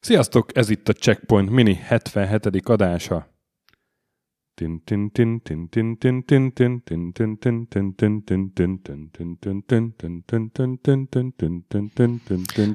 Sziasztok, 0.00 0.56
ez 0.56 0.70
itt 0.70 0.88
a 0.88 0.92
Checkpoint 0.92 1.50
Mini 1.50 1.74
77. 1.74 2.68
adása. 2.68 3.32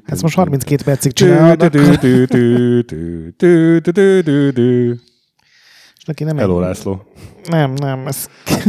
Ez 0.05 0.21
most 0.21 0.35
32 0.35 0.83
percig 0.83 1.13
csinálod 1.13 1.61
neki 6.09 6.23
nem 6.23 6.37
Hello 6.37 6.59
egy... 6.61 6.65
László. 6.65 7.03
Nem, 7.49 7.73
nem, 7.73 8.07
ez... 8.07 8.27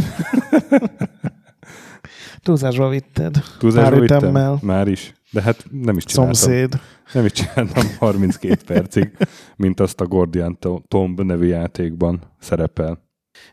Túlzásba 2.42 2.88
vitted. 2.88 3.42
Túlzásba 3.58 3.90
Pár 3.90 4.00
vittem? 4.00 4.18
ütemmel. 4.18 4.58
Már 4.62 4.88
is. 4.88 5.14
De 5.30 5.42
hát 5.42 5.64
nem 5.70 5.96
is 5.96 6.04
csináltam. 6.04 6.34
Szomszéd. 6.34 6.80
Nem 7.12 7.24
is 7.24 7.32
csináltam 7.32 7.84
32 7.98 8.56
percig, 8.66 9.16
mint 9.56 9.80
azt 9.80 10.00
a 10.00 10.06
Gordian 10.06 10.58
Tomb 10.88 11.20
nevű 11.20 11.46
játékban 11.46 12.20
szerepel. 12.38 13.08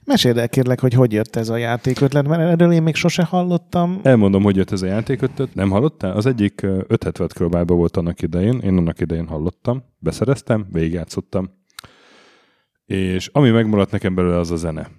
Meséld 0.05 0.37
el 0.37 0.49
kérlek, 0.49 0.79
hogy 0.79 0.93
hogy 0.93 1.11
jött 1.11 1.35
ez 1.35 1.49
a 1.49 1.57
játékötlet, 1.57 2.27
mert 2.27 2.41
erről 2.41 2.71
én 2.71 2.83
még 2.83 2.95
sose 2.95 3.23
hallottam. 3.23 3.99
Elmondom, 4.03 4.43
hogy 4.43 4.55
jött 4.55 4.71
ez 4.71 4.81
a 4.81 4.85
játékötlet. 4.85 5.55
Nem 5.55 5.69
hallottál? 5.69 6.15
Az 6.15 6.25
egyik 6.25 6.61
ö, 6.61 6.81
570 6.87 7.27
kilobájba 7.27 7.73
volt 7.73 7.97
annak 7.97 8.21
idején. 8.21 8.59
Én 8.59 8.77
annak 8.77 8.99
idején 8.99 9.27
hallottam, 9.27 9.83
beszereztem, 9.99 10.65
végigjátszottam. 10.71 11.49
És 12.87 13.29
ami 13.31 13.49
megmaradt 13.49 13.91
nekem 13.91 14.15
belőle, 14.15 14.37
az 14.37 14.51
a 14.51 14.55
zene. 14.55 14.89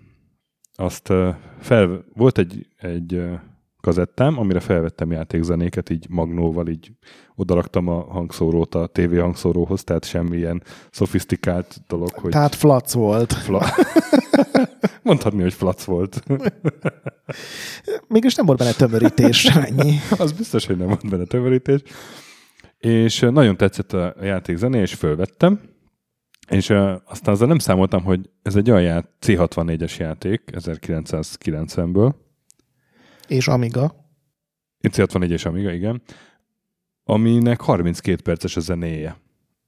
Azt 0.74 1.12
fel, 1.60 2.04
volt 2.14 2.38
egy, 2.38 2.66
egy 2.76 3.22
kazettám, 3.80 4.38
amire 4.38 4.60
felvettem 4.60 5.12
játékzenéket, 5.12 5.90
így 5.90 6.06
magnóval, 6.08 6.68
így 6.68 6.92
odaraktam 7.34 7.88
a 7.88 8.00
hangszórót 8.00 8.74
a 8.74 8.86
TV 8.86 9.18
hangszóróhoz, 9.18 9.84
tehát 9.84 10.04
semmilyen 10.04 10.62
szofisztikált 10.90 11.80
dolog, 11.86 12.10
hogy... 12.10 12.30
Tehát 12.30 12.54
flac 12.54 12.92
volt. 12.92 13.32
Fla... 13.32 13.66
Mondhatni, 15.02 15.42
hogy 15.42 15.54
flac 15.54 15.84
volt. 15.84 16.22
Mégis 18.08 18.34
nem 18.34 18.46
volt 18.46 18.58
benne 18.58 18.72
tömörítés, 18.72 19.44
ennyi. 19.44 19.94
az 20.18 20.32
biztos, 20.32 20.66
hogy 20.66 20.76
nem 20.76 20.86
volt 20.86 21.10
benne 21.10 21.24
tömörítés. 21.24 21.82
És 22.78 23.20
nagyon 23.20 23.56
tetszett 23.56 23.92
a 23.92 24.14
játék 24.20 24.56
zené, 24.56 24.80
és 24.80 24.94
fölvettem. 24.94 25.60
És 26.48 26.68
uh, 26.68 26.92
aztán 27.04 27.34
azzal 27.34 27.48
nem 27.48 27.58
számoltam, 27.58 28.04
hogy 28.04 28.30
ez 28.42 28.56
egy 28.56 28.70
olyan 28.70 28.82
ját, 28.82 29.08
C64-es 29.20 29.96
játék 29.96 30.42
1990-ből. 30.52 32.14
És 33.28 33.48
Amiga. 33.48 34.06
Itt 34.80 34.94
C64 34.94 35.28
és 35.28 35.44
Amiga, 35.44 35.72
igen. 35.72 36.02
Aminek 37.04 37.60
32 37.60 38.22
perces 38.22 38.56
a 38.56 38.60
zenéje. 38.60 39.20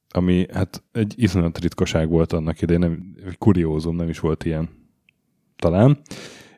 Ami 0.09 0.47
hát 0.53 0.83
egy 0.93 1.15
iszonyat 1.17 1.59
ritkaság 1.59 2.09
volt 2.09 2.33
annak 2.33 2.63
idején, 2.63 2.81
nem, 2.81 3.15
kuriózum, 3.39 3.97
nem 3.97 4.09
is 4.09 4.19
volt 4.19 4.45
ilyen 4.45 4.69
talán. 5.57 6.01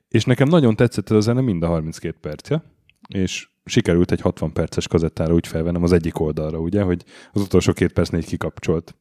És 0.09 0.25
nekem 0.25 0.49
nagyon 0.49 0.77
tetszett 0.77 1.11
ez 1.11 1.17
a 1.17 1.21
zene 1.21 1.41
mind 1.41 1.63
a 1.63 1.67
32 1.67 2.17
percje, 2.21 2.63
és 3.09 3.49
sikerült 3.65 4.11
egy 4.11 4.21
60 4.21 4.53
perces 4.53 4.89
kazettára 4.89 5.35
úgy 5.35 5.47
felvennem 5.47 5.83
az 5.83 5.93
egyik 5.93 6.21
oldalra, 6.21 6.59
ugye, 6.59 6.83
hogy 6.83 7.05
az 7.33 7.41
utolsó 7.41 7.73
két 7.73 7.93
percnél 7.93 8.23
kikapcsolt. 8.23 8.97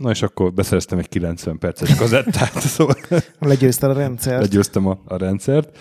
Na 0.00 0.10
és 0.10 0.22
akkor 0.22 0.52
beszereztem 0.52 0.98
egy 0.98 1.08
90 1.08 1.58
perces 1.58 1.94
kazettát, 1.94 2.60
szóval 2.76 2.96
Legyőzted 3.38 3.90
a 3.90 3.92
rendszert. 3.92 4.40
legyőztem 4.40 4.86
a, 4.86 4.98
a 5.04 5.16
rendszert, 5.16 5.78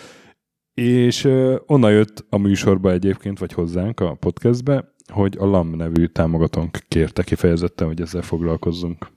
és 0.73 1.23
ö, 1.23 1.56
onnan 1.66 1.92
jött 1.92 2.26
a 2.30 2.38
műsorba 2.38 2.92
egyébként, 2.92 3.39
vagy 3.39 3.53
hozzánk 3.53 4.00
a 4.00 4.14
podcastbe, 4.20 4.94
hogy 5.08 5.36
a 5.39 5.45
LAM 5.45 5.76
nevű 5.76 6.05
támogatónk 6.05 6.77
kérte 6.88 7.23
kifejezetten, 7.23 7.88
hogy 7.88 8.02
ezzel 8.02 8.21
foglalkozzunk. 8.21 9.08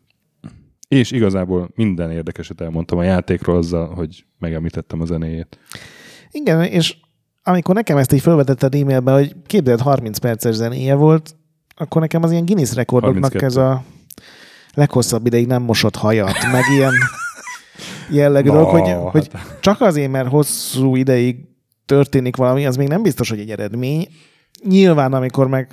És 0.89 1.11
igazából 1.11 1.71
minden 1.75 2.11
érdekeset 2.11 2.61
elmondtam 2.61 2.99
a 2.99 3.03
játékról 3.03 3.57
azzal, 3.57 3.95
hogy 3.95 4.25
megemlítettem 4.39 5.01
a 5.01 5.05
zenéjét. 5.05 5.59
Igen, 6.31 6.63
és 6.63 6.97
amikor 7.43 7.75
nekem 7.75 7.97
ezt 7.97 8.13
így 8.13 8.21
felvetetted 8.21 8.75
e-mailbe, 8.75 9.13
hogy 9.13 9.37
képzeld 9.47 9.81
30 9.81 10.19
perces 10.19 10.55
zenéje 10.55 10.95
volt, 10.95 11.37
akkor 11.77 12.01
nekem 12.01 12.23
az 12.23 12.31
ilyen 12.31 12.45
Guinness 12.45 12.75
rekordoknak 12.75 13.23
32. 13.33 13.47
ez 13.47 13.57
a 13.57 13.85
leghosszabb 14.75 15.27
ideig 15.27 15.47
nem 15.47 15.63
mosott 15.63 15.97
hajat, 15.97 16.37
meg 16.53 16.63
ilyen 16.71 16.93
jellegű 18.11 18.49
dolog, 18.49 18.69
hogy, 18.79 18.89
hát- 18.89 19.11
hogy 19.11 19.31
csak 19.61 19.81
azért, 19.81 20.11
mert 20.11 20.29
hosszú 20.29 20.97
ideig 20.97 21.37
történik 21.87 22.37
valami, 22.37 22.67
az 22.67 22.77
még 22.77 22.89
nem 22.89 23.03
biztos, 23.03 23.29
hogy 23.29 23.39
egy 23.39 23.51
eredmény. 23.51 24.09
Nyilván, 24.65 25.13
amikor 25.13 25.49
meg 25.49 25.73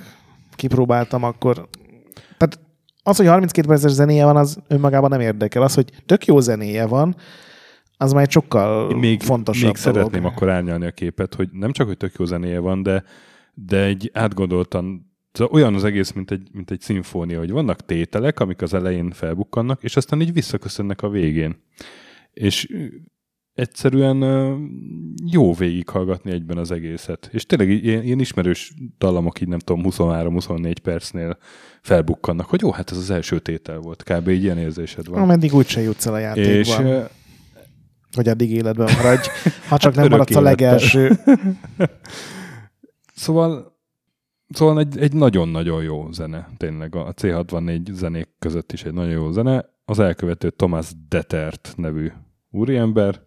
kipróbáltam, 0.56 1.22
akkor... 1.24 1.68
Tehát 2.38 2.58
az, 3.02 3.16
hogy 3.16 3.26
32 3.26 3.68
perces 3.68 3.90
zenéje 3.90 4.24
van, 4.24 4.36
az 4.36 4.58
önmagában 4.68 5.10
nem 5.10 5.20
érdekel. 5.20 5.62
Az, 5.62 5.74
hogy 5.74 5.90
tök 6.06 6.26
jó 6.26 6.40
zenéje 6.40 6.86
van, 6.86 7.16
az 7.96 8.12
már 8.12 8.22
egy 8.22 8.30
sokkal 8.30 8.96
még, 8.96 9.22
fontosabb 9.22 9.72
még 9.72 9.82
dolog. 9.82 9.96
szeretném 9.96 10.24
akkor 10.24 10.50
árnyalni 10.50 10.86
a 10.86 10.90
képet, 10.90 11.34
hogy 11.34 11.48
nem 11.52 11.72
csak, 11.72 11.86
hogy 11.86 11.96
tök 11.96 12.14
jó 12.18 12.24
zenéje 12.24 12.58
van, 12.58 12.82
de, 12.82 13.04
de 13.54 13.84
egy 13.84 14.10
átgondoltan 14.14 15.09
olyan 15.50 15.74
az 15.74 15.84
egész, 15.84 16.12
mint 16.12 16.30
egy, 16.30 16.48
mint 16.52 16.70
egy 16.70 16.80
szimfónia, 16.80 17.38
hogy 17.38 17.50
vannak 17.50 17.84
tételek, 17.84 18.40
amik 18.40 18.62
az 18.62 18.74
elején 18.74 19.10
felbukkannak, 19.10 19.82
és 19.82 19.96
aztán 19.96 20.20
így 20.20 20.32
visszaköszönnek 20.32 21.02
a 21.02 21.08
végén. 21.08 21.62
És 22.32 22.68
egyszerűen 23.54 24.18
jó 25.24 25.54
végighallgatni 25.54 26.30
egyben 26.30 26.58
az 26.58 26.70
egészet. 26.70 27.28
És 27.32 27.46
tényleg 27.46 27.68
ilyen, 27.70 28.02
ilyen 28.02 28.20
ismerős 28.20 28.74
dallamok 28.98 29.40
így 29.40 29.48
nem 29.48 29.58
tudom 29.58 29.82
23-24 29.88 30.76
percnél 30.82 31.38
felbukkannak, 31.82 32.46
hogy 32.46 32.60
jó, 32.60 32.70
hát 32.70 32.90
ez 32.90 32.96
az 32.96 33.10
első 33.10 33.38
tétel 33.38 33.78
volt. 33.78 34.02
Kb. 34.02 34.28
így 34.28 34.42
ilyen 34.42 34.58
érzésed 34.58 35.08
van. 35.08 35.22
Ameddig 35.22 35.54
úgyse 35.54 35.80
jutsz 35.80 36.06
el 36.06 36.14
a 36.14 36.18
játékban, 36.18 36.86
és 36.86 37.02
hogy 38.12 38.28
addig 38.28 38.50
életben 38.50 38.96
maradj, 38.96 39.28
ha 39.68 39.78
csak 39.78 39.94
nem 39.94 40.04
örök 40.04 40.18
maradsz 40.18 40.36
a 40.36 40.40
élettel. 40.40 40.68
legelső. 40.68 41.10
Szóval, 43.14 43.79
szóval 44.50 44.78
egy, 44.78 44.98
egy 44.98 45.12
nagyon-nagyon 45.12 45.82
jó 45.82 46.12
zene, 46.12 46.48
tényleg 46.56 46.94
a 46.94 47.14
C64 47.14 47.92
zenék 47.92 48.28
között 48.38 48.72
is 48.72 48.84
egy 48.84 48.92
nagyon 48.92 49.10
jó 49.10 49.30
zene. 49.30 49.64
Az 49.84 49.98
elkövető 49.98 50.50
Thomas 50.50 50.92
Detert 51.08 51.72
nevű 51.76 52.10
úriember, 52.50 53.22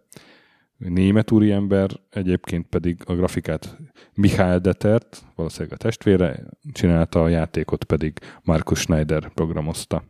német 0.76 1.30
úriember, 1.30 1.90
egyébként 2.10 2.66
pedig 2.66 3.02
a 3.06 3.14
grafikát 3.14 3.76
Michael 4.14 4.58
Detert, 4.58 5.24
valószínűleg 5.34 5.72
a 5.72 5.82
testvére, 5.82 6.44
csinálta 6.72 7.22
a 7.22 7.28
játékot 7.28 7.84
pedig 7.84 8.18
Markus 8.42 8.78
Schneider 8.78 9.32
programozta. 9.32 10.04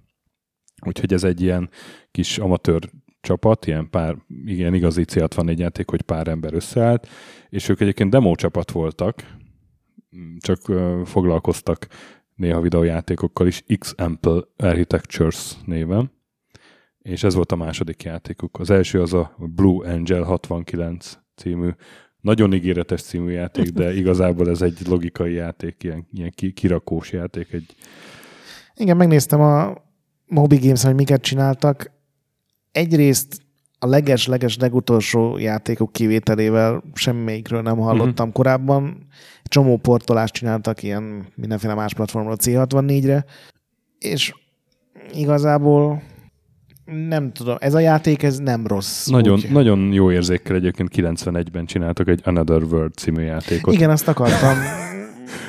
Úgyhogy 0.87 1.13
ez 1.13 1.25
egy 1.25 1.41
ilyen 1.41 1.71
kis 2.11 2.39
amatőr 2.39 2.91
csapat, 3.21 3.67
ilyen 3.67 3.91
pár, 3.91 4.17
igen, 4.45 4.75
igazi 4.75 5.05
C64 5.07 5.57
játék, 5.57 5.91
hogy 5.91 6.03
pár 6.03 6.29
ember 6.29 6.55
összeállt, 6.55 7.09
és 7.49 7.69
ők 7.69 7.81
egyébként 7.81 8.11
demo 8.11 8.35
csapat 8.35 8.71
voltak, 8.71 9.25
csak 10.39 10.61
foglalkoztak 11.05 11.87
néha 12.35 12.61
videójátékokkal 12.61 13.47
is, 13.47 13.65
X-Ample 13.79 14.41
Architectures 14.57 15.53
néven, 15.65 16.13
és 16.99 17.23
ez 17.23 17.35
volt 17.35 17.53
a 17.53 17.57
második 17.57 18.03
játékuk. 18.03 18.59
Az 18.59 18.71
első 18.71 19.01
az 19.01 19.13
a 19.13 19.35
Blue 19.39 19.93
Angel 19.93 20.23
69 20.23 21.19
című, 21.37 21.69
nagyon 22.21 22.53
ígéretes 22.53 23.03
című 23.03 23.31
játék, 23.31 23.69
de 23.69 23.95
igazából 24.01 24.49
ez 24.49 24.63
egy 24.63 24.79
logikai 24.87 25.33
játék, 25.33 25.83
ilyen, 25.83 26.07
ilyen 26.13 26.33
ki- 26.35 26.53
kirakós 26.53 27.13
játék, 27.13 27.53
egy 27.53 27.75
Igen, 28.75 28.97
megnéztem 28.97 29.41
a 29.41 29.83
Moby 30.27 30.57
games 30.57 30.83
hogy 30.83 30.95
miket 30.95 31.23
csináltak. 31.23 31.91
Egyrészt 32.73 33.44
a 33.85 33.87
leges-leges 33.87 34.57
legutolsó 34.57 35.39
játékok 35.39 35.93
kivételével 35.93 36.83
semmelyikről 36.95 37.63
nem 37.63 37.77
hallottam 37.77 38.29
uh-huh. 38.29 38.33
korábban. 38.33 39.07
Csomó 39.43 39.77
portolást 39.77 40.35
csináltak 40.35 40.83
ilyen 40.83 41.27
mindenféle 41.35 41.75
más 41.75 41.95
platformról 41.95 42.37
C64-re, 42.39 43.25
és 43.99 44.35
igazából 45.13 46.03
nem 46.85 47.33
tudom, 47.33 47.57
ez 47.61 47.75
a 47.75 47.79
játék 47.79 48.23
ez 48.23 48.39
nem 48.39 48.67
rossz. 48.67 49.07
nagyon, 49.07 49.35
úgy. 49.35 49.51
nagyon 49.51 49.93
jó 49.93 50.13
érzékkel 50.13 50.57
egyébként 50.57 50.91
91-ben 50.95 51.67
csináltak 51.67 52.09
egy 52.09 52.21
Another 52.25 52.63
World 52.63 52.95
című 52.95 53.23
játékot. 53.23 53.75
Igen, 53.75 53.91
azt 53.91 54.09
akartam 54.09 54.57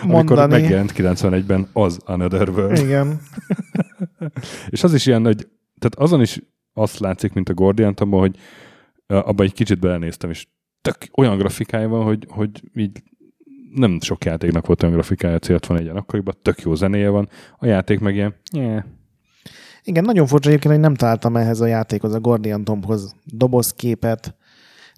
Amikor 0.01 0.38
mondani. 0.38 0.61
megjelent 0.61 0.93
91-ben 0.97 1.67
az 1.73 1.99
Another 2.05 2.49
World. 2.49 2.77
Igen. 2.77 3.19
És 4.69 4.83
az 4.83 4.93
is 4.93 5.05
ilyen, 5.05 5.23
hogy 5.23 5.47
tehát 5.79 5.95
azon 5.95 6.21
is 6.21 6.41
azt 6.77 7.00
látszik, 7.00 7.33
mint 7.33 7.50
a 7.50 7.54
Gordian 7.54 7.95
Tomba, 7.95 8.19
hogy 8.19 8.38
abban 9.07 9.45
egy 9.45 9.54
kicsit 9.54 9.80
belenéztem, 9.80 10.30
és 10.30 10.48
tök 10.81 10.98
olyan 11.18 11.38
grafikája 11.38 11.88
van, 11.88 12.04
hogy, 12.04 12.25
hogy 12.30 12.63
így 12.75 13.04
nem 13.74 14.00
sok 14.01 14.25
játéknak 14.25 14.68
volt 14.68 14.83
olyan 14.83 14.95
grafikája 14.95 15.38
C64-en 15.39 15.95
akkoriban, 15.95 16.36
tök 16.42 16.62
jó 16.62 16.75
zenéje 16.75 17.10
van, 17.10 17.30
a 17.57 17.66
játék 17.66 18.00
meg 18.00 18.16
ilyen, 18.16 18.36
yeah. 18.51 18.83
Igen, 19.83 20.04
nagyon 20.04 20.27
furcsa 20.27 20.50
egyébként, 20.50 20.74
hogy 20.74 20.83
nem 20.83 20.94
találtam 20.94 21.36
ehhez 21.36 21.62
a 21.62 21.66
játékhoz, 21.66 22.13
a 22.13 22.19
Guardian 22.19 22.63
Tombhoz 22.63 23.16
dobozképet, 23.24 24.36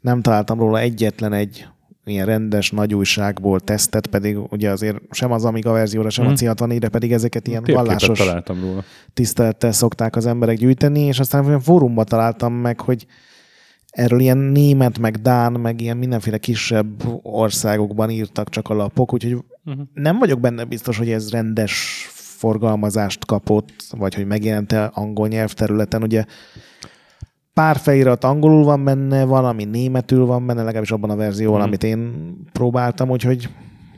nem 0.01 0.21
találtam 0.21 0.59
róla 0.59 0.79
egyetlen 0.79 1.33
egy 1.33 1.67
ilyen 2.07 2.25
rendes 2.25 2.71
nagy 2.71 2.93
újságból 2.93 3.59
tesztet, 3.59 4.07
pedig 4.07 4.37
ugye 4.49 4.69
azért 4.69 4.97
sem 5.11 5.31
az 5.31 5.45
Amiga 5.45 5.71
verzióra, 5.71 6.09
sem 6.09 6.25
mm. 6.25 6.29
a 6.29 6.33
c 6.35 6.41
re 6.79 6.89
pedig 6.89 7.11
ezeket 7.11 7.47
ilyen 7.47 7.63
Térképet 7.63 7.85
vallásos 7.85 8.19
találtam 8.19 8.59
róla. 8.61 8.83
tisztelettel 9.13 9.71
szokták 9.71 10.15
az 10.15 10.25
emberek 10.25 10.57
gyűjteni, 10.57 10.99
és 10.99 11.19
aztán 11.19 11.45
olyan 11.45 11.59
fórumban 11.59 12.05
találtam 12.05 12.53
meg, 12.53 12.79
hogy 12.79 13.05
erről 13.89 14.19
ilyen 14.19 14.37
német, 14.37 14.99
meg 14.99 15.15
dán, 15.15 15.51
meg 15.51 15.81
ilyen 15.81 15.97
mindenféle 15.97 16.37
kisebb 16.37 17.03
országokban 17.21 18.09
írtak 18.09 18.49
csak 18.49 18.69
a 18.69 18.73
lapok, 18.73 19.13
úgyhogy 19.13 19.33
uh-huh. 19.33 19.83
nem 19.93 20.17
vagyok 20.17 20.39
benne 20.39 20.63
biztos, 20.63 20.97
hogy 20.97 21.09
ez 21.09 21.31
rendes 21.31 22.07
forgalmazást 22.37 23.25
kapott, 23.25 23.73
vagy 23.91 24.15
hogy 24.15 24.25
megjelent-e 24.25 24.91
angol 24.93 25.27
nyelvterületen. 25.27 26.03
Ugye 26.03 26.25
pár 27.57 27.77
felirat 27.77 28.23
angolul 28.23 28.63
van 28.63 28.83
benne, 28.83 29.25
valami 29.25 29.63
németül 29.65 30.25
van 30.25 30.45
benne, 30.45 30.63
legalábbis 30.63 30.91
abban 30.91 31.09
a 31.09 31.15
verzióban, 31.15 31.57
hmm. 31.57 31.67
amit 31.67 31.83
én 31.83 32.11
próbáltam, 32.51 33.09
úgyhogy 33.09 33.49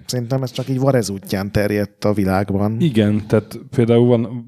szerintem 0.06 0.44
ez 0.44 0.52
csak 0.52 0.70
így 0.70 0.80
Varez 0.80 1.10
útján 1.10 1.52
terjedt 1.52 2.06
a 2.06 2.14
világban. 2.14 2.76
Igen, 2.80 3.28
tehát 3.28 3.60
például 3.76 4.06
van, 4.06 4.46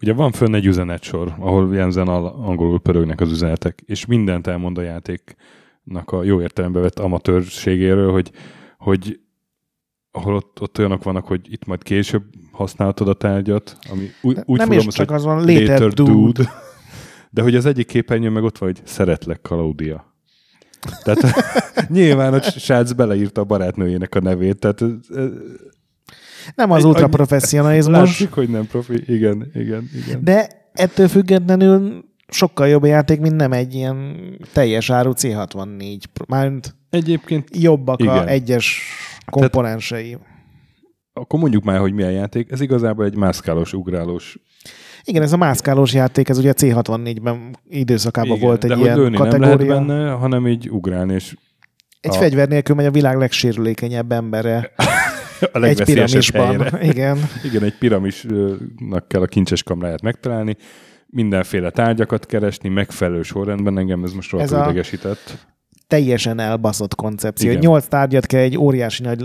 ugye 0.00 0.12
van 0.12 0.32
fönn 0.32 0.54
egy 0.54 0.66
üzenetsor, 0.66 1.34
ahol 1.38 1.74
Jensen 1.74 2.08
angolul 2.08 2.80
pörögnek 2.80 3.20
az 3.20 3.30
üzenetek, 3.30 3.82
és 3.86 4.06
mindent 4.06 4.46
elmond 4.46 4.78
a 4.78 4.82
játéknak 4.82 6.10
a 6.10 6.22
jó 6.22 6.40
értelembe 6.40 6.80
vett 6.80 6.98
amatőrségéről, 6.98 8.12
hogy, 8.12 8.30
hogy 8.78 9.20
ahol 10.10 10.34
ott, 10.34 10.60
ott 10.60 10.78
olyanok 10.78 11.02
vannak, 11.02 11.26
hogy 11.26 11.40
itt 11.52 11.66
majd 11.66 11.82
később 11.82 12.22
használhatod 12.52 13.08
a 13.08 13.14
tárgyat, 13.14 13.76
ami 13.90 14.06
úgy, 14.22 14.38
úgy 14.44 14.58
Nem 14.58 14.72
is 14.72 14.86
csak 14.86 15.10
az 15.10 15.24
van, 15.24 15.38
later, 15.38 15.68
later 15.68 15.88
dude. 15.88 16.12
dude. 16.12 16.50
De 17.30 17.42
hogy 17.42 17.54
az 17.54 17.66
egyik 17.66 17.86
képernyőn 17.86 18.32
meg 18.32 18.42
ott 18.42 18.58
van, 18.58 18.68
hogy 18.68 18.80
szeretlek, 18.84 19.40
Claudia. 19.42 20.14
Tehát 21.02 21.34
nyilván 21.88 22.34
a 22.34 22.40
srác 22.40 22.92
beleírta 22.92 23.40
a 23.40 23.44
barátnőjének 23.44 24.14
a 24.14 24.20
nevét, 24.20 24.58
tehát 24.58 24.84
nem 26.54 26.70
az 26.70 26.84
ultra 26.84 27.08
professzionalizmus. 27.08 27.98
Látszik, 27.98 28.32
hogy 28.40 28.48
nem 28.48 28.66
profi. 28.66 29.02
Igen, 29.06 29.50
igen, 29.54 29.90
igen. 29.94 30.24
De 30.24 30.48
ettől 30.72 31.08
függetlenül 31.08 32.04
sokkal 32.28 32.68
jobb 32.68 32.84
játék, 32.84 33.20
mint 33.20 33.36
nem 33.36 33.52
egy 33.52 33.74
ilyen 33.74 34.16
teljes 34.52 34.90
áru 34.90 35.12
C64. 35.16 35.98
Mármint 36.26 36.76
Egyébként 36.90 37.48
jobbak 37.52 38.00
igen. 38.00 38.16
a 38.16 38.26
egyes 38.28 38.82
komponensei. 39.30 40.08
Tehát, 40.08 40.26
akkor 41.12 41.40
mondjuk 41.40 41.64
már, 41.64 41.78
hogy 41.78 41.92
milyen 41.92 42.12
játék. 42.12 42.50
Ez 42.50 42.60
igazából 42.60 43.04
egy 43.04 43.16
mászkálós, 43.16 43.72
ugrálós 43.72 44.38
igen, 45.08 45.22
ez 45.22 45.32
a 45.32 45.36
mászkálós 45.36 45.92
játék, 45.92 46.28
ez 46.28 46.38
ugye 46.38 46.52
C64-ben 46.56 47.56
időszakában 47.68 48.36
Igen, 48.36 48.46
volt 48.48 48.64
egy 48.64 48.70
de 48.70 48.76
ilyen 48.76 48.98
hogy 48.98 49.14
kategória. 49.14 49.56
nem 49.56 49.66
lehet 49.66 49.86
benne, 49.86 50.10
hanem 50.10 50.46
így 50.46 50.70
ugrálni, 50.70 51.14
és 51.14 51.36
egy 52.00 52.14
a... 52.14 52.18
fegyver 52.18 52.48
nélkül 52.48 52.74
megy 52.74 52.86
a 52.86 52.90
világ 52.90 53.16
legsérülékenyebb 53.16 54.12
embere. 54.12 54.72
a 55.52 55.62
egy 55.62 55.84
piramisban. 55.84 56.60
Helyre. 56.60 56.78
Igen. 56.92 57.18
Igen, 57.44 57.62
egy 57.62 57.78
piramisnak 57.78 59.08
kell 59.08 59.22
a 59.22 59.26
kincses 59.26 59.62
kamráját 59.62 60.02
megtalálni, 60.02 60.56
mindenféle 61.06 61.70
tárgyakat 61.70 62.26
keresni, 62.26 62.68
megfelelő 62.68 63.22
sorrendben, 63.22 63.78
engem 63.78 64.04
ez 64.04 64.12
most 64.12 64.30
rohadt 64.30 64.50
idegesített. 64.50 65.46
Teljesen 65.86 66.38
elbaszott 66.38 66.94
koncepció. 66.94 67.52
Nyolc 67.52 67.86
tárgyat 67.86 68.26
kell 68.26 68.40
egy 68.40 68.58
óriási 68.58 69.02
nagy 69.02 69.24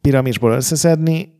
piramisból 0.00 0.52
összeszedni, 0.52 1.37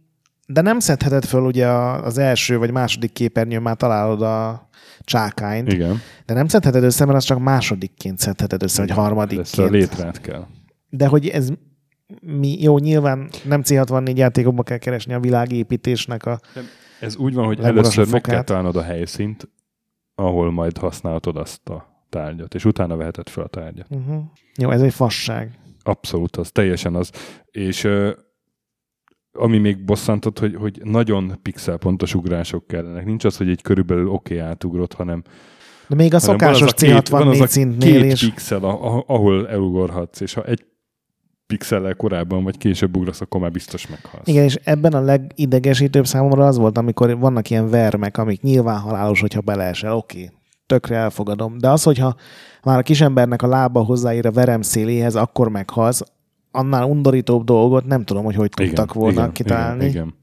de 0.50 0.60
nem 0.60 0.78
szedheted 0.78 1.24
föl 1.24 1.42
ugye 1.42 1.66
az 1.68 2.18
első 2.18 2.58
vagy 2.58 2.70
második 2.70 3.12
képernyőn 3.12 3.62
már 3.62 3.76
találod 3.76 4.22
a 4.22 4.68
csákányt. 5.00 5.72
Igen. 5.72 6.00
De 6.26 6.34
nem 6.34 6.46
szedheted 6.46 6.82
össze, 6.82 7.04
mert 7.04 7.16
az 7.16 7.24
csak 7.24 7.38
másodikként 7.38 8.18
szedheted 8.18 8.62
össze, 8.62 8.80
vagy 8.80 8.90
harmadikként. 8.90 9.46
Ezt 9.46 9.58
a 9.58 9.64
létrát 9.64 10.20
kell. 10.20 10.46
De 10.88 11.06
hogy 11.06 11.28
ez 11.28 11.48
mi, 12.20 12.62
jó, 12.62 12.78
nyilván 12.78 13.30
nem 13.44 13.62
C64 13.64 14.16
játékokba 14.16 14.62
kell 14.62 14.78
keresni 14.78 15.12
a 15.14 15.20
világépítésnek 15.20 16.26
a 16.26 16.40
Ez 17.00 17.16
úgy 17.16 17.34
van, 17.34 17.44
hogy 17.46 17.60
először 17.60 18.04
fokát. 18.04 18.10
meg 18.10 18.20
kell 18.20 18.42
találnod 18.42 18.76
a 18.76 18.82
helyszínt, 18.82 19.48
ahol 20.14 20.50
majd 20.50 20.78
használhatod 20.78 21.36
azt 21.36 21.68
a 21.68 22.04
tárgyat, 22.08 22.54
és 22.54 22.64
utána 22.64 22.96
veheted 22.96 23.28
fel 23.28 23.44
a 23.44 23.48
tárgyat. 23.48 23.86
Uh-huh. 23.90 24.22
Jó, 24.56 24.70
ez 24.70 24.82
egy 24.82 24.94
fasság. 24.94 25.58
Abszolút, 25.82 26.36
az 26.36 26.50
teljesen 26.50 26.94
az. 26.94 27.10
És 27.50 27.88
ami 29.38 29.58
még 29.58 29.84
bosszantott, 29.84 30.38
hogy, 30.38 30.54
hogy 30.54 30.80
nagyon 30.84 31.38
pixelpontos 31.42 32.14
ugrások 32.14 32.66
kellenek. 32.66 33.04
Nincs 33.04 33.24
az, 33.24 33.36
hogy 33.36 33.48
egy 33.48 33.62
körülbelül 33.62 34.08
oké 34.08 34.34
okay 34.34 34.46
átugrott, 34.46 34.92
hanem 34.92 35.22
de 35.88 35.94
még 35.94 36.14
a 36.14 36.18
szokásos 36.18 36.70
C64 36.76 37.46
szintnél 37.46 38.04
is. 38.04 38.20
pixel, 38.20 38.64
ahol 39.06 39.48
elugorhatsz, 39.48 40.20
és 40.20 40.34
ha 40.34 40.42
egy 40.42 40.66
pixellel 41.46 41.94
korábban 41.94 42.44
vagy 42.44 42.58
később 42.58 42.96
ugrasz, 42.96 43.20
akkor 43.20 43.40
már 43.40 43.50
biztos 43.50 43.86
meghalsz. 43.86 44.28
Igen, 44.28 44.44
és 44.44 44.58
ebben 44.64 44.92
a 44.92 45.00
legidegesítőbb 45.00 46.06
számomra 46.06 46.46
az 46.46 46.56
volt, 46.56 46.78
amikor 46.78 47.18
vannak 47.18 47.50
ilyen 47.50 47.70
vermek, 47.70 48.18
amik 48.18 48.42
nyilván 48.42 48.78
halálos, 48.78 49.20
hogyha 49.20 49.40
beleesel, 49.40 49.96
oké, 49.96 50.22
okay, 50.22 50.30
tökre 50.66 50.96
elfogadom. 50.96 51.58
De 51.58 51.70
az, 51.70 51.82
hogyha 51.82 52.14
már 52.62 52.78
a 52.78 52.82
kisembernek 52.82 53.42
a 53.42 53.46
lába 53.46 53.84
hozzáír 53.84 54.26
a 54.26 54.30
verem 54.30 54.62
széléhez, 54.62 55.14
akkor 55.14 55.48
meghalsz, 55.48 56.02
annál 56.50 56.84
undorítóbb 56.84 57.44
dolgot 57.44 57.86
nem 57.86 58.04
tudom, 58.04 58.24
hogy 58.24 58.34
hogy 58.34 58.50
tudtak 58.50 58.90
igen, 58.90 59.02
volna 59.02 59.20
igen, 59.20 59.32
kitalálni. 59.32 59.84
Igen, 59.84 60.14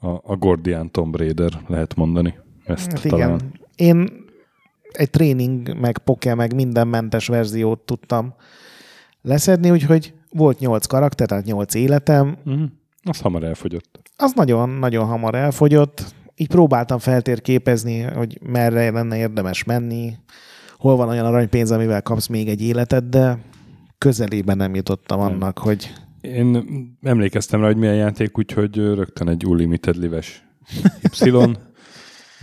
igen. 0.00 0.12
A, 0.12 0.32
a 0.32 0.36
Gordian 0.36 0.90
Tomb 0.90 1.16
Raider 1.16 1.52
lehet 1.66 1.94
mondani. 1.94 2.34
Ezt 2.64 2.90
hát 2.90 3.02
talán. 3.02 3.28
igen. 3.28 3.52
Én 3.76 4.24
egy 4.90 5.10
tréning, 5.10 5.80
meg 5.80 5.98
poke, 5.98 6.34
meg 6.34 6.54
minden 6.54 6.88
mentes 6.88 7.26
verziót 7.26 7.80
tudtam 7.80 8.34
leszedni, 9.22 9.70
úgyhogy 9.70 10.14
volt 10.30 10.58
nyolc 10.58 10.86
karakter, 10.86 11.26
tehát 11.26 11.44
nyolc 11.44 11.74
életem. 11.74 12.36
Uh-huh. 12.44 12.62
Az 13.02 13.20
hamar 13.20 13.42
elfogyott. 13.42 14.00
Az 14.16 14.32
nagyon-nagyon 14.34 15.06
hamar 15.06 15.34
elfogyott. 15.34 16.14
Így 16.36 16.48
próbáltam 16.48 16.98
feltérképezni, 16.98 18.00
hogy 18.00 18.38
merre 18.42 18.90
lenne 18.90 19.16
érdemes 19.16 19.64
menni, 19.64 20.16
hol 20.78 20.96
van 20.96 21.08
olyan 21.08 21.26
aranypénz, 21.26 21.70
amivel 21.70 22.02
kapsz 22.02 22.26
még 22.26 22.48
egy 22.48 22.62
életet, 22.62 23.08
de 23.08 23.38
közelében 24.04 24.56
nem 24.56 24.74
jutottam 24.74 25.18
nem. 25.18 25.32
annak, 25.32 25.58
hogy... 25.58 25.92
Én 26.20 26.64
emlékeztem 27.02 27.60
rá, 27.60 27.66
hogy 27.66 27.76
milyen 27.76 27.94
játék, 27.94 28.38
úgyhogy 28.38 28.76
rögtön 28.76 29.28
egy 29.28 29.46
Unlimited 29.46 29.96
Lives 29.96 30.44
Y 31.24 31.30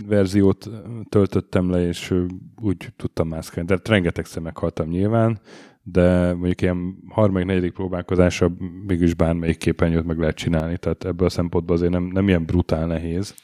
verziót 0.06 0.70
töltöttem 1.08 1.70
le, 1.70 1.86
és 1.86 2.14
úgy 2.60 2.88
tudtam 2.96 3.28
mászkálni. 3.28 3.68
Tehát 3.68 3.88
rengetegszer 3.88 4.42
meghaltam 4.42 4.88
nyilván, 4.88 5.40
de 5.82 6.32
mondjuk 6.32 6.60
ilyen 6.60 6.96
harmadik, 7.08 7.46
negyedik 7.46 7.72
próbálkozásra 7.72 8.52
mégis 8.86 9.14
bármelyik 9.14 9.56
képernyőt 9.56 10.06
meg 10.06 10.18
lehet 10.18 10.36
csinálni, 10.36 10.76
tehát 10.76 11.04
ebből 11.04 11.26
a 11.26 11.30
szempontból 11.30 11.76
azért 11.76 11.92
nem, 11.92 12.10
nem 12.12 12.28
ilyen 12.28 12.44
brutál 12.44 12.86
nehéz. 12.86 13.34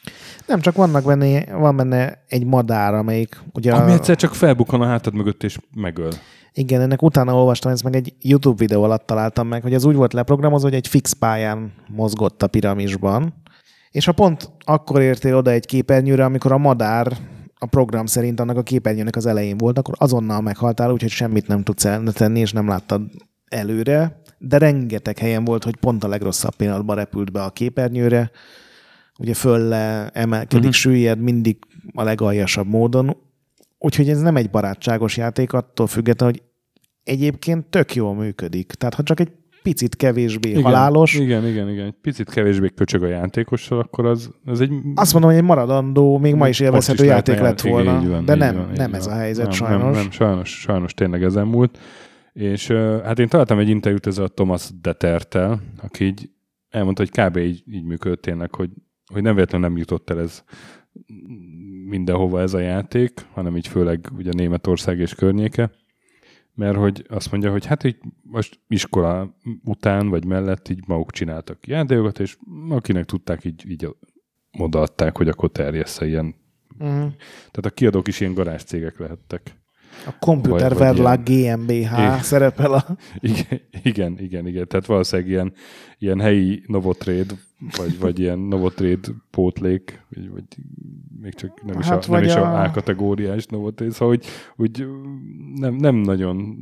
Nem, 0.47 0.59
csak 0.59 0.75
vannak 0.75 1.05
benne, 1.05 1.57
van 1.57 1.75
benne 1.75 2.23
egy 2.27 2.45
madár, 2.45 2.93
amelyik 2.93 3.41
ugye... 3.53 3.73
Ami 3.73 3.91
egyszer 3.91 4.15
csak 4.15 4.35
felbukkan 4.35 4.81
a 4.81 4.85
hátad 4.85 5.13
mögött 5.13 5.43
és 5.43 5.57
megöl. 5.75 6.11
Igen, 6.53 6.81
ennek 6.81 7.01
utána 7.01 7.35
olvastam, 7.35 7.71
ezt 7.71 7.83
meg 7.83 7.95
egy 7.95 8.13
YouTube 8.21 8.57
videó 8.57 8.83
alatt 8.83 9.05
találtam 9.05 9.47
meg, 9.47 9.61
hogy 9.61 9.73
az 9.73 9.85
úgy 9.85 9.95
volt 9.95 10.13
leprogramozva, 10.13 10.67
hogy 10.67 10.77
egy 10.77 10.87
fix 10.87 11.13
pályán 11.13 11.73
mozgott 11.87 12.43
a 12.43 12.47
piramisban, 12.47 13.33
és 13.91 14.05
ha 14.05 14.11
pont 14.11 14.51
akkor 14.65 15.01
értél 15.01 15.35
oda 15.35 15.51
egy 15.51 15.65
képernyőre, 15.65 16.25
amikor 16.25 16.51
a 16.51 16.57
madár 16.57 17.17
a 17.61 17.65
program 17.65 18.05
szerint 18.05 18.39
annak 18.39 18.57
a 18.57 18.63
képernyőnek 18.63 19.15
az 19.15 19.25
elején 19.25 19.57
volt, 19.57 19.77
akkor 19.77 19.93
azonnal 19.97 20.41
meghaltál, 20.41 20.91
úgyhogy 20.91 21.09
semmit 21.09 21.47
nem 21.47 21.63
tudsz 21.63 21.87
tenni, 22.13 22.39
és 22.39 22.51
nem 22.51 22.67
láttad 22.67 23.01
előre, 23.45 24.21
de 24.37 24.57
rengeteg 24.57 25.17
helyen 25.17 25.45
volt, 25.45 25.63
hogy 25.63 25.75
pont 25.75 26.03
a 26.03 26.07
legrosszabb 26.07 26.55
pillanatban 26.55 26.95
repült 26.95 27.31
be 27.31 27.43
a 27.43 27.49
képernyőre, 27.49 28.31
ugye 29.19 29.33
fölle 29.33 30.09
emelkedik, 30.09 30.57
uh-huh. 30.57 30.73
süllyed 30.73 31.19
mindig 31.19 31.57
a 31.93 32.03
legaljasabb 32.03 32.67
módon, 32.67 33.17
úgyhogy 33.77 34.09
ez 34.09 34.19
nem 34.19 34.35
egy 34.35 34.49
barátságos 34.49 35.17
játék, 35.17 35.53
attól 35.53 35.87
függetlenül, 35.87 36.35
hogy 36.35 36.43
egyébként 37.03 37.65
tök 37.65 37.95
jól 37.95 38.15
működik. 38.15 38.71
Tehát 38.71 38.93
ha 38.93 39.03
csak 39.03 39.19
egy 39.19 39.31
picit 39.63 39.95
kevésbé 39.95 40.49
igen, 40.49 40.63
halálos. 40.63 41.13
Igen, 41.13 41.47
igen, 41.47 41.69
igen. 41.69 41.85
Egy 41.85 41.95
picit 42.01 42.29
kevésbé 42.29 42.69
köcsög 42.75 43.03
a 43.03 43.07
játékossal, 43.07 43.79
akkor 43.79 44.05
az, 44.05 44.31
az 44.45 44.61
egy... 44.61 44.71
Azt 44.95 45.13
mondom, 45.13 45.31
hogy 45.31 45.39
egy 45.39 45.45
maradandó, 45.45 46.17
még 46.17 46.35
ma 46.35 46.47
is 46.47 46.59
élvezhető 46.59 47.03
is 47.03 47.09
játék 47.09 47.39
lett 47.39 47.61
volna. 47.61 48.09
Van, 48.09 48.25
de 48.25 48.35
nem, 48.35 48.55
van, 48.55 48.69
nem 48.75 48.93
ez 48.93 49.05
van. 49.05 49.13
a 49.13 49.17
helyzet 49.17 49.45
nem, 49.45 49.53
sajnos. 49.53 49.81
Nem, 49.81 49.91
nem, 49.91 50.11
sajnos, 50.11 50.59
sajnos 50.59 50.93
tényleg 50.93 51.23
ezen 51.23 51.47
múlt. 51.47 51.79
És 52.33 52.67
hát 53.03 53.19
én 53.19 53.27
találtam 53.27 53.59
egy 53.59 53.69
interjút 53.69 54.07
ezzel 54.07 54.23
a 54.23 54.27
Thomas 54.27 54.69
Detertel, 54.81 55.61
aki 55.81 56.03
így 56.05 56.29
elmondta, 56.69 57.03
hogy 57.03 57.25
kb. 57.25 57.37
így, 57.37 57.63
így 57.71 57.83
működött 57.83 58.21
tényleg, 58.21 58.55
hogy, 58.55 58.69
hogy 59.13 59.21
nem 59.21 59.33
véletlenül 59.33 59.67
nem 59.67 59.77
jutott 59.77 60.09
el 60.09 60.19
ez 60.19 60.43
mindenhova 61.89 62.41
ez 62.41 62.53
a 62.53 62.59
játék, 62.59 63.25
hanem 63.33 63.57
így 63.57 63.67
főleg 63.67 64.09
ugye 64.17 64.31
Németország 64.33 64.99
és 64.99 65.15
környéke 65.15 65.71
mert 66.53 66.77
hogy 66.77 67.05
azt 67.09 67.31
mondja, 67.31 67.51
hogy 67.51 67.65
hát 67.65 67.83
így 67.83 67.97
most 68.21 68.59
iskola 68.67 69.35
után 69.63 70.09
vagy 70.09 70.25
mellett 70.25 70.69
így 70.69 70.87
maguk 70.87 71.11
csináltak 71.11 71.67
játékokat, 71.67 72.19
és 72.19 72.37
akinek 72.69 73.05
tudták, 73.05 73.45
így, 73.45 73.69
így 73.69 73.87
odaadták, 74.57 75.17
hogy 75.17 75.27
akkor 75.27 75.51
terjessze 75.51 76.07
ilyen. 76.07 76.35
Uh-huh. 76.79 77.11
Tehát 77.27 77.65
a 77.65 77.69
kiadók 77.69 78.07
is 78.07 78.19
ilyen 78.19 78.33
garázs 78.33 78.63
cégek 78.63 78.99
lehettek. 78.99 79.57
A 80.05 80.17
Computer 80.19 80.75
Verlag 80.75 81.23
GmbH 81.23 81.69
Igen. 81.69 82.19
szerepel 82.21 82.73
a... 82.73 82.85
Igen, 83.19 83.61
igen, 83.83 84.19
igen, 84.19 84.47
igen. 84.47 84.67
Tehát 84.67 84.85
valószínűleg 84.85 85.31
ilyen, 85.31 85.53
ilyen 85.97 86.19
helyi 86.19 86.63
Novotrade, 86.67 87.33
vagy, 87.77 87.99
vagy 87.99 88.19
ilyen 88.19 88.39
Novotrade 88.39 89.07
pótlék, 89.31 90.05
vagy, 90.15 90.29
vagy 90.29 90.43
még 91.21 91.33
csak 91.33 91.63
nem 91.63 91.79
is, 91.79 91.85
Hát 91.85 92.05
a, 92.05 92.11
nem 92.11 92.23
is 92.23 92.33
a... 92.33 92.63
a- 92.63 92.71
kategóriás 92.71 93.45
Novotrade, 93.45 93.91
szóval 93.91 94.07
hogy, 94.15 94.25
úgy 94.55 94.87
nem, 95.55 95.75
nem 95.75 95.95
nagyon 95.95 96.57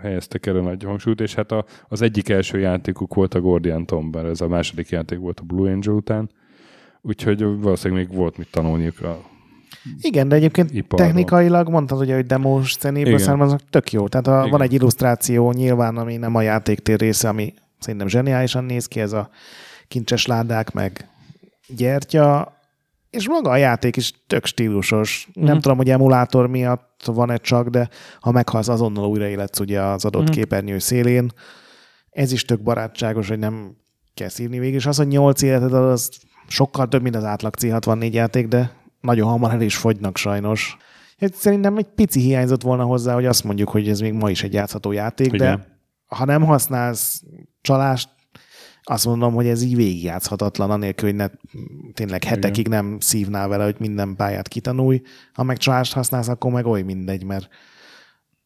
helyeztek 0.00 0.46
erre 0.46 0.60
nagy 0.60 0.82
hangsúlyt, 0.84 1.20
és 1.20 1.34
hát 1.34 1.52
a, 1.52 1.64
az 1.88 2.02
egyik 2.02 2.28
első 2.28 2.58
játékuk 2.58 3.14
volt 3.14 3.34
a 3.34 3.40
Gordian 3.40 3.86
Tomber, 3.86 4.24
ez 4.24 4.40
a 4.40 4.48
második 4.48 4.88
játék 4.88 5.18
volt 5.18 5.40
a 5.40 5.42
Blue 5.42 5.72
Angel 5.72 5.94
után, 5.94 6.30
úgyhogy 7.02 7.42
valószínűleg 7.42 8.06
még 8.06 8.16
volt 8.16 8.36
mit 8.36 8.50
tanulniuk 8.50 9.00
a 9.00 9.20
Igen, 10.00 10.28
de 10.28 10.34
egyébként 10.36 10.70
Iparban. 10.74 11.06
technikailag 11.06 11.68
mondtad, 11.68 12.00
ugye, 12.00 12.14
hogy 12.14 12.26
demos 12.26 12.76
zenéből 12.80 13.12
Igen. 13.12 13.24
származnak, 13.24 13.60
tök 13.70 13.92
jó. 13.92 14.08
Tehát 14.08 14.26
a, 14.26 14.38
Igen. 14.38 14.50
van 14.50 14.62
egy 14.62 14.72
illusztráció 14.72 15.52
nyilván, 15.52 15.96
ami 15.96 16.16
nem 16.16 16.34
a 16.34 16.42
játéktér 16.42 16.98
része, 16.98 17.28
ami 17.28 17.54
szerintem 17.80 18.08
zseniálisan 18.08 18.64
néz 18.64 18.86
ki, 18.86 19.00
ez 19.00 19.12
a 19.12 19.30
kincses 19.88 20.26
ládák, 20.26 20.72
meg 20.72 21.08
gyertya, 21.76 22.58
és 23.10 23.28
maga 23.28 23.50
a 23.50 23.56
játék 23.56 23.96
is 23.96 24.12
tök 24.26 24.44
stílusos. 24.46 25.28
Mm. 25.28 25.42
Nem 25.42 25.52
Mhm. 25.52 25.60
tudom, 25.62 25.76
hogy 25.76 25.90
emulátor 25.90 26.46
miatt 26.48 27.02
van-e 27.04 27.36
csak, 27.36 27.68
de 27.68 27.88
ha 28.20 28.30
meghalsz, 28.30 28.68
azonnal 28.68 29.08
újraéletsz 29.08 29.60
ugye 29.60 29.80
az 29.82 30.04
adott 30.04 30.22
Mhm. 30.22 30.30
képernyő 30.32 30.78
szélén. 30.78 31.30
Ez 32.10 32.32
is 32.32 32.44
tök 32.44 32.62
barátságos, 32.62 33.28
hogy 33.28 33.38
nem 33.38 33.76
kell 34.14 34.28
szívni 34.28 34.58
végig. 34.58 34.74
És 34.74 34.86
az, 34.86 34.96
hogy 34.96 35.08
8 35.08 35.42
életed 35.42 35.72
ad, 35.74 35.90
az 35.90 36.10
sokkal 36.48 36.88
több, 36.88 37.02
mint 37.02 37.16
az 37.16 37.24
átlag 37.24 37.54
C64 37.60 38.12
játék, 38.12 38.48
de 38.48 38.72
nagyon 39.00 39.28
hamar 39.28 39.52
el 39.52 39.60
is 39.60 39.76
fogynak 39.76 40.16
sajnos. 40.16 40.76
Hát 41.18 41.34
Szerintem 41.34 41.76
egy 41.76 41.86
pici 41.94 42.20
hiányzott 42.20 42.62
volna 42.62 42.84
hozzá, 42.84 43.14
hogy 43.14 43.26
azt 43.26 43.44
mondjuk, 43.44 43.68
hogy 43.68 43.88
ez 43.88 44.00
még 44.00 44.12
ma 44.12 44.30
is 44.30 44.42
egy 44.42 44.52
játszható 44.52 44.92
játék, 44.92 45.26
Igen. 45.32 45.38
de 45.38 45.69
ha 46.16 46.24
nem 46.24 46.44
használsz 46.44 47.22
csalást, 47.60 48.08
azt 48.82 49.04
mondom, 49.04 49.34
hogy 49.34 49.46
ez 49.46 49.62
így 49.62 49.76
végigjátszhatatlan, 49.76 50.70
anélkül, 50.70 51.08
hogy 51.08 51.18
ne, 51.18 51.26
tényleg 51.92 52.24
hetekig 52.24 52.68
nem 52.68 52.96
szívnál 53.00 53.48
vele, 53.48 53.64
hogy 53.64 53.76
minden 53.78 54.16
pályát 54.16 54.48
kitanulj. 54.48 55.02
Ha 55.32 55.42
meg 55.42 55.56
csalást 55.56 55.92
használsz, 55.92 56.28
akkor 56.28 56.52
meg 56.52 56.66
oly 56.66 56.82
mindegy, 56.82 57.24
mert 57.24 57.48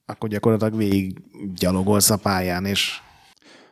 akkor 0.06 0.28
gyakorlatilag 0.28 0.76
végig 0.76 1.22
gyalogolsz 1.54 2.10
a 2.10 2.16
pályán, 2.16 2.64
és 2.64 3.00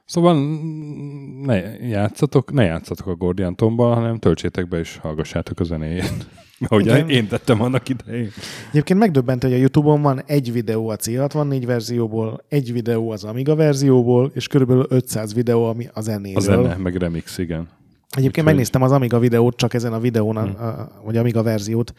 Szóval 0.04 0.34
mm, 0.34 1.44
ne 1.44 1.56
játszatok, 1.88 2.52
ne 2.52 2.64
játszatok 2.64 3.06
a 3.06 3.14
Gordian 3.14 3.56
Tombbal, 3.56 3.94
hanem 3.94 4.18
töltsétek 4.18 4.68
be 4.68 4.78
és 4.78 4.96
hallgassátok 4.96 5.60
a 5.60 5.64
zenéjét. 5.64 6.26
Ahogy 6.68 6.84
Igen. 6.86 7.08
én 7.08 7.28
tettem 7.28 7.60
annak 7.62 7.88
idején. 7.88 8.30
Egyébként 8.70 8.98
megdöbbentő, 8.98 9.46
hogy 9.48 9.56
a 9.56 9.60
Youtube-on 9.60 10.02
van 10.02 10.22
egy 10.26 10.52
videó 10.52 10.88
a 10.88 10.96
C64 10.96 11.62
verzióból, 11.66 12.44
egy 12.48 12.72
videó 12.72 13.10
az 13.10 13.24
Amiga 13.24 13.54
verzióból, 13.54 14.30
és 14.34 14.46
körülbelül 14.46 14.86
500 14.88 15.34
videó 15.34 15.64
ami 15.64 15.88
a 15.92 16.00
zenéről. 16.00 16.36
A 16.36 16.40
zene, 16.40 16.76
meg 16.76 16.96
remix, 16.96 17.38
igen. 17.38 17.58
Egyébként 17.58 18.26
Úgyhogy- 18.26 18.44
megnéztem 18.44 18.82
az 18.82 18.92
Amiga 18.92 19.18
videót, 19.18 19.56
csak 19.56 19.74
ezen 19.74 19.92
a 19.92 19.98
videón, 20.00 20.36
Hm. 20.36 20.62
a, 20.62 20.66
a, 20.68 21.00
vagy 21.04 21.16
Amiga 21.16 21.42
verziót. 21.42 21.92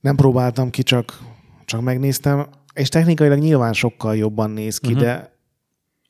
Nem 0.00 0.16
próbáltam 0.16 0.70
ki, 0.70 0.82
csak, 0.82 1.18
csak 1.64 1.80
megnéztem. 1.82 2.46
És 2.74 2.88
technikailag 2.88 3.38
nyilván 3.38 3.72
sokkal 3.72 4.16
jobban 4.16 4.50
néz 4.50 4.78
ki, 4.78 4.90
Mhm. 4.92 5.00
de 5.00 5.31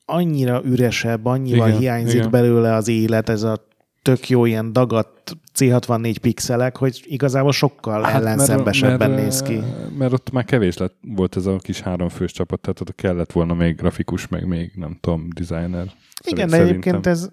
annyira 0.05 0.61
üresebb, 0.63 1.25
annyival 1.25 1.67
Igen, 1.67 1.79
hiányzik 1.79 2.15
igen. 2.15 2.29
belőle 2.29 2.73
az 2.73 2.87
élet, 2.87 3.29
ez 3.29 3.43
a 3.43 3.67
tök 4.01 4.29
jó 4.29 4.45
ilyen 4.45 4.73
dagadt 4.73 5.37
C64 5.55 6.15
pixelek, 6.21 6.77
hogy 6.77 7.03
igazából 7.05 7.51
sokkal 7.51 8.03
hát, 8.03 8.13
ellenszenvesebben 8.13 9.09
mert, 9.09 9.23
néz 9.23 9.41
ki. 9.41 9.59
Mert 9.97 10.13
ott 10.13 10.31
már 10.31 10.45
kevés 10.45 10.77
lett, 10.77 10.95
volt 11.01 11.35
ez 11.35 11.45
a 11.45 11.57
kis 11.57 11.81
háromfős 11.81 12.31
csapat, 12.31 12.61
tehát 12.61 12.79
ott 12.79 12.95
kellett 12.95 13.31
volna 13.31 13.53
még 13.53 13.75
grafikus, 13.75 14.27
meg 14.27 14.47
még, 14.47 14.71
nem 14.75 14.97
tudom, 15.01 15.27
designer. 15.35 15.91
Igen, 16.25 16.49
de 16.49 16.61
egyébként 16.61 17.07
ez 17.07 17.29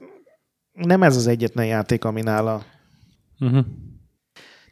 nem 0.73 1.03
ez 1.03 1.17
az 1.17 1.27
egyetlen 1.27 1.67
játék, 1.67 2.05
ami 2.05 2.21
nála 2.21 2.63
Uh-huh. 3.41 3.65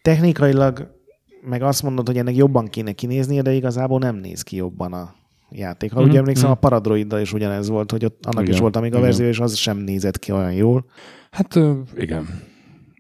technikailag 0.03 0.97
meg 1.43 1.63
azt 1.63 1.83
mondod, 1.83 2.07
hogy 2.07 2.17
ennek 2.17 2.37
jobban 2.37 2.67
kéne 2.67 2.93
kinéznie, 2.93 3.43
de 3.43 3.53
igazából 3.53 3.99
nem 3.99 4.17
néz 4.17 4.43
ki 4.43 4.57
jobban 4.57 4.93
a 4.93 5.15
játék. 5.51 5.93
Ha 5.93 6.01
Mhm, 6.01 6.09
ugye 6.09 6.19
emlékszem, 6.19 6.49
mhm. 6.49 6.57
a 6.57 6.61
Paradroiddal 6.61 7.21
is 7.21 7.33
ugyanez 7.33 7.69
volt, 7.69 7.91
hogy 7.91 8.05
ott 8.05 8.27
annak 8.27 8.43
Igen, 8.43 8.55
is 8.55 8.61
volt 8.61 8.77
amíg 8.77 8.95
a 8.95 9.01
verzió, 9.01 9.27
és 9.27 9.39
az 9.39 9.57
sem 9.57 9.77
nézett 9.77 10.19
ki 10.19 10.33
olyan 10.33 10.53
jól. 10.53 10.85
Hát 11.31 11.59
igen. 11.97 12.43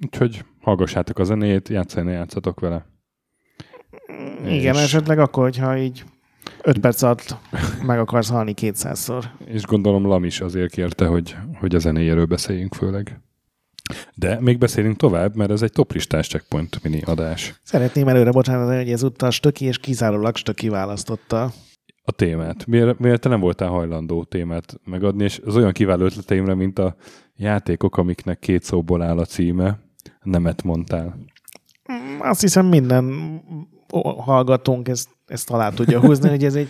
Úgyhogy 0.07 0.45
hallgassátok 0.61 1.19
a 1.19 1.25
zenét, 1.25 1.69
játszani, 1.69 2.13
játszatok 2.13 2.61
vele. 2.61 2.87
Igen, 4.47 4.75
És- 4.75 4.81
esetleg 4.81 5.19
akkor, 5.19 5.43
hogyha 5.43 5.77
így 5.79 6.05
5 6.63 6.79
perc 6.79 7.03
alatt 7.03 7.37
meg 7.87 7.99
akarsz 7.99 8.31
halni 8.31 8.55
200-szor. 8.61 9.25
És 9.45 9.63
gondolom 9.63 10.07
Lam 10.07 10.25
is 10.25 10.41
azért 10.41 10.71
kérte, 10.73 11.07
hogy, 11.07 11.37
hogy 11.61 11.75
a 11.75 11.79
zenéjéről 11.79 12.27
beszéljünk 12.27 12.75
főleg. 12.75 13.21
De 14.15 14.41
még 14.41 14.59
beszélünk 14.59 14.97
tovább, 14.97 15.37
mert 15.37 15.51
ez 15.51 15.63
egy 15.63 15.73
toplistás 15.73 16.29
checkpoint 16.29 16.83
mini 16.83 17.01
adás. 17.01 17.55
Szeretném 17.63 18.09
előre 18.09 18.31
bocsánat, 18.31 18.77
hogy 18.77 18.91
ezúttal 18.91 19.31
Stöki 19.31 19.65
és 19.65 19.79
kizárólag 19.79 20.37
Stöki 20.37 20.69
választotta. 20.69 21.53
A 22.09 22.13
témát. 22.13 22.67
Miért, 22.67 22.99
miért 22.99 23.21
te 23.21 23.29
nem 23.29 23.41
voltál 23.41 23.69
hajlandó 23.69 24.25
témát 24.25 24.81
megadni, 24.85 25.25
és 25.25 25.41
az 25.45 25.57
olyan 25.57 25.73
kiváló 25.73 26.05
ötleteimre, 26.05 26.55
mint 26.55 26.79
a 26.79 26.97
játékok, 27.37 27.97
amiknek 27.97 28.39
két 28.39 28.63
szóból 28.63 29.03
áll 29.03 29.19
a 29.19 29.25
címe, 29.25 29.79
nemet 30.23 30.63
mondtál. 30.63 31.19
Mm, 31.93 32.21
Azt 32.21 32.41
hiszem 32.41 32.67
minden 32.67 33.13
hallgatónk 34.19 34.89
ezt, 34.89 35.09
ezt 35.27 35.51
alá 35.51 35.71
tudja 35.71 36.01
húzni, 36.01 36.29
hogy 36.29 36.45
ez 36.45 36.55
egy 36.55 36.69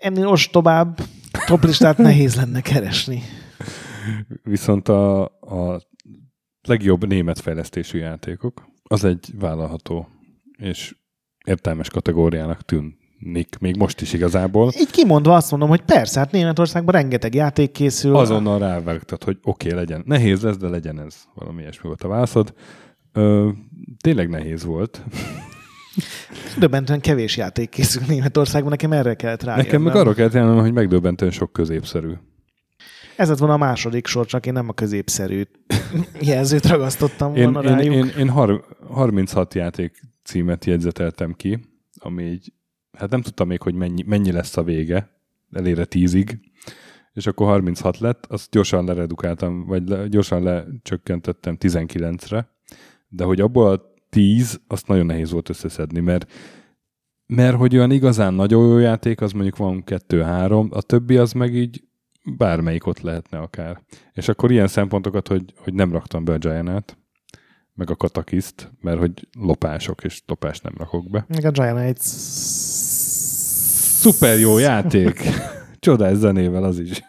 ennél 0.00 0.26
ostobább 0.26 0.98
toplistát 1.46 1.98
nehéz 1.98 2.36
lenne 2.36 2.60
keresni. 2.60 3.22
Viszont 4.42 4.88
a, 4.88 5.24
a 5.24 5.80
legjobb 6.68 7.06
német 7.06 7.40
fejlesztésű 7.40 7.98
játékok, 7.98 8.68
az 8.82 9.04
egy 9.04 9.30
vállalható 9.38 10.08
és 10.58 10.96
értelmes 11.44 11.90
kategóriának 11.90 12.64
tűnik, 13.20 13.58
még 13.60 13.76
most 13.76 14.00
is 14.00 14.12
igazából. 14.12 14.72
Így 14.78 14.90
kimondva 14.90 15.34
azt 15.34 15.50
mondom, 15.50 15.68
hogy 15.68 15.82
persze, 15.82 16.18
hát 16.18 16.30
Németországban 16.30 16.94
rengeteg 16.94 17.34
játék 17.34 17.70
készül. 17.70 18.16
Azonnal 18.16 18.58
rávágtad, 18.58 19.24
hogy 19.24 19.38
oké, 19.42 19.68
okay, 19.68 19.78
legyen. 19.78 20.02
Nehéz 20.06 20.42
lesz, 20.42 20.56
de 20.56 20.68
legyen 20.68 21.00
ez. 21.00 21.14
Valami 21.34 21.60
ilyesmi 21.60 21.88
volt 21.88 22.02
a 22.02 22.08
válaszod. 22.08 22.54
Ö, 23.12 23.48
tényleg 24.00 24.28
nehéz 24.28 24.64
volt. 24.64 25.02
Döbbentően 26.58 27.00
kevés 27.00 27.36
játék 27.36 27.68
készül 27.68 28.02
Németországban, 28.08 28.70
nekem 28.70 28.92
erre 28.92 29.14
kellett 29.14 29.42
rájönnöm. 29.42 29.64
Nekem 29.64 29.82
meg 29.82 29.96
arra 29.96 30.14
kellett 30.14 30.32
jelnem, 30.32 30.58
hogy 30.58 30.72
megdöbbentően 30.72 31.30
sok 31.30 31.52
középszerű. 31.52 32.12
Ez 33.16 33.28
lett 33.28 33.38
volna 33.38 33.54
a 33.54 33.58
második 33.58 34.06
sor, 34.06 34.26
csak 34.26 34.46
én 34.46 34.52
nem 34.52 34.68
a 34.68 34.72
középszerű 34.72 35.42
jelzőt 36.20 36.66
ragasztottam 36.66 37.34
Én, 37.34 37.52
volna 37.52 37.68
én, 37.68 37.76
rájuk. 37.76 37.94
én, 37.94 38.12
én 38.18 38.28
har, 38.28 38.64
36 38.88 39.54
játék 39.54 40.00
címet 40.24 40.64
jegyzeteltem 40.64 41.32
ki, 41.32 41.60
ami 41.98 42.22
így, 42.22 42.52
hát 42.96 43.10
nem 43.10 43.22
tudtam 43.22 43.48
még, 43.48 43.62
hogy 43.62 43.74
mennyi, 43.74 44.02
mennyi 44.02 44.32
lesz 44.32 44.56
a 44.56 44.62
vége, 44.62 45.10
elére 45.52 45.86
10-ig, 45.90 46.38
és 47.12 47.26
akkor 47.26 47.46
36 47.46 47.98
lett, 47.98 48.26
azt 48.26 48.50
gyorsan 48.50 48.84
leredukáltam, 48.84 49.66
vagy 49.66 49.88
le, 49.88 50.08
gyorsan 50.08 50.42
lecsökkentettem 50.42 51.56
19-re, 51.60 52.48
de 53.08 53.24
hogy 53.24 53.40
abból 53.40 53.70
a 53.70 53.94
10, 54.10 54.60
azt 54.66 54.86
nagyon 54.86 55.06
nehéz 55.06 55.30
volt 55.30 55.48
összeszedni, 55.48 56.00
mert 56.00 56.32
mert 57.28 57.56
hogy 57.56 57.76
olyan 57.76 57.90
igazán 57.90 58.34
nagyon 58.34 58.68
jó 58.68 58.78
játék, 58.78 59.20
az 59.20 59.32
mondjuk 59.32 59.56
van 59.56 59.84
kettő-három, 59.84 60.68
a 60.72 60.82
többi 60.82 61.16
az 61.16 61.32
meg 61.32 61.54
így 61.54 61.84
bármelyik 62.36 62.86
ott 62.86 63.00
lehetne 63.00 63.38
akár. 63.38 63.82
És 64.12 64.28
akkor 64.28 64.50
ilyen 64.50 64.66
szempontokat, 64.66 65.28
hogy, 65.28 65.52
hogy 65.56 65.74
nem 65.74 65.92
raktam 65.92 66.24
be 66.24 66.32
a 66.32 66.38
giant 66.38 66.96
meg 67.76 67.90
a 67.90 67.96
katakiszt, 67.96 68.72
mert 68.80 68.98
hogy 68.98 69.28
lopások, 69.38 70.04
és 70.04 70.22
lopást 70.26 70.62
nem 70.62 70.72
rakok 70.76 71.10
be. 71.10 71.24
Még 71.28 71.44
a 71.46 71.50
Giant 71.50 71.98
Szuper 73.96 74.38
jó 74.38 74.58
játék! 74.58 75.22
Csodás 75.78 76.16
zenével 76.16 76.64
az 76.64 76.78
is. 76.78 77.02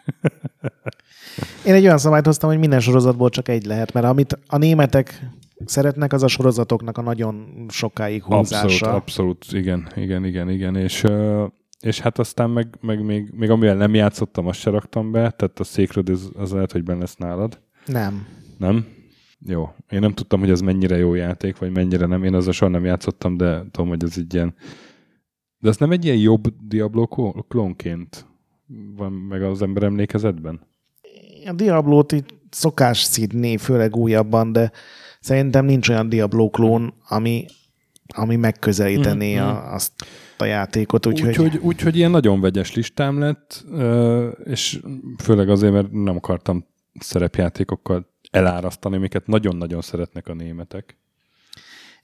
Én 1.64 1.74
egy 1.74 1.84
olyan 1.84 1.98
szabályt 1.98 2.24
hoztam, 2.24 2.50
hogy 2.50 2.58
minden 2.58 2.80
sorozatból 2.80 3.30
csak 3.30 3.48
egy 3.48 3.64
lehet, 3.64 3.92
mert 3.92 4.06
amit 4.06 4.38
a 4.46 4.56
németek 4.56 5.28
szeretnek, 5.64 6.12
az 6.12 6.22
a 6.22 6.28
sorozatoknak 6.28 6.98
a 6.98 7.02
nagyon 7.02 7.64
sokáig 7.68 8.22
húzása. 8.22 8.64
Abszolút, 8.64 8.94
abszolút, 8.94 9.44
igen, 9.50 9.88
igen, 9.96 10.24
igen, 10.24 10.50
igen, 10.50 10.76
és, 10.76 11.04
és 11.80 12.00
hát 12.00 12.18
aztán 12.18 12.50
meg, 12.50 12.78
meg 12.80 13.04
még, 13.04 13.30
még 13.36 13.50
amivel 13.50 13.76
nem 13.76 13.94
játszottam, 13.94 14.46
azt 14.46 14.58
se 14.58 14.70
raktam 14.70 15.10
be, 15.10 15.30
tehát 15.30 15.60
a 15.60 15.64
Sacred 15.64 16.08
az, 16.08 16.30
az 16.34 16.52
lehet, 16.52 16.72
hogy 16.72 16.82
benne 16.82 17.00
lesz 17.00 17.16
nálad. 17.16 17.60
Nem. 17.86 18.26
Nem? 18.58 18.86
Jó. 19.46 19.74
Én 19.90 20.00
nem 20.00 20.12
tudtam, 20.12 20.40
hogy 20.40 20.50
ez 20.50 20.60
mennyire 20.60 20.96
jó 20.96 21.14
játék, 21.14 21.58
vagy 21.58 21.70
mennyire 21.70 22.06
nem. 22.06 22.24
Én 22.24 22.34
azzal 22.34 22.52
soha 22.52 22.70
nem 22.70 22.84
játszottam, 22.84 23.36
de 23.36 23.64
tudom, 23.70 23.88
hogy 23.88 24.04
ez 24.04 24.14
egy 24.16 24.34
ilyen... 24.34 24.54
De 25.60 25.68
ez 25.68 25.76
nem 25.76 25.90
egy 25.90 26.04
ilyen 26.04 26.16
jobb 26.16 26.54
Diablo 26.68 27.06
kló- 27.06 27.44
klónként 27.48 28.26
van 28.96 29.12
meg 29.12 29.42
az 29.42 29.62
ember 29.62 29.82
emlékezetben? 29.82 30.60
A 31.46 31.52
Diablo-t 31.52 32.12
itt 32.12 32.34
szokás 32.50 32.98
szidni, 32.98 33.56
főleg 33.56 33.96
újabban, 33.96 34.52
de 34.52 34.72
szerintem 35.20 35.64
nincs 35.64 35.88
olyan 35.88 36.08
Diablo 36.08 36.50
klón, 36.50 36.94
ami, 37.08 37.46
ami 38.14 38.36
megközelítené 38.36 39.38
mm, 39.38 39.42
a, 39.42 39.72
azt 39.74 39.92
a 40.38 40.44
játékot. 40.44 41.06
Úgyhogy... 41.06 41.28
Úgyhogy, 41.28 41.56
úgyhogy 41.62 41.96
ilyen 41.96 42.10
nagyon 42.10 42.40
vegyes 42.40 42.74
listám 42.74 43.18
lett, 43.18 43.64
és 44.44 44.80
főleg 45.22 45.48
azért, 45.48 45.72
mert 45.72 45.92
nem 45.92 46.16
akartam 46.16 46.66
szerepjátékokkal 47.00 48.06
elárasztani, 48.30 48.96
amiket 48.96 49.26
nagyon-nagyon 49.26 49.80
szeretnek 49.80 50.28
a 50.28 50.34
németek. 50.34 50.96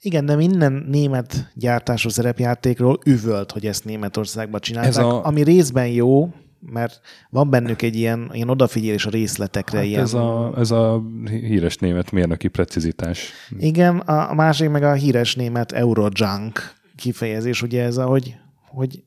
Igen, 0.01 0.25
de 0.25 0.35
minden 0.35 0.85
német 0.87 1.51
gyártású 1.53 2.09
szerepjátékról 2.09 2.99
üvölt, 3.05 3.51
hogy 3.51 3.65
ezt 3.65 3.85
Németországban 3.85 4.59
csinálták, 4.59 4.91
Ez 4.91 4.97
a... 4.97 5.25
ami 5.25 5.43
részben 5.43 5.87
jó, 5.87 6.33
mert 6.59 7.01
van 7.29 7.49
bennük 7.49 7.81
egy 7.81 7.95
ilyen, 7.95 8.29
ilyen 8.33 8.49
odafigyelés 8.49 9.05
a 9.05 9.09
részletekre. 9.09 9.77
Hát 9.77 9.87
ilyen... 9.87 10.01
ez, 10.01 10.13
a, 10.13 10.53
ez 10.57 10.71
a 10.71 11.03
híres 11.29 11.77
német 11.77 12.11
mérnöki 12.11 12.47
precizitás. 12.47 13.31
Igen, 13.57 13.97
a 13.97 14.33
másik 14.33 14.69
meg 14.69 14.83
a 14.83 14.93
híres 14.93 15.35
német 15.35 15.71
Eurojunk 15.71 16.73
kifejezés, 16.95 17.61
ugye 17.61 17.83
ez 17.83 17.97
a, 17.97 18.05
hogy, 18.05 18.35
hogy 18.67 19.03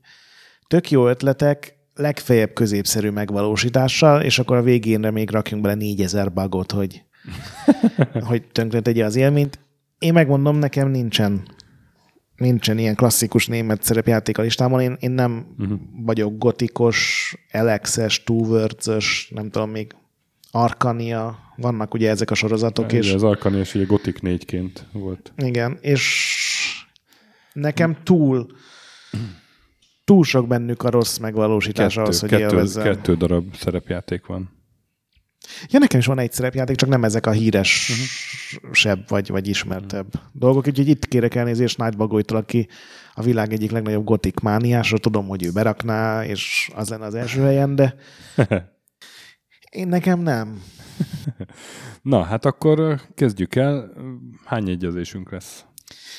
tök 0.66 0.90
jó 0.90 1.08
ötletek, 1.08 1.76
legfeljebb 1.94 2.52
középszerű 2.52 3.10
megvalósítással, 3.10 4.22
és 4.22 4.38
akkor 4.38 4.56
a 4.56 4.62
végénre 4.62 5.10
még 5.10 5.30
rakjunk 5.30 5.62
bele 5.62 5.74
4000 5.74 6.32
bugot, 6.32 6.72
hogy, 6.72 7.02
hogy 8.28 8.42
tönkre 8.52 8.80
tegye 8.80 9.04
az 9.04 9.16
élményt. 9.16 9.58
Én 9.98 10.12
megmondom, 10.12 10.56
nekem 10.56 10.88
nincsen 10.88 11.56
nincsen 12.36 12.78
ilyen 12.78 12.94
klasszikus 12.94 13.46
német 13.46 13.82
szerepjáték 13.82 14.38
a 14.38 14.42
listámon. 14.42 14.80
Én, 14.80 14.96
én 15.00 15.10
nem 15.10 15.46
uh-huh. 15.58 15.78
vagyok 16.04 16.38
gotikos, 16.38 17.34
Alexes, 17.52 18.22
Two 18.22 18.66
nem 19.28 19.50
tudom 19.50 19.70
még, 19.70 19.94
Arkania, 20.50 21.38
vannak 21.56 21.94
ugye 21.94 22.10
ezek 22.10 22.30
a 22.30 22.34
sorozatok. 22.34 22.92
Ja, 22.92 22.98
és 22.98 23.12
az 23.12 23.22
Arkania 23.22 23.60
is 23.60 23.74
ugye 23.74 23.84
gotik 23.84 24.22
négyként 24.22 24.86
volt. 24.92 25.32
Igen, 25.36 25.78
és 25.80 26.34
nekem 27.52 27.96
túl 28.02 28.46
túl 30.04 30.24
sok 30.24 30.46
bennük 30.46 30.82
a 30.82 30.90
rossz 30.90 31.18
megvalósítás 31.18 31.94
kettő, 31.94 32.02
ahhoz, 32.02 32.20
hogy 32.20 32.28
kettő, 32.28 32.42
élvezzem. 32.42 32.82
Kettő 32.82 33.14
darab 33.14 33.54
szerepjáték 33.56 34.26
van. 34.26 34.50
Ja, 35.68 35.78
nekem 35.78 35.98
is 35.98 36.06
van 36.06 36.18
egy 36.18 36.32
szerepjáték, 36.32 36.76
csak 36.76 36.88
nem 36.88 37.04
ezek 37.04 37.26
a 37.26 37.30
híres 37.30 37.90
uh-huh. 37.90 38.72
sebb 38.72 39.08
vagy, 39.08 39.28
vagy 39.28 39.48
ismertebb 39.48 40.06
uh-huh. 40.06 40.30
dolgok. 40.32 40.66
Úgyhogy 40.66 40.88
itt 40.88 41.06
kérek 41.06 41.34
elnézést 41.34 41.78
Nagy 41.78 41.96
Bagolytól, 41.96 42.36
aki 42.36 42.68
a 43.14 43.22
világ 43.22 43.52
egyik 43.52 43.70
legnagyobb 43.70 44.04
gotik 44.04 44.40
mániásra. 44.40 44.98
Tudom, 44.98 45.26
hogy 45.26 45.44
ő 45.44 45.50
berakná, 45.52 46.24
és 46.24 46.70
az 46.74 46.88
lenne 46.88 47.04
az 47.04 47.14
első 47.14 47.40
helyen, 47.40 47.74
de 47.74 47.94
én 49.70 49.88
nekem 49.88 50.20
nem. 50.20 50.62
Na, 52.02 52.22
hát 52.22 52.44
akkor 52.44 53.00
kezdjük 53.14 53.54
el. 53.54 53.92
Hány 54.44 54.68
egyezésünk 54.68 55.30
lesz? 55.30 55.64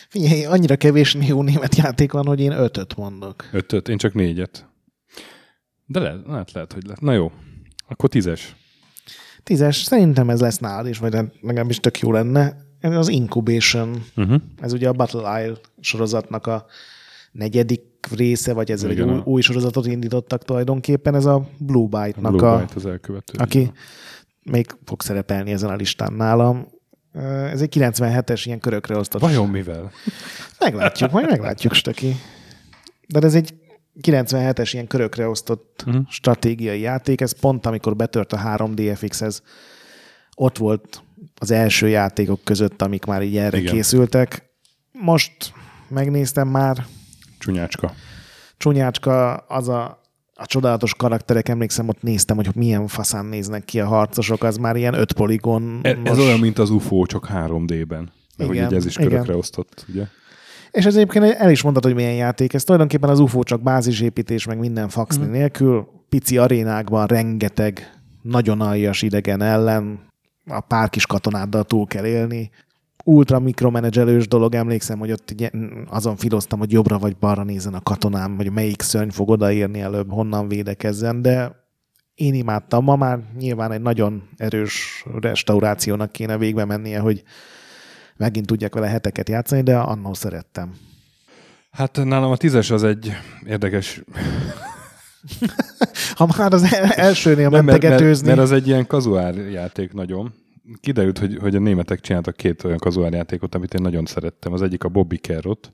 Figyelj, 0.10 0.46
annyira 0.46 0.76
kevés 0.76 1.18
jó 1.20 1.42
német 1.42 1.76
játék 1.76 2.12
van, 2.12 2.26
hogy 2.26 2.40
én 2.40 2.52
ötöt 2.52 2.96
mondok. 2.96 3.50
Ötöt? 3.52 3.88
Én 3.88 3.98
csak 3.98 4.14
négyet. 4.14 4.68
De 5.86 6.00
lehet, 6.00 6.26
lehet, 6.26 6.52
lehet 6.52 6.74
hogy 6.74 6.84
lehet. 6.84 7.02
Na 7.02 7.14
jó, 7.14 7.32
akkor 7.88 8.10
tízes. 8.10 8.56
Tízes, 9.44 9.76
szerintem 9.76 10.30
ez 10.30 10.40
lesz 10.40 10.58
nálad 10.58 10.88
is, 10.88 10.98
vagy 10.98 11.18
legalábbis 11.42 11.80
tök 11.80 12.00
jó 12.00 12.12
lenne. 12.12 12.58
Ez 12.80 12.96
az 12.96 13.08
Incubation. 13.08 14.04
Uh-huh. 14.16 14.42
Ez 14.62 14.74
ugye 14.74 14.88
a 14.88 14.94
Battle 14.94 15.44
Isle 15.44 15.58
sorozatnak 15.80 16.48
a 16.48 16.66
negyedik 17.32 17.84
része, 18.16 18.54
vagy 18.54 18.72
ezzel 18.72 18.90
egy 18.90 19.02
új, 19.02 19.22
új 19.24 19.42
sorozatot 19.42 19.86
indítottak 19.86 20.44
tulajdonképpen. 20.44 21.16
Ez 21.16 21.26
a 21.26 21.50
Blue 21.58 21.88
Byte-nak 21.88 22.34
a, 22.34 22.38
Blue 22.38 22.50
a 22.50 22.68
az 22.76 22.86
elkövető. 22.86 23.34
Aki 23.38 23.72
még 24.44 24.68
fog 24.86 25.02
szerepelni 25.02 25.52
ezen 25.52 25.70
a 25.70 25.76
listán 25.76 26.14
nálam. 26.14 26.68
Ez 27.52 27.62
egy 27.62 27.74
97-es 27.80 28.42
ilyen 28.46 28.60
körökre 28.60 28.98
osztott. 28.98 29.22
Vajon 29.22 29.50
mivel? 29.50 29.92
Meglátjuk, 30.60 31.12
majd 31.12 31.30
meglátjuk, 31.30 31.74
Stöki. 31.74 32.16
De 33.08 33.20
ez 33.20 33.36
egy 33.36 33.54
97-es 34.02 34.70
ilyen 34.74 34.88
körökre 34.88 35.28
osztott 35.28 35.84
uh-huh. 35.88 36.04
stratégiai 36.10 36.80
játék, 36.80 37.22
ez 37.22 37.40
pont 37.40 37.66
amikor 37.66 37.96
betört 37.96 38.34
a 38.34 38.38
3DFX-hez, 38.38 39.42
ott 40.36 40.58
volt 40.58 41.04
az 41.36 41.52
első 41.52 41.88
játékok 41.88 42.44
között, 42.44 42.82
amik 42.82 43.06
már 43.06 43.22
így 43.22 43.38
erre 43.38 43.58
Igen. 43.58 43.74
készültek. 43.74 44.50
Most 44.92 45.54
megnéztem 45.88 46.48
már. 46.48 46.86
Csúnyácska. 47.40 47.94
Csúnyácska 48.58 49.36
az 49.36 49.68
a, 49.68 50.02
a 50.34 50.46
csodálatos 50.46 50.94
karakterek, 50.96 51.50
emlékszem, 51.50 51.88
ott 51.88 52.02
néztem, 52.02 52.36
hogy 52.36 52.50
milyen 52.56 52.88
faszán 52.88 53.26
néznek 53.26 53.66
ki 53.66 53.80
a 53.80 53.88
harcosok, 53.88 54.44
az 54.44 54.58
már 54.58 54.76
ilyen 54.76 54.94
öt 54.94 55.14
poligon. 55.14 55.80
Ez, 55.82 55.96
most... 55.96 56.12
ez 56.12 56.20
olyan, 56.20 56.40
mint 56.40 56.60
az 56.60 56.70
UFO, 56.70 57.06
csak 57.06 57.28
3D-ben. 57.34 58.12
Igen, 58.38 58.48
hogy 58.48 58.56
így 58.56 58.74
ez 58.74 58.86
is 58.86 58.96
körökre 58.96 59.22
igen. 59.22 59.36
osztott, 59.36 59.86
ugye? 59.90 60.06
És 60.72 60.86
ez 60.86 60.96
egyébként 60.96 61.26
el 61.26 61.52
is 61.52 61.62
mondtad, 61.62 61.84
hogy 61.84 61.96
milyen 61.96 62.16
játék. 62.16 62.54
Ez 62.54 62.64
tulajdonképpen 62.64 63.10
az 63.10 63.20
UFO 63.20 63.44
csak 63.44 63.62
bázisépítés, 63.62 64.46
meg 64.46 64.60
minden 64.60 64.90
faxni 64.90 65.26
mm. 65.26 65.32
nélkül. 65.32 65.88
Pici 66.10 66.38
arénákban 66.38 67.08
rengeteg 67.08 68.00
nagyon 68.22 68.62
aljas 68.62 69.02
idegen 69.02 69.42
ellen, 69.42 70.08
a 70.46 70.60
pár 70.60 70.90
kis 70.90 71.06
katonáddal 71.06 71.64
túl 71.64 71.88
kell 71.88 72.06
élni. 72.06 72.50
Ultra 73.04 73.40
mikromenedzselős 73.40 74.28
dolog, 74.28 74.56
emlékszem, 74.56 75.00
hogy 75.00 75.12
ott 75.12 75.36
azon 75.88 76.16
filoztam, 76.16 76.60
hogy 76.60 76.72
jobbra 76.72 76.98
vagy 76.98 77.18
balra 77.18 77.44
nézzen 77.44 77.74
a 77.74 77.82
katonám, 77.82 78.36
vagy 78.36 78.52
melyik 78.52 78.82
szörny 78.82 79.10
fog 79.10 79.30
odaérni 79.30 79.80
előbb, 79.82 80.12
honnan 80.12 80.48
védekezzen, 80.48 81.22
de 81.22 81.56
én 82.16 82.34
imádtam. 82.34 82.84
Ma 82.84 82.96
már 82.96 83.20
nyilván 83.38 83.72
egy 83.72 83.82
nagyon 83.82 84.30
erős 84.38 85.06
restaurációnak 85.22 86.12
kéne 86.12 86.38
végbe 86.38 86.66
mennie, 86.66 87.00
hogy 87.00 87.24
megint 88.20 88.46
tudják 88.46 88.74
vele 88.74 88.88
heteket 88.88 89.30
játszani, 89.30 89.62
de 89.62 89.78
annól 89.78 90.14
szerettem. 90.14 90.74
Hát 91.72 92.04
nálam 92.04 92.32
a 92.32 92.38
tízes 92.38 92.72
az 92.72 92.84
egy 92.84 93.12
érdekes... 93.46 94.04
ha 96.16 96.34
már 96.38 96.54
az 96.54 96.76
elsőnél 96.90 97.50
Nem, 97.50 97.66
mentegetőzni. 97.66 98.26
Mert, 98.26 98.38
mert, 98.38 98.50
az 98.50 98.58
egy 98.58 98.68
ilyen 98.68 98.88
kazuár 98.88 99.36
játék 99.36 99.94
nagyon. 99.94 100.34
Kiderült, 100.82 101.18
hogy, 101.18 101.38
hogy 101.38 101.56
a 101.56 101.60
németek 101.60 102.00
csináltak 102.00 102.36
két 102.36 102.64
olyan 102.64 102.78
kazuár 102.78 103.14
játékot, 103.14 103.56
amit 103.56 103.74
én 103.74 103.82
nagyon 103.82 104.06
szerettem. 104.06 104.54
Az 104.54 104.62
egyik 104.62 104.84
a 104.84 104.90
Bobby 104.90 105.18
Carrot 105.18 105.74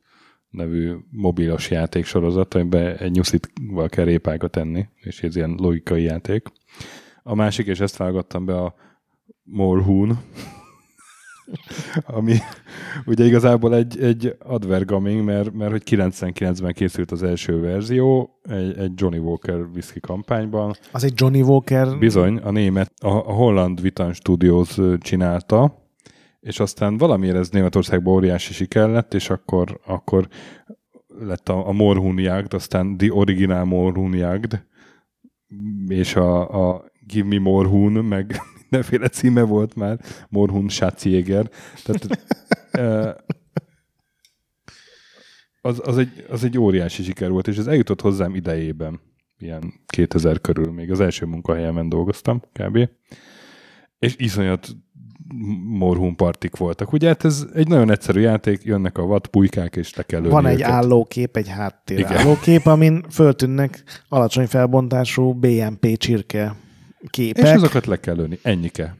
nevű 0.50 0.96
mobilos 1.10 1.70
játék 1.70 2.06
sorozat, 2.06 2.54
amiben 2.54 2.96
egy 2.98 3.12
nyuszitval 3.12 3.90
kell 3.90 4.06
répákat 4.06 4.58
enni, 4.58 4.88
és 4.96 5.24
ez 5.24 5.36
ilyen 5.36 5.56
logikai 5.58 6.04
játék. 6.04 6.48
A 7.24 7.36
másik, 7.36 7.68
és 7.68 7.80
ezt 7.80 7.98
vágattam 7.98 8.46
be, 8.46 8.58
a 8.58 8.76
Morhun 9.44 10.20
ami 12.06 12.38
ugye 13.06 13.26
igazából 13.26 13.76
egy, 13.76 14.00
egy 14.00 14.36
advergaming, 14.40 15.24
mert, 15.24 15.54
mert 15.54 15.72
hogy 15.72 15.84
99-ben 15.86 16.74
készült 16.74 17.12
az 17.12 17.24
első 17.24 17.60
verzió, 17.60 18.40
egy, 18.50 18.78
egy 18.78 18.92
Johnny 18.96 19.18
Walker 19.18 19.56
whisky 19.74 20.00
kampányban. 20.00 20.76
Az 20.92 21.04
egy 21.04 21.14
Johnny 21.16 21.42
Walker? 21.42 21.98
Bizony, 21.98 22.38
a 22.38 22.52
német, 22.52 22.92
a, 23.02 23.08
a 23.08 23.34
holland 23.34 23.82
Vitan 23.82 24.14
Studios 24.14 24.78
csinálta, 25.00 25.84
és 26.40 26.60
aztán 26.60 26.98
valamiért 26.98 27.38
ez 27.38 27.50
Németországban 27.50 28.14
óriási 28.14 28.54
siker 28.54 28.90
lett, 28.90 29.14
és 29.14 29.30
akkor, 29.30 29.80
akkor 29.86 30.28
lett 31.20 31.50
a, 31.50 31.68
a 31.68 31.72
Morhun 31.72 32.20
Jagd, 32.20 32.54
aztán 32.54 32.98
The 32.98 33.14
Original 33.14 33.66
Morhun 33.66 34.14
Jagd, 34.14 34.64
és 35.88 36.16
a, 36.16 36.70
a 36.70 36.86
Give 37.08 37.28
Me 37.28 37.40
Morhun, 37.40 37.92
meg 37.92 38.42
mindenféle 38.76 39.08
címe 39.08 39.42
volt 39.42 39.76
már, 39.76 40.00
Morhun 40.30 40.70
Schatzjäger. 40.70 41.50
Tehát 41.84 42.08
az, 45.62 45.82
az, 45.84 45.98
egy, 45.98 46.26
az 46.30 46.44
egy 46.44 46.58
óriási 46.58 47.04
siker 47.04 47.30
volt, 47.30 47.48
és 47.48 47.58
ez 47.58 47.68
eljutott 47.68 48.02
hozzám 48.02 48.36
idejében, 48.36 49.00
ilyen 49.38 49.74
2000 49.88 50.42
körül, 50.42 50.72
még 50.72 50.92
az 50.92 51.00
első 51.00 51.26
munkahelyemen 51.26 51.90
dolgoztam 51.90 52.42
kb. 52.54 52.90
És 54.00 54.16
iszonyat 54.18 54.76
morhun 55.64 56.16
partik 56.16 56.56
voltak. 56.56 56.94
Ugye 56.94 57.08
hát 57.08 57.26
ez 57.26 57.46
egy 57.54 57.68
nagyon 57.68 57.92
egyszerű 57.92 58.20
játék, 58.20 58.64
jönnek 58.64 58.98
a 58.98 59.06
vadpulykák, 59.06 59.76
és 59.76 59.90
te 59.90 60.04
kell 60.04 60.22
Van 60.22 60.46
egy 60.46 60.60
őket. 60.60 60.70
állókép, 60.70 61.38
egy 61.38 61.48
háttér 61.48 62.00
Igen. 62.00 62.18
állókép, 62.18 62.66
amin 62.66 63.06
föltűnnek 63.10 63.84
alacsony 64.10 64.48
felbontású 64.48 65.34
BMP 65.34 65.98
csirke 65.98 66.56
képek. 67.10 67.44
És 67.44 67.52
azokat 67.52 67.86
le 67.86 68.00
kell 68.00 68.15
lőni. 68.15 68.39
Ennyike. 68.41 68.96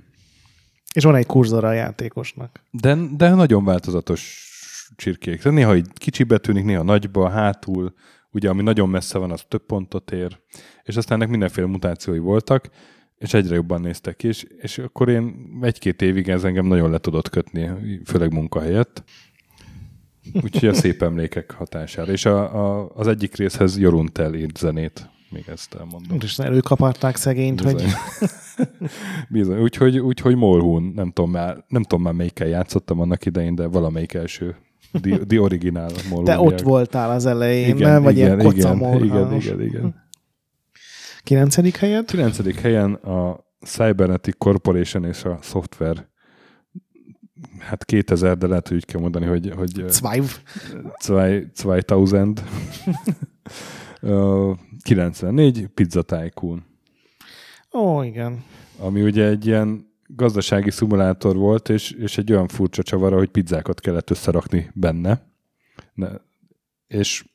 És 0.94 1.04
van 1.04 1.16
egy 1.16 1.26
kurzora 1.26 1.68
a 1.68 1.74
játékosnak. 1.74 2.62
De, 2.72 2.98
de 3.18 3.30
nagyon 3.30 3.66
változatos 3.66 4.50
csirkék. 4.96 5.44
De 5.44 5.50
néha 5.50 5.76
így 5.76 5.88
kicsibe 5.94 6.38
tűnik, 6.38 6.64
néha 6.64 6.84
nagyba, 6.84 7.30
hátul, 7.30 7.94
ugye 8.32 8.50
ami 8.50 8.62
nagyon 8.62 8.90
messze 8.90 9.18
van, 9.18 9.32
az 9.32 9.44
több 9.48 9.66
pontot 9.66 10.12
ér, 10.12 10.40
és 10.84 10.96
aztán 10.96 11.18
ennek 11.18 11.30
mindenféle 11.30 11.68
mutációi 11.68 12.20
voltak, 12.20 12.70
és 13.18 13.34
egyre 13.34 13.56
jobban 13.56 13.82
néztek 13.82 14.16
ki, 14.16 14.28
és, 14.28 14.46
és 14.58 14.78
akkor 14.78 15.10
én 15.10 15.36
egy-két 15.62 16.02
évig 16.02 16.30
ez 16.30 16.44
engem 16.44 16.66
nagyon 16.66 16.90
le 16.90 16.98
tudott 16.98 17.30
kötni, 17.30 17.72
főleg 18.06 18.34
munkahelyett. 18.34 19.04
Úgyhogy 20.44 20.70
a 20.70 20.74
szép 20.74 21.02
emlékek 21.02 21.52
hatására. 21.52 22.12
És 22.12 22.26
a, 22.26 22.56
a, 22.80 22.92
az 22.94 23.08
egyik 23.08 23.36
részhez 23.36 23.78
Joruntel 23.78 24.34
írt 24.34 24.58
zenét 24.58 25.10
még 25.30 25.44
ezt 25.48 25.74
elmondom. 25.74 26.18
És 26.22 26.40
előkaparták 26.40 27.16
szegényt, 27.16 27.64
Bizony. 27.64 27.74
hogy 27.74 28.30
Bizony, 29.30 29.60
úgyhogy, 29.60 30.00
úgyhogy 30.00 30.36
Morhun, 30.36 30.92
nem 30.96 31.12
tudom 31.12 31.32
már, 31.32 31.64
nem 31.68 31.84
tudom 31.84 32.04
már 32.04 32.14
melyikkel 32.14 32.48
játszottam 32.48 33.00
annak 33.00 33.26
idején, 33.26 33.56
de 33.56 33.68
valamelyik 33.68 34.14
első 34.14 34.56
The, 35.02 35.18
the 35.18 35.42
original 35.42 35.92
Morhun. 36.10 36.24
De 36.24 36.40
ott 36.40 36.62
voltál 36.62 37.10
az 37.10 37.26
elején, 37.26 37.76
igen, 37.76 37.92
nem? 37.92 38.04
Vagy 38.04 38.18
igen, 38.18 38.40
ilyen 38.40 38.54
igen, 38.54 39.04
igen, 39.04 39.34
igen, 39.34 39.62
igen. 39.62 40.04
Kilencedik 41.24 41.76
helyet? 41.76 42.06
Kilencedik 42.06 42.60
helyen 42.60 42.94
a 42.94 43.46
Cybernetic 43.66 44.38
Corporation 44.38 45.06
és 45.06 45.24
a 45.24 45.40
Software 45.42 46.14
hát 47.60 47.86
2000, 47.86 48.38
de 48.38 48.48
lehet, 48.48 48.68
hogy 48.68 48.78
úgy 48.78 48.86
kell 48.86 49.02
mondani, 49.02 49.26
hogy, 49.26 49.54
hogy 49.56 49.84
Zwive. 49.88 50.28
2000. 50.98 52.28
94, 54.84 55.68
Pizza 55.68 56.02
Tycoon. 56.02 56.64
Ó, 57.74 58.04
igen. 58.04 58.44
Ami 58.78 59.02
ugye 59.02 59.26
egy 59.26 59.46
ilyen 59.46 59.94
gazdasági 60.08 60.72
szimulátor 60.72 61.36
volt, 61.36 61.70
és, 61.70 61.92
és 61.92 62.18
egy 62.18 62.32
olyan 62.32 62.48
furcsa 62.48 62.84
csavara, 62.84 63.18
hogy 63.18 63.30
pizzákat 63.30 63.80
kellett 63.80 64.10
összerakni 64.10 64.72
benne. 64.74 65.22
Ne, 65.94 66.10
és 66.88 67.26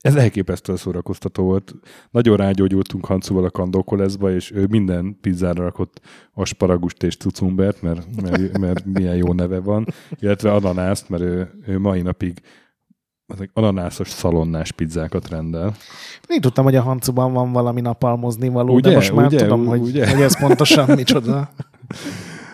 ez 0.00 0.14
elképesztően 0.14 0.78
szórakoztató 0.78 1.44
volt. 1.44 1.74
Nagyon 2.10 2.36
rágyógyultunk 2.36 3.06
Hancuval 3.06 3.44
a 3.44 3.50
kandókoleszba, 3.50 4.34
és 4.34 4.50
ő 4.50 4.66
minden 4.66 5.18
pizzára 5.20 5.62
rakott 5.62 6.00
asparagust 6.32 7.02
és 7.02 7.16
cucumbert, 7.16 7.82
mert, 7.82 8.22
mert, 8.22 8.58
mert 8.58 8.84
milyen 8.84 9.16
jó 9.16 9.32
neve 9.32 9.60
van, 9.60 9.86
illetve 10.18 10.52
ananászt, 10.52 11.08
mert 11.08 11.22
ő, 11.22 11.50
ő 11.66 11.78
mai 11.78 12.02
napig 12.02 12.40
ezek 13.32 13.50
ananászos 13.52 14.08
szalonnás 14.08 14.72
pizzákat 14.72 15.28
rendel. 15.28 15.74
Én 16.28 16.40
tudtam, 16.40 16.64
hogy 16.64 16.76
a 16.76 16.82
Hancuban 16.82 17.32
van 17.32 17.52
valami 17.52 17.80
napalmozni 17.80 18.48
való, 18.48 18.74
Ugye? 18.74 18.88
de 18.88 18.94
most 18.94 19.12
már 19.12 19.26
Ugye? 19.26 19.38
tudom, 19.38 19.66
hogy, 19.66 19.80
Ugye? 19.80 20.10
hogy 20.10 20.20
ez 20.20 20.38
pontosan 20.38 20.90
micsoda. 20.96 21.50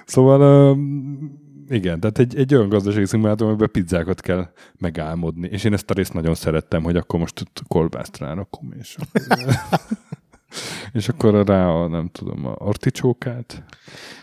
Szóval 0.04 0.76
igen, 1.68 2.00
tehát 2.00 2.18
egy, 2.18 2.36
egy 2.36 2.54
olyan 2.54 2.68
gazdasági 2.68 3.06
szimulátor, 3.06 3.48
amiben 3.48 3.70
pizzákat 3.72 4.20
kell 4.20 4.48
megálmodni. 4.78 5.48
És 5.48 5.64
én 5.64 5.72
ezt 5.72 5.90
a 5.90 5.94
részt 5.94 6.12
nagyon 6.12 6.34
szerettem, 6.34 6.82
hogy 6.82 6.96
akkor 6.96 7.20
most 7.20 7.42
kolbászt 7.68 8.18
rárakom, 8.18 8.72
és 8.78 8.96
és 10.92 11.08
akkor 11.08 11.46
rá 11.46 11.68
a, 11.68 11.88
nem 11.88 12.08
tudom, 12.12 12.46
a 12.46 12.54
articsókát. 12.58 13.64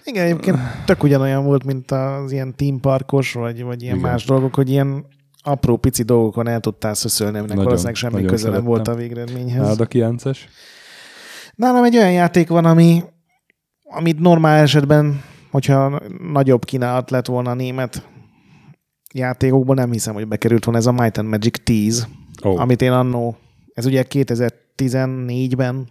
Igen, 0.03 0.25
egyébként 0.25 0.57
tök 0.85 1.03
ugyanolyan 1.03 1.43
volt, 1.43 1.63
mint 1.63 1.91
az 1.91 2.31
ilyen 2.31 2.55
team 2.55 2.79
parkos, 2.79 3.33
vagy, 3.33 3.63
vagy 3.63 3.81
ilyen 3.81 3.97
Igen. 3.97 4.09
más 4.09 4.25
dolgok, 4.25 4.55
hogy 4.55 4.69
ilyen 4.69 5.05
apró 5.43 5.77
pici 5.77 6.03
dolgokon 6.03 6.47
el 6.47 6.59
tudtál 6.59 6.93
szöszölni, 6.93 7.31
aminek 7.37 7.47
Nagyon, 7.47 7.63
valószínűleg 7.63 7.95
semmi 7.95 8.25
köze 8.25 8.49
nem 8.49 8.63
volt 8.63 8.87
a 8.87 8.95
végeredményhez. 8.95 9.61
Nálad 9.61 9.79
a 9.81 9.85
kiánces? 9.85 10.47
Nálam 11.55 11.83
egy 11.83 11.97
olyan 11.97 12.11
játék 12.11 12.47
van, 12.47 12.65
ami, 12.65 13.03
amit 13.83 14.19
normál 14.19 14.61
esetben, 14.61 15.21
hogyha 15.51 15.99
nagyobb 16.31 16.65
kínálat 16.65 17.11
lett 17.11 17.25
volna 17.25 17.49
a 17.49 17.53
német 17.53 18.07
játékokból, 19.13 19.75
nem 19.75 19.91
hiszem, 19.91 20.13
hogy 20.13 20.27
bekerült 20.27 20.63
volna 20.65 20.79
ez 20.79 20.85
a 20.85 20.91
Might 20.91 21.17
and 21.17 21.27
Magic 21.29 21.63
10, 21.63 22.07
Oh. 22.43 22.59
amit 22.59 22.81
én 22.81 22.91
annó, 22.91 23.37
ez 23.73 23.85
ugye 23.85 24.03
2014-ben 24.09 25.87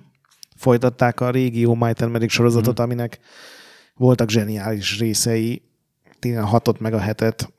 folytatták 0.57 1.21
a 1.21 1.31
régió 1.31 1.75
Might 1.75 2.01
and 2.01 2.12
Magic 2.12 2.31
sorozatot, 2.31 2.75
Mhm. 2.75 2.83
aminek 2.83 3.19
voltak 3.95 4.31
zseniális 4.31 4.99
részei, 4.99 5.62
16-ot 6.21 6.79
meg 6.81 6.95
a 6.95 6.99
hetet, 6.99 7.53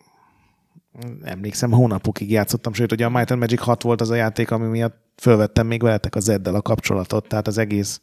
emlékszem, 1.23 1.71
hónapokig 1.71 2.31
játszottam, 2.31 2.73
sőt, 2.73 2.91
ugye 2.91 3.05
a 3.05 3.09
Might 3.09 3.31
and 3.31 3.39
Magic 3.39 3.61
6 3.61 3.81
volt 3.81 4.01
az 4.01 4.09
a 4.09 4.15
játék, 4.15 4.51
ami 4.51 4.67
miatt 4.67 4.97
fölvettem 5.21 5.67
még 5.67 5.81
veletek 5.81 6.15
a 6.15 6.19
Zeddel 6.19 6.55
a 6.55 6.61
kapcsolatot, 6.61 7.27
tehát 7.27 7.47
az 7.47 7.57
egész 7.57 8.01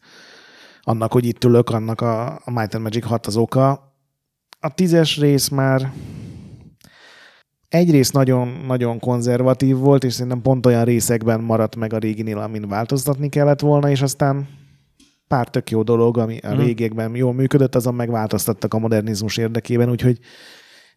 annak, 0.82 1.12
hogy 1.12 1.24
itt 1.24 1.44
ülök, 1.44 1.70
annak 1.70 2.00
a, 2.00 2.26
a 2.44 2.50
Might 2.50 2.74
and 2.74 2.82
Magic 2.82 3.04
6 3.04 3.26
az 3.26 3.36
oka. 3.36 3.94
A 4.60 4.74
tízes 4.74 5.18
rész 5.18 5.48
már 5.48 5.92
egyrészt 7.68 8.12
nagyon-nagyon 8.12 8.98
konzervatív 8.98 9.76
volt, 9.76 10.04
és 10.04 10.12
szerintem 10.12 10.42
pont 10.42 10.66
olyan 10.66 10.84
részekben 10.84 11.40
maradt 11.40 11.76
meg 11.76 11.92
a 11.92 11.98
réginél, 11.98 12.38
amin 12.38 12.68
változtatni 12.68 13.28
kellett 13.28 13.60
volna, 13.60 13.90
és 13.90 14.02
aztán 14.02 14.48
pár 15.28 15.48
tök 15.48 15.70
jó 15.70 15.82
dolog, 15.82 16.18
ami 16.18 16.38
a 16.38 16.48
Mhm. 16.54 16.60
régiekben 16.60 17.14
jól 17.16 17.32
működött, 17.32 17.74
azon 17.74 17.94
megváltoztattak 17.94 18.74
a 18.74 18.78
modernizmus 18.78 19.36
érdekében, 19.36 19.90
úgyhogy 19.90 20.18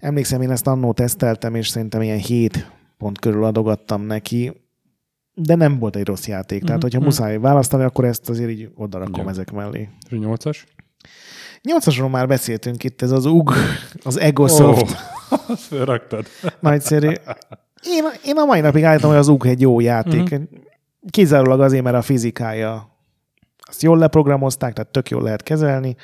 emlékszem, 0.03 0.41
én 0.41 0.51
ezt 0.51 0.67
annó 0.67 0.93
teszteltem, 0.93 1.55
és 1.55 1.67
szerintem 1.67 2.01
ilyen 2.01 2.17
7 2.17 2.71
pont 2.97 3.19
körül 3.19 3.43
adogattam 3.43 4.01
neki, 4.01 4.61
de 5.33 5.55
nem 5.55 5.79
volt 5.79 5.95
egy 5.95 6.05
rossz 6.05 6.27
játék. 6.27 6.61
Tehát, 6.61 6.75
Mhm, 6.75 6.81
hogyha 6.81 6.99
mhm. 6.99 7.07
muszáj 7.07 7.37
választani, 7.37 7.83
akkor 7.83 8.05
ezt 8.05 8.29
azért 8.29 8.49
így 8.49 8.69
odarakom 8.75 9.13
Igen. 9.13 9.29
ezek 9.29 9.51
mellé. 9.51 9.89
És 10.09 10.11
a 10.11 10.15
nyolcas? 10.15 10.65
Nyolcasról 11.61 12.09
már 12.09 12.27
beszéltünk 12.27 12.83
itt, 12.83 13.01
ez 13.01 13.11
az 13.11 13.25
UG, 13.25 13.53
az 14.03 14.19
Egosoft. 14.19 14.95
Oh, 15.29 15.39
azt 15.49 15.61
felraktad. 15.61 16.25
Nagyszerű. 16.59 17.07
Én, 17.85 18.03
én 18.25 18.37
a 18.37 18.45
mai 18.45 18.59
napig 18.59 18.83
állítom, 18.83 19.09
hogy 19.09 19.19
az 19.19 19.27
UG 19.27 19.45
egy 19.45 19.61
jó 19.61 19.79
játék. 19.79 20.29
Mhm. 20.29 20.41
Kizárólag 21.09 21.61
azért, 21.61 21.83
mert 21.83 21.95
a 21.95 22.01
fizikája 22.01 22.89
azt 23.59 23.81
jól 23.81 23.97
leprogramozták, 23.97 24.73
tehát 24.73 24.91
tök 24.91 25.09
jól 25.09 25.23
lehet 25.23 25.43
kezelni. 25.43 25.95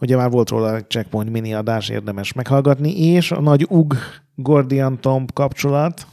Ugye 0.00 0.16
már 0.16 0.30
volt 0.30 0.48
róla 0.48 0.76
egy 0.76 0.88
Checkpoint 0.88 1.30
mini 1.30 1.54
adás, 1.54 1.88
érdemes 1.88 2.32
meghallgatni, 2.32 3.00
és 3.00 3.30
a 3.32 3.40
nagy 3.40 3.66
UG 3.68 3.94
Gordian 4.34 5.00
Tomb 5.00 5.32
kapcsolat, 5.32 6.06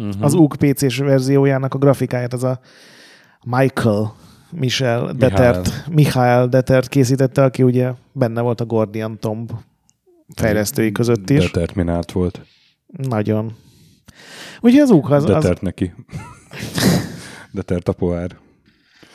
Uh-huh. 0.00 0.24
az 0.24 0.34
UG 0.34 0.56
PC-s 0.56 0.98
verziójának 0.98 1.74
a 1.74 1.78
grafikáját 1.78 2.32
az 2.32 2.44
a 2.44 2.60
Michael 3.44 4.14
Michel 4.50 5.12
Detert, 5.12 5.84
Michael 5.90 6.48
Detert 6.48 6.88
készítette, 6.88 7.42
aki 7.42 7.62
ugye 7.62 7.92
benne 8.12 8.40
volt 8.40 8.60
a 8.60 8.64
Gordian 8.64 9.18
Tomb 9.18 9.52
fejlesztői 10.34 10.92
között 10.92 11.30
is. 11.30 11.50
Determinált 11.50 12.12
volt. 12.12 12.40
Nagyon. 12.86 13.56
Ugye 14.60 14.82
az 14.82 14.90
UG 14.90 15.10
az, 15.10 15.24
az 15.24 15.30
Detert 15.30 15.60
neki. 15.60 15.92
Detert 17.52 17.88
a 17.88 17.92
pohár. 17.92 18.36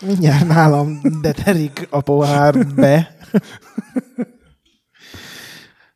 Mindjárt 0.05 0.47
nálam 0.47 1.01
deterik 1.21 1.87
a 1.89 2.01
pohárbe. 2.01 3.15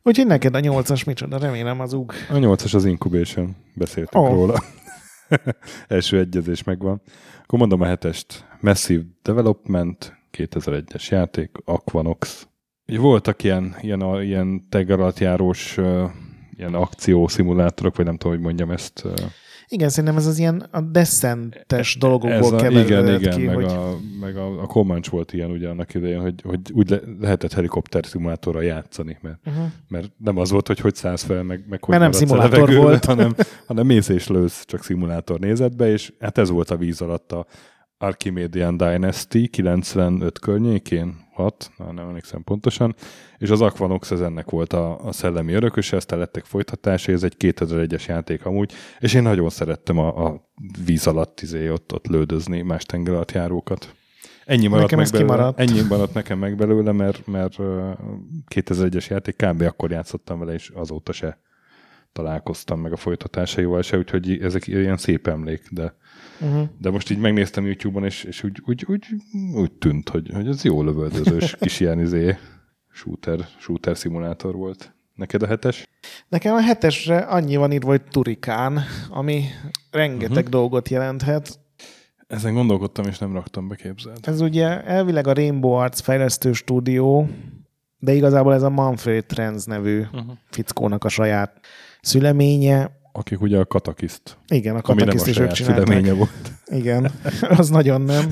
Úgyhogy 0.02 0.26
neked 0.26 0.54
a 0.54 0.60
nyolcas 0.60 1.04
micsoda, 1.04 1.38
remélem 1.38 1.80
az 1.80 1.92
UG. 1.92 2.12
A 2.30 2.38
nyolcas 2.38 2.74
az 2.74 2.84
Incubation. 2.84 3.56
Beszéltünk 3.74 4.24
oh. 4.24 4.30
róla. 4.30 4.62
Első 5.88 6.18
egyezés 6.18 6.62
megvan. 6.62 7.02
Akkor 7.42 7.58
mondom 7.58 7.80
a 7.80 7.86
hetest. 7.86 8.44
Massive 8.60 9.02
Development, 9.22 10.16
2001-es 10.32 11.08
játék, 11.08 11.50
Aquanox. 11.64 12.46
Voltak 12.86 13.42
ilyen, 13.42 13.76
ilyen, 13.80 14.00
a- 14.00 14.22
ilyen 14.22 14.66
tag 14.68 14.90
alatt 14.90 15.18
járós 15.18 15.76
uh, 15.76 16.10
ilyen 16.56 16.74
akciószimulátorok, 16.74 17.96
vagy 17.96 18.04
nem 18.04 18.16
tudom, 18.16 18.36
hogy 18.36 18.44
mondjam 18.44 18.70
ezt. 18.70 19.04
Uh, 19.04 19.12
Igen, 19.68 19.88
szerintem 19.88 20.16
ez 20.16 20.26
az 20.26 20.38
ilyen 20.38 20.68
a 20.70 20.80
Descentes 20.80 21.94
ez 21.94 22.00
dolgokból 22.00 22.54
a, 22.54 22.56
keveredett 22.56 23.20
igen, 23.20 23.20
igen, 23.20 23.38
ki, 23.38 23.44
meg, 23.44 23.54
hogy... 23.54 23.64
a, 23.64 23.96
meg 24.20 24.36
a, 24.36 24.62
a 24.62 24.66
Comanche 24.66 25.10
volt 25.10 25.32
ilyen 25.32 25.50
ugye 25.50 25.68
annak 25.68 25.94
idején, 25.94 26.20
hogy, 26.20 26.42
hogy 26.44 26.60
úgy 26.72 26.90
le, 26.90 26.98
lehetett 27.20 27.52
helikopter 27.52 28.06
szimulátorra 28.06 28.60
játszani, 28.60 29.18
mert 29.20 29.34
Uh-huh. 29.46 29.64
mert 29.88 30.10
nem 30.18 30.38
az 30.38 30.50
volt, 30.50 30.66
hogy 30.66 30.80
hogy 30.80 30.94
szállsz 30.94 31.22
fel, 31.22 31.42
meg, 31.42 31.64
meg 31.68 31.84
hogy 31.84 31.88
Mert 31.88 32.02
nem 32.02 32.12
szimulátor 32.12 32.52
levegőben, 32.52 32.82
volt. 32.82 33.04
hanem, 33.14 33.34
hanem 33.66 33.86
mész 33.86 34.08
és 34.08 34.28
lősz 34.28 34.64
csak 34.64 34.82
szimulátor 34.82 35.38
nézetbe, 35.38 35.90
és 35.90 36.12
hát 36.20 36.38
ez 36.38 36.50
volt 36.50 36.70
a 36.70 36.76
víz 36.76 37.00
alatt 37.00 37.32
a 37.32 37.46
Archimedean 37.98 38.76
Dynasty 38.76 39.48
95 39.50 40.38
környékén, 40.38 41.25
6, 41.36 41.70
na, 41.76 41.92
nem 41.92 42.08
emlékszem 42.08 42.42
pontosan, 42.44 42.94
és 43.38 43.50
az 43.50 43.60
Aquanox 43.60 44.10
ez 44.10 44.20
ennek 44.20 44.50
volt 44.50 44.72
a, 44.72 45.06
a 45.06 45.12
szellemi 45.12 45.52
örököse, 45.52 45.96
aztán 45.96 46.18
lettek 46.18 46.44
folytatásai, 46.44 47.14
ez 47.14 47.22
egy 47.22 47.34
2001-es 47.38 48.06
játék 48.06 48.44
amúgy, 48.44 48.72
és 48.98 49.14
én 49.14 49.22
nagyon 49.22 49.48
szerettem 49.48 49.98
a, 49.98 50.26
a 50.26 50.50
víz 50.84 51.06
alatt 51.06 51.40
izé, 51.40 51.68
ott, 51.68 51.92
ott 51.92 52.06
lődözni 52.06 52.62
más 52.62 52.84
tenger 52.84 53.14
alatt 53.14 53.32
járókat. 53.32 53.94
Ennyi 54.44 54.66
maradt 54.66 54.90
Nekem 54.90 54.98
meg 54.98 55.10
belőle, 55.10 55.32
kimaradt. 55.32 55.58
ennyi 55.60 55.80
maradt 55.88 56.14
nekem 56.14 56.38
meg 56.38 56.56
belőle, 56.56 56.92
mert, 56.92 57.26
mert 57.26 57.58
ö, 57.58 57.90
2001-es 58.54 59.08
játék, 59.08 59.36
kb. 59.36 59.62
akkor 59.62 59.90
játszottam 59.90 60.38
vele, 60.38 60.52
és 60.52 60.70
azóta 60.74 61.12
se 61.12 61.38
találkoztam 62.12 62.80
meg 62.80 62.92
a 62.92 62.96
folytatásaival 62.96 63.82
se, 63.82 63.96
úgyhogy 63.96 64.38
ezek 64.42 64.66
ilyen 64.66 64.96
szép 64.96 65.26
emlék, 65.26 65.68
de, 65.70 65.96
Uh-huh. 66.40 66.68
de 66.78 66.90
most 66.90 67.10
így 67.10 67.18
megnéztem 67.18 67.64
YouTube-on, 67.66 68.04
és, 68.04 68.24
és 68.24 68.42
úgy, 68.42 68.62
úgy, 68.66 68.84
úgy, 68.88 69.06
úgy 69.54 69.72
tűnt, 69.72 70.08
hogy, 70.08 70.30
hogy 70.34 70.48
ez 70.48 70.64
jó 70.64 70.82
lövöldözős 70.82 71.56
kis 71.60 71.80
ilyen 71.80 72.00
izé, 72.00 72.36
shooter, 72.92 73.38
shooter 73.58 73.96
szimulátor 73.96 74.54
volt. 74.54 74.94
Neked 75.14 75.42
a 75.42 75.46
hetes? 75.46 75.88
Nekem 76.28 76.54
a 76.54 76.60
hetesre 76.60 77.18
annyi 77.18 77.56
van 77.56 77.72
írva, 77.72 77.88
hogy 77.88 78.02
Turikán, 78.02 78.80
ami 79.08 79.44
rengeteg 79.90 80.36
uh-huh. 80.36 80.48
dolgot 80.50 80.88
jelenthet. 80.88 81.58
Ezen 82.26 82.54
gondolkodtam, 82.54 83.04
és 83.04 83.18
nem 83.18 83.32
raktam 83.32 83.68
be 83.68 83.74
képzelt. 83.74 84.28
Ez 84.28 84.40
ugye 84.40 84.84
elvileg 84.84 85.26
a 85.26 85.32
Rainbow 85.32 85.72
Arts 85.72 86.00
fejlesztő 86.00 86.52
stúdió, 86.52 87.28
de 87.98 88.12
igazából 88.12 88.54
ez 88.54 88.62
a 88.62 88.70
Manfred 88.70 89.26
Trends 89.26 89.64
nevű 89.64 90.00
Uh-huh. 90.00 90.36
fickónak 90.50 91.04
a 91.04 91.08
saját 91.08 91.60
szüleménye. 92.00 92.90
Akik 93.16 93.40
ugye 93.40 93.58
a 93.58 93.64
Katakiszt, 93.64 94.38
Igen, 94.48 94.76
a 94.76 94.80
katakiszt 94.80 95.26
is 95.26 95.38
ők 95.38 95.52
csinálták. 95.52 96.14
volt. 96.14 96.52
Igen, 96.66 97.10
az 97.58 97.68
nagyon 97.68 98.00
nem. 98.00 98.30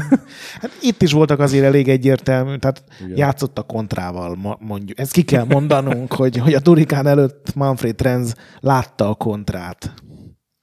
Hát 0.60 0.70
itt 0.82 1.02
is 1.02 1.12
voltak 1.12 1.38
azért 1.38 1.64
elég 1.64 1.88
egyértelmű, 1.88 2.56
tehát 2.56 2.84
Igen. 3.04 3.16
Játszott 3.16 3.58
a 3.58 3.62
kontrával, 3.62 4.58
mondjuk. 4.60 4.98
Ezt 4.98 5.12
ki 5.12 5.22
kell 5.22 5.44
mondanunk, 5.44 6.12
hogy, 6.20 6.36
hogy 6.36 6.54
a 6.54 6.60
Turikán 6.60 7.06
előtt 7.06 7.54
Manfred 7.54 7.94
Trenz 7.94 8.34
látta 8.60 9.08
a 9.08 9.14
kontrát. 9.14 9.94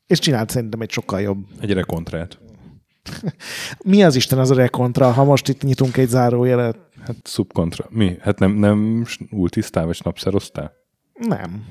És 0.08 0.20
csinált 0.20 0.50
szerintem 0.50 0.82
egy 0.82 0.92
sokkal 0.92 1.22
jobb. 1.22 1.46
Egy 1.60 1.74
rekontrát. 1.74 2.40
Mi 3.84 4.04
az 4.04 4.16
Isten 4.16 4.40
az 4.40 4.52
a 4.52 4.56
rekontra, 4.56 5.12
ha 5.12 5.24
most 5.24 5.48
itt 5.50 5.62
nyitunk 5.62 5.98
egy 5.98 6.10
zárójelet? 6.10 6.78
Hát 7.06 7.16
szubkontra. 7.24 7.86
Mi? 7.90 8.18
Hát 8.22 8.40
nem, 8.40 8.52
nem 8.52 9.06
ultisztál, 9.30 9.86
vagy 9.86 9.96
snapszeroztál? 9.96 10.74
Nem. 11.14 11.66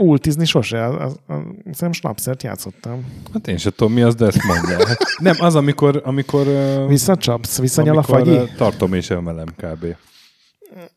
Ultizni 0.00 0.44
sose. 0.44 0.90
Szerintem 1.26 1.92
snapszert 1.92 2.42
játszottam. 2.42 3.04
Hát 3.32 3.48
én 3.48 3.56
sem 3.56 3.72
tudom, 3.76 3.92
mi 3.92 4.02
az, 4.02 4.14
de 4.14 4.26
ezt 4.26 4.44
mondja. 4.44 4.76
Hát 4.88 4.98
nem, 5.18 5.34
az, 5.38 5.54
amikor, 5.54 6.00
amikor, 6.04 6.46
Visszacsapsz, 6.88 7.58
visszanyal 7.60 7.98
a 7.98 8.02
fagyi? 8.02 8.38
tartom 8.56 8.94
és 8.94 9.10
emelem 9.10 9.46
kb. 9.56 9.84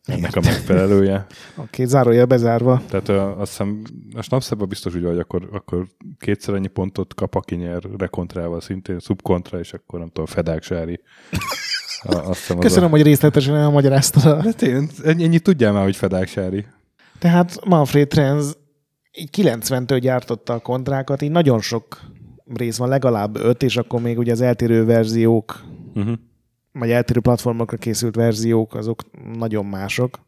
Ennek 0.04 0.36
a 0.36 0.40
megfelelője. 0.40 1.26
Oké, 1.56 1.84
zárójel 1.84 2.26
bezárva. 2.26 2.82
Tehát 2.90 3.08
ö, 3.08 3.16
azt 3.18 3.50
hiszem, 3.50 3.82
a 4.14 4.22
snapszerben 4.22 4.68
biztos 4.68 4.94
úgy, 4.94 5.04
hogy 5.04 5.18
akkor, 5.18 5.48
akkor 5.52 5.86
kétszer 6.18 6.54
annyi 6.54 6.66
pontot 6.66 7.14
kap, 7.14 7.34
aki 7.34 7.54
nyer 7.54 7.82
rekontrával 7.98 8.60
szintén, 8.60 8.98
szubkontra, 8.98 9.58
és 9.58 9.72
akkor 9.72 9.98
nem 9.98 10.08
tudom, 10.08 10.26
fedák 10.26 10.62
sári. 10.62 11.00
A, 12.04 12.14
azt 12.14 12.38
hiszem, 12.38 12.58
Köszönöm, 12.58 12.88
a... 12.88 12.90
hogy 12.90 13.02
részletesen 13.02 13.56
elmagyaráztad. 13.56 14.24
a- 14.26 14.42
De 14.42 14.52
tényleg, 14.52 14.88
ennyi, 15.04 15.24
ennyit 15.24 15.42
tudjál 15.42 15.72
már, 15.72 15.82
hogy 15.84 15.96
fedák 15.96 16.28
sári. 16.28 16.66
Tehát 17.18 17.64
Manfred 17.64 18.08
Trenz 18.08 18.56
így 19.18 19.28
90-től 19.36 19.98
gyártotta 20.00 20.52
a 20.52 20.58
kontrákat, 20.58 21.22
így 21.22 21.30
nagyon 21.30 21.60
sok 21.60 22.00
rész 22.54 22.76
van, 22.76 22.88
legalább 22.88 23.36
öt, 23.36 23.62
és 23.62 23.76
akkor 23.76 24.00
még 24.00 24.18
ugye 24.18 24.32
az 24.32 24.40
eltérő 24.40 24.84
verziók, 24.84 25.70
Uh-huh. 25.94 26.14
vagy 26.72 26.90
eltérő 26.90 27.20
platformokra 27.20 27.76
készült 27.76 28.14
verziók, 28.14 28.74
azok 28.74 29.02
nagyon 29.38 29.66
mások. 29.66 30.18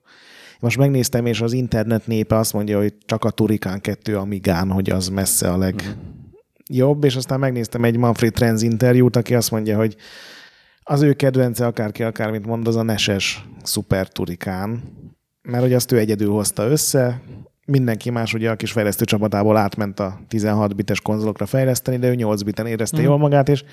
Most 0.60 0.78
megnéztem, 0.78 1.26
és 1.26 1.40
az 1.40 1.52
internet 1.52 2.06
népe 2.06 2.36
azt 2.36 2.52
mondja, 2.52 2.78
hogy 2.78 2.94
csak 3.06 3.24
a 3.24 3.30
Turikán 3.30 3.80
2 3.80 4.16
Amigán, 4.16 4.70
hogy 4.70 4.90
az 4.90 5.08
messze 5.08 5.50
a 5.52 5.58
legjobb, 5.58 7.04
és 7.04 7.16
aztán 7.16 7.38
megnéztem 7.38 7.84
egy 7.84 7.96
Manfred 7.96 8.32
Trenz 8.32 8.62
interjút, 8.62 9.16
aki 9.16 9.34
azt 9.34 9.50
mondja, 9.50 9.76
hogy 9.76 9.96
az 10.82 11.02
ő 11.02 11.12
kedvence, 11.12 11.66
akárki 11.66 12.02
akármit 12.02 12.46
mond, 12.46 12.68
az 12.68 12.76
a 12.76 12.82
Neses 12.82 13.48
Super 13.62 14.08
Turikán, 14.08 14.82
mert 15.42 15.62
hogy 15.62 15.74
azt 15.74 15.92
ő 15.92 15.98
egyedül 15.98 16.30
hozta 16.30 16.66
össze, 16.66 17.22
mindenki 17.66 18.10
más 18.10 18.34
ugye 18.34 18.50
a 18.50 18.56
kis 18.56 18.72
fejlesztő 18.72 19.04
csapatából 19.04 19.56
átment 19.56 20.00
a 20.00 20.20
16 20.28 20.76
bites 20.76 21.00
konzolokra 21.00 21.46
fejleszteni, 21.46 21.96
de 21.98 22.08
ő 22.08 22.14
8 22.14 22.42
biten 22.42 22.66
érezte 22.66 22.96
Mhm. 22.96 23.06
jól 23.06 23.18
magát, 23.18 23.48
és 23.48 23.64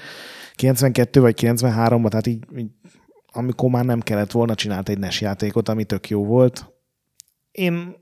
92 0.55 1.21
vagy 1.21 1.35
93-ban, 1.41 2.09
tehát 2.09 2.27
így, 2.27 2.43
így 2.57 2.69
amikor 3.33 3.69
már 3.69 3.85
nem 3.85 3.99
kellett 3.99 4.31
volna, 4.31 4.55
csinált 4.55 4.89
egy 4.89 4.97
NES 4.97 5.21
játékot, 5.21 5.69
ami 5.69 5.83
tök 5.83 6.09
jó 6.09 6.25
volt. 6.25 6.71
Én 7.51 7.99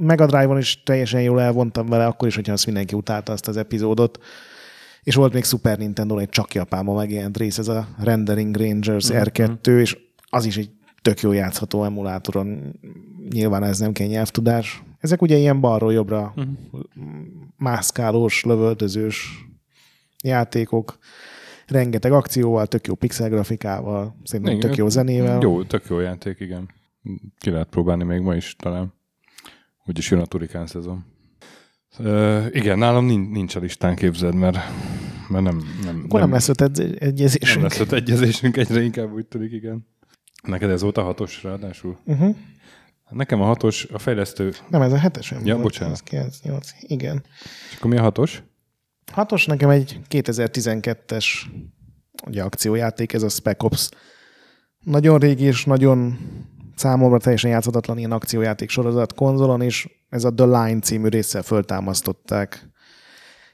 Mega 0.00 0.26
Drive-on 0.26 0.58
is 0.58 0.82
teljesen 0.82 1.22
jól 1.22 1.40
elvontam 1.40 1.86
vele, 1.86 2.06
akkor 2.06 2.28
is, 2.28 2.34
hogyha 2.34 2.52
azt 2.52 2.66
mindenki 2.66 2.94
utálta 2.94 3.32
azt 3.32 3.48
az 3.48 3.56
epizódot. 3.56 4.18
És 5.02 5.14
volt 5.14 5.32
még 5.32 5.44
Super 5.44 5.78
Nintendo 5.78 6.18
egy 6.18 6.28
csak 6.28 6.54
Japánban 6.54 6.96
megjelent 6.96 7.36
rész, 7.36 7.58
ez 7.58 7.68
a 7.68 7.88
Rendering 8.02 8.56
Rangers 8.56 9.08
Mhm. 9.08 9.18
R2, 9.22 9.80
és 9.80 9.98
az 10.28 10.44
is 10.44 10.56
egy 10.56 10.70
tök 11.02 11.20
jó 11.20 11.32
játszható 11.32 11.84
emulátoron. 11.84 12.78
Nyilván 13.30 13.64
ez 13.64 13.78
nem 13.78 13.92
kell 13.92 14.06
nyelvtudás. 14.06 14.82
Ezek 15.06 15.22
ugye 15.22 15.36
ilyen 15.36 15.60
balról 15.60 15.92
jobbra 15.92 16.32
Mhm. 16.36 16.46
mászkálós, 17.56 18.44
lövöldözős 18.44 19.44
játékok, 20.24 20.98
rengeteg 21.66 22.12
akcióval, 22.12 22.66
tök 22.66 22.86
jó 22.86 22.94
pixel 22.94 23.28
grafikával, 23.28 24.16
szerintem 24.24 24.54
Igen. 24.56 24.68
tök 24.68 24.78
jó 24.78 24.88
zenével. 24.88 25.40
Jó, 25.40 25.62
tök 25.64 25.84
jó 25.88 25.98
játék, 26.00 26.40
igen. 26.40 26.68
Ki 27.38 27.50
lehet 27.50 27.68
próbálni 27.68 28.04
még 28.04 28.20
ma 28.20 28.34
is 28.34 28.56
talán. 28.58 28.92
Úgyis 29.86 30.10
jön 30.10 30.20
a 30.20 30.26
Turikán 30.26 30.66
szezon. 30.66 31.04
Uh, 31.98 32.46
igen, 32.50 32.78
nálam 32.78 33.04
nincs, 33.04 33.28
nincs 33.28 33.54
a 33.56 33.60
listán, 33.60 33.94
képzeld, 33.96 34.34
mert, 34.34 34.56
mert 35.28 35.44
nem, 35.44 35.62
nem, 35.84 36.02
Akkor 36.04 36.20
nem, 36.20 36.30
lesz 36.32 36.48
öt 36.48 36.60
egy- 36.60 36.96
egyezésünk. 36.98 37.54
nem 37.54 37.62
lesz 37.62 37.80
öt 37.80 37.92
egyezésünk, 37.92 38.56
egyre 38.56 38.82
inkább 38.82 39.12
úgy 39.12 39.26
tűnik, 39.26 39.52
igen. 39.52 39.86
Neked 40.42 40.70
ez 40.70 40.82
volt 40.82 40.96
a 40.96 41.02
hatos 41.02 41.42
ráadásul? 41.42 41.98
Uh-huh. 42.04 42.36
Nekem 43.10 43.40
a 43.40 43.44
hatos, 43.44 43.84
a 43.84 43.98
fejlesztő, 43.98 44.52
Nem, 44.68 44.82
ez 44.82 44.92
a 44.92 44.98
hetesen 44.98 45.46
Ja, 45.46 45.52
volt. 45.52 45.62
bocsánat. 45.62 45.92
Ez 45.94 46.00
9, 46.00 46.40
8. 46.42 46.70
Igen. 46.80 47.24
és 47.70 47.76
akkor 47.76 47.90
mi 47.90 47.96
a 47.96 48.02
hatos? 48.02 48.42
Hatos 49.12 49.46
nekem 49.46 49.70
egy 49.70 50.00
2012-es 50.10 51.24
ugye, 52.26 52.42
akciójáték, 52.42 53.12
ez 53.12 53.22
a 53.22 53.28
Spec 53.28 53.62
Ops. 53.62 53.88
Nagyon 54.78 55.18
régi 55.18 55.44
és 55.44 55.64
nagyon 55.64 56.18
számomra 56.74 57.18
teljesen 57.18 57.50
játszhatatlan 57.50 57.98
ilyen 57.98 58.12
akciójáték 58.12 58.70
sorozat 58.70 59.14
konzolon, 59.14 59.60
és 59.62 59.88
ez 60.08 60.24
a 60.24 60.34
The 60.34 60.44
Line 60.46 60.80
című 60.80 61.08
résszel 61.08 61.42
föltámasztották. 61.42 62.68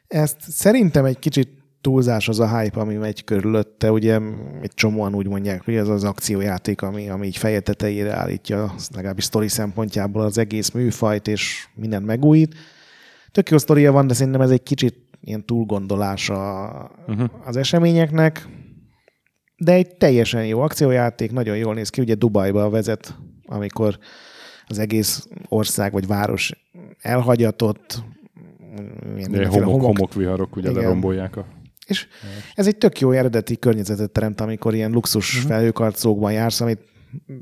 Ezt 0.07 0.37
szerintem 0.41 1.05
egy 1.05 1.19
kicsit 1.19 1.62
túlzás 1.83 2.29
az 2.29 2.41
a 2.41 2.59
hype, 2.59 2.81
ami 2.81 2.95
megy 2.95 3.25
körülötte, 3.25 3.93
ugye 3.93 4.21
egy 4.63 4.75
csomóan 4.75 5.15
úgy 5.15 5.29
mondják, 5.29 5.65
hogy 5.65 5.75
ez 5.75 5.89
az 5.89 6.05
akciójáték, 6.05 6.83
ami, 6.83 7.09
ami 7.09 7.27
így 7.27 7.37
feje 7.37 7.61
tetejére 7.61 8.13
állítja, 8.17 8.75
legalábbis 8.95 9.25
sztori 9.25 9.49
szempontjából 9.49 10.23
az 10.23 10.39
egész 10.39 10.71
műfajt, 10.71 11.29
és 11.29 11.67
mindent 11.75 12.07
megújít. 12.07 12.55
Tök 13.31 13.51
jó 13.51 13.59
sztoria 13.59 13.93
van, 13.93 14.07
de 14.07 14.15
szerintem 14.15 14.41
ez 14.41 14.51
egy 14.51 14.63
kicsit 14.63 14.97
ilyen 15.21 15.45
túlgondolása 15.45 16.71
Uh-huh. 17.07 17.31
az 17.45 17.57
eseményeknek, 17.57 18.49
de 19.57 19.73
egy 19.73 19.97
teljesen 19.97 20.47
jó 20.47 20.61
akciójáték, 20.61 21.33
nagyon 21.33 21.57
jól 21.57 21.75
néz 21.75 21.91
ki, 21.91 22.01
ugye 22.01 22.15
Dubajba 22.15 22.71
vezet, 22.71 23.19
amikor 23.45 23.99
az 24.67 24.79
egész 24.79 25.29
ország 25.49 25.93
vagy 25.93 26.07
város 26.07 26.53
elhagyatott, 27.01 28.03
ilyen 29.17 29.47
homok, 29.47 29.65
homok- 29.65 29.83
homokviharok 29.83 30.57
ugye 30.57 30.71
Igen. 30.71 30.83
lerombolják 30.83 31.37
a... 31.37 31.47
és 31.87 32.07
ez 32.55 32.67
egy 32.67 32.77
tök 32.77 33.01
jó 33.01 33.11
eredeti 33.11 33.59
környezetet 33.59 34.11
teremt, 34.11 34.41
amikor 34.41 34.75
ilyen 34.75 34.91
luxus 34.91 35.35
uh-huh. 35.35 35.51
felhőkarcolókban 35.51 36.33
jársz, 36.33 36.61
amit 36.61 36.81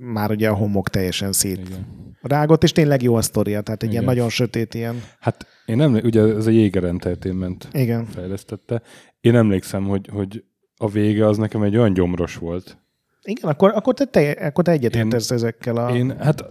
már 0.01 0.31
ugye 0.31 0.49
a 0.49 0.55
homok 0.55 0.89
teljesen 0.89 1.33
szét 1.33 1.59
Igen. 1.59 1.87
rágott, 2.21 2.63
és 2.63 2.73
tényleg 2.73 3.03
jó 3.03 3.15
a 3.15 3.23
sztoria, 3.23 3.61
tehát 3.61 3.83
egy 3.83 3.89
Igen. 3.89 4.03
ilyen 4.03 4.15
nagyon 4.15 4.31
sötét 4.31 4.75
ilyen. 4.75 5.03
Hát 5.21 5.47
én 5.67 5.81
emlékszem, 5.81 6.09
ugye 6.09 6.37
ez 6.37 6.47
a 6.47 6.51
Jéger 6.51 6.85
Entertainment 6.85 7.69
Igen. 7.73 8.05
fejlesztette. 8.05 8.83
Én 9.21 9.35
emlékszem, 9.35 9.85
hogy, 9.85 10.09
hogy 10.13 10.45
a 10.77 10.89
vége 10.89 11.27
az 11.27 11.37
nekem 11.37 11.63
egy 11.63 11.77
olyan 11.77 11.93
gyomros 11.93 12.37
volt. 12.37 12.79
Igen, 13.23 13.51
akkor, 13.51 13.71
akkor 13.75 13.95
te, 13.95 14.05
te, 14.05 14.31
akkor 14.31 14.65
te 14.65 14.71
egyetértesz 14.71 15.31
ezekkel 15.31 15.77
a... 15.77 15.97
Én, 15.97 16.19
hát 16.19 16.45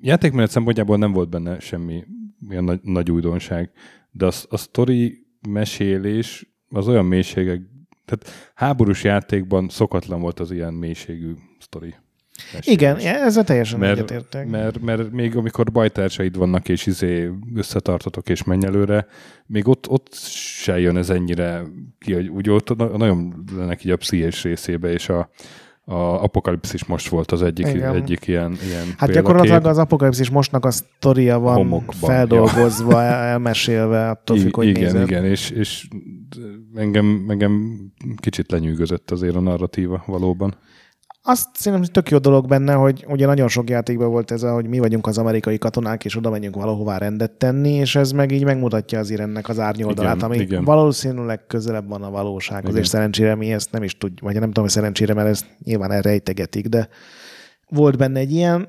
játékmenet 0.00 0.50
szempontjából 0.50 0.96
nem 0.96 1.12
volt 1.12 1.28
benne 1.28 1.58
semmi 1.58 2.04
ilyen 2.48 2.64
nagy, 2.64 2.80
nagy 2.82 3.10
újdonság, 3.10 3.70
de 4.10 4.26
a, 4.26 4.32
a 4.48 4.56
sztori 4.56 5.26
mesélés 5.48 6.50
az 6.70 6.88
olyan 6.88 7.04
mélységek, 7.04 7.60
tehát 8.04 8.52
háborús 8.54 9.04
játékban 9.04 9.68
szokatlan 9.68 10.20
volt 10.20 10.40
az 10.40 10.50
ilyen 10.50 10.74
mélységű 10.74 11.34
sztori. 11.58 11.94
mesélés. 12.52 12.78
Igen, 12.78 12.96
ezzel 12.96 13.44
teljesen 13.44 13.78
mert, 13.78 13.98
egyetértek. 13.98 14.48
mert, 14.48 14.80
mert 14.80 15.10
még 15.10 15.36
amikor 15.36 15.72
bajtársaid 15.72 16.36
vannak, 16.36 16.68
és 16.68 16.86
izé 16.86 17.30
összetartotok, 17.54 18.28
és 18.28 18.44
menj 18.44 18.66
előre, 18.66 19.06
még 19.46 19.68
ott, 19.68 19.88
ott 19.88 20.14
se 20.14 20.78
jön 20.78 20.96
ez 20.96 21.10
ennyire 21.10 21.62
ki, 21.98 22.12
hogy 22.12 22.28
úgy 22.28 22.50
ott 22.50 22.76
na- 22.76 22.96
nagyon 22.96 23.44
lennek 23.56 23.84
így 23.84 23.90
a 23.90 23.96
pszichés 23.96 24.42
részébe, 24.42 24.92
és 24.92 25.08
a, 25.08 25.30
a 25.90 26.22
apokalipszis 26.22 26.84
most 26.84 27.08
volt 27.08 27.32
az 27.32 27.42
egyik, 27.42 27.66
Igen. 27.66 27.94
egyik 27.94 28.26
ilyen, 28.26 28.56
ilyen 28.66 28.80
Hát 28.80 28.96
példakép. 28.96 29.14
gyakorlatilag 29.14 29.66
az 29.66 29.78
apokalipszis 29.78 30.30
mostnak 30.30 30.64
a 30.64 30.70
sztoria 30.70 31.38
van 31.38 31.54
Homokban, 31.54 32.10
feldolgozva, 32.10 33.02
elmesélve, 33.02 34.08
attól 34.08 34.36
függ, 34.38 34.54
hogy 34.54 34.66
igen, 34.66 34.82
nézed. 34.82 35.02
igen, 35.02 35.24
és, 35.24 35.50
és 35.50 35.88
engem, 36.74 37.24
engem 37.28 37.78
kicsit 38.16 38.50
lenyűgözött 38.50 39.10
azért 39.10 39.34
a 39.34 39.40
narratíva 39.40 40.02
valóban. 40.06 40.54
Azt 41.30 41.48
szerintem 41.52 41.92
tök 41.92 42.10
jó 42.10 42.18
dolog 42.18 42.46
benne, 42.48 42.72
hogy 42.74 43.04
ugye 43.08 43.26
nagyon 43.26 43.48
sok 43.48 43.70
játékban 43.70 44.10
volt 44.10 44.30
ez, 44.30 44.42
hogy 44.42 44.66
mi 44.66 44.78
vagyunk 44.78 45.06
az 45.06 45.18
amerikai 45.18 45.58
katonák, 45.58 46.04
és 46.04 46.16
oda 46.16 46.30
megyünk 46.30 46.54
valahová 46.56 46.98
rendet 46.98 47.30
tenni, 47.32 47.72
és 47.72 47.96
ez 47.96 48.12
meg 48.12 48.30
így 48.32 48.44
megmutatja 48.44 48.98
azért 48.98 49.20
ennek 49.20 49.48
az 49.48 49.58
árnyoldalát, 49.58 50.14
Igen, 50.16 50.26
ami 50.28 50.38
igen. 50.38 50.64
valószínűleg 50.64 51.46
közelebb 51.46 51.88
van 51.88 52.02
a 52.02 52.10
valósághoz, 52.10 52.70
Igen. 52.70 52.82
és 52.82 52.88
szerencsére 52.88 53.34
mi 53.34 53.52
ezt 53.52 53.72
nem 53.72 53.82
is 53.82 53.96
tudjuk, 53.98 54.20
vagy 54.20 54.34
nem 54.34 54.42
tudom, 54.46 54.64
hogy 54.64 54.72
szerencsére, 54.72 55.14
mert 55.14 55.28
ezt 55.28 55.46
nyilván 55.64 55.90
elrejtegetik, 55.90 56.66
de 56.66 56.88
volt 57.68 57.96
benne 57.96 58.18
egy 58.18 58.32
ilyen, 58.32 58.68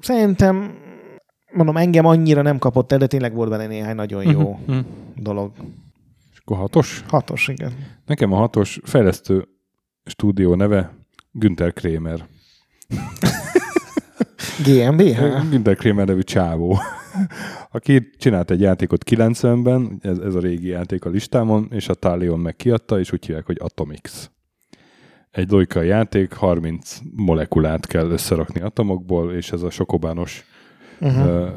szerintem, 0.00 0.74
mondom, 1.52 1.76
engem 1.76 2.06
annyira 2.06 2.42
nem 2.42 2.58
kapott 2.58 2.92
el, 2.92 2.98
de 2.98 3.06
tényleg 3.06 3.34
volt 3.34 3.50
benne 3.50 3.66
néhány 3.66 3.94
nagyon 3.94 4.30
jó 4.30 4.58
Mhm. 4.66 4.78
dolog. 5.16 5.52
És 6.32 6.38
akkor 6.38 6.56
hatos? 6.56 7.04
Hatos, 7.08 7.48
igen. 7.48 7.72
Nekem 8.06 8.32
a 8.32 8.36
hatos 8.36 8.80
fejlesztő 8.82 9.48
stúdió 10.04 10.54
neve 10.54 11.02
Günther 11.36 11.72
Kramer. 11.72 12.26
GmbH? 14.64 15.48
Minden 15.50 15.74
Kramer 15.80 16.06
nevű 16.06 16.20
csávó, 16.20 16.78
aki 17.70 18.10
csinált 18.18 18.50
egy 18.50 18.60
játékot 18.60 19.04
90-ben, 19.10 19.98
ez, 20.00 20.18
ez 20.18 20.34
a 20.34 20.40
régi 20.40 20.68
játék 20.68 21.04
a 21.04 21.10
listámon, 21.10 21.68
és 21.70 21.88
a 21.88 21.94
Talion 21.94 22.40
meg 22.40 22.56
kiadta, 22.56 22.98
és 22.98 23.12
úgy 23.12 23.26
hívják, 23.26 23.46
hogy 23.46 23.56
Atomix. 23.60 24.30
Egy 25.30 25.50
logikai 25.50 25.86
játék, 25.86 26.32
30 26.32 26.98
molekulát 27.16 27.86
kell 27.86 28.10
összerakni 28.10 28.60
atomokból, 28.60 29.32
és 29.32 29.52
ez 29.52 29.62
a 29.62 29.70
sokobános 29.70 30.44
uh-huh. 31.00 31.26
uh, 31.26 31.48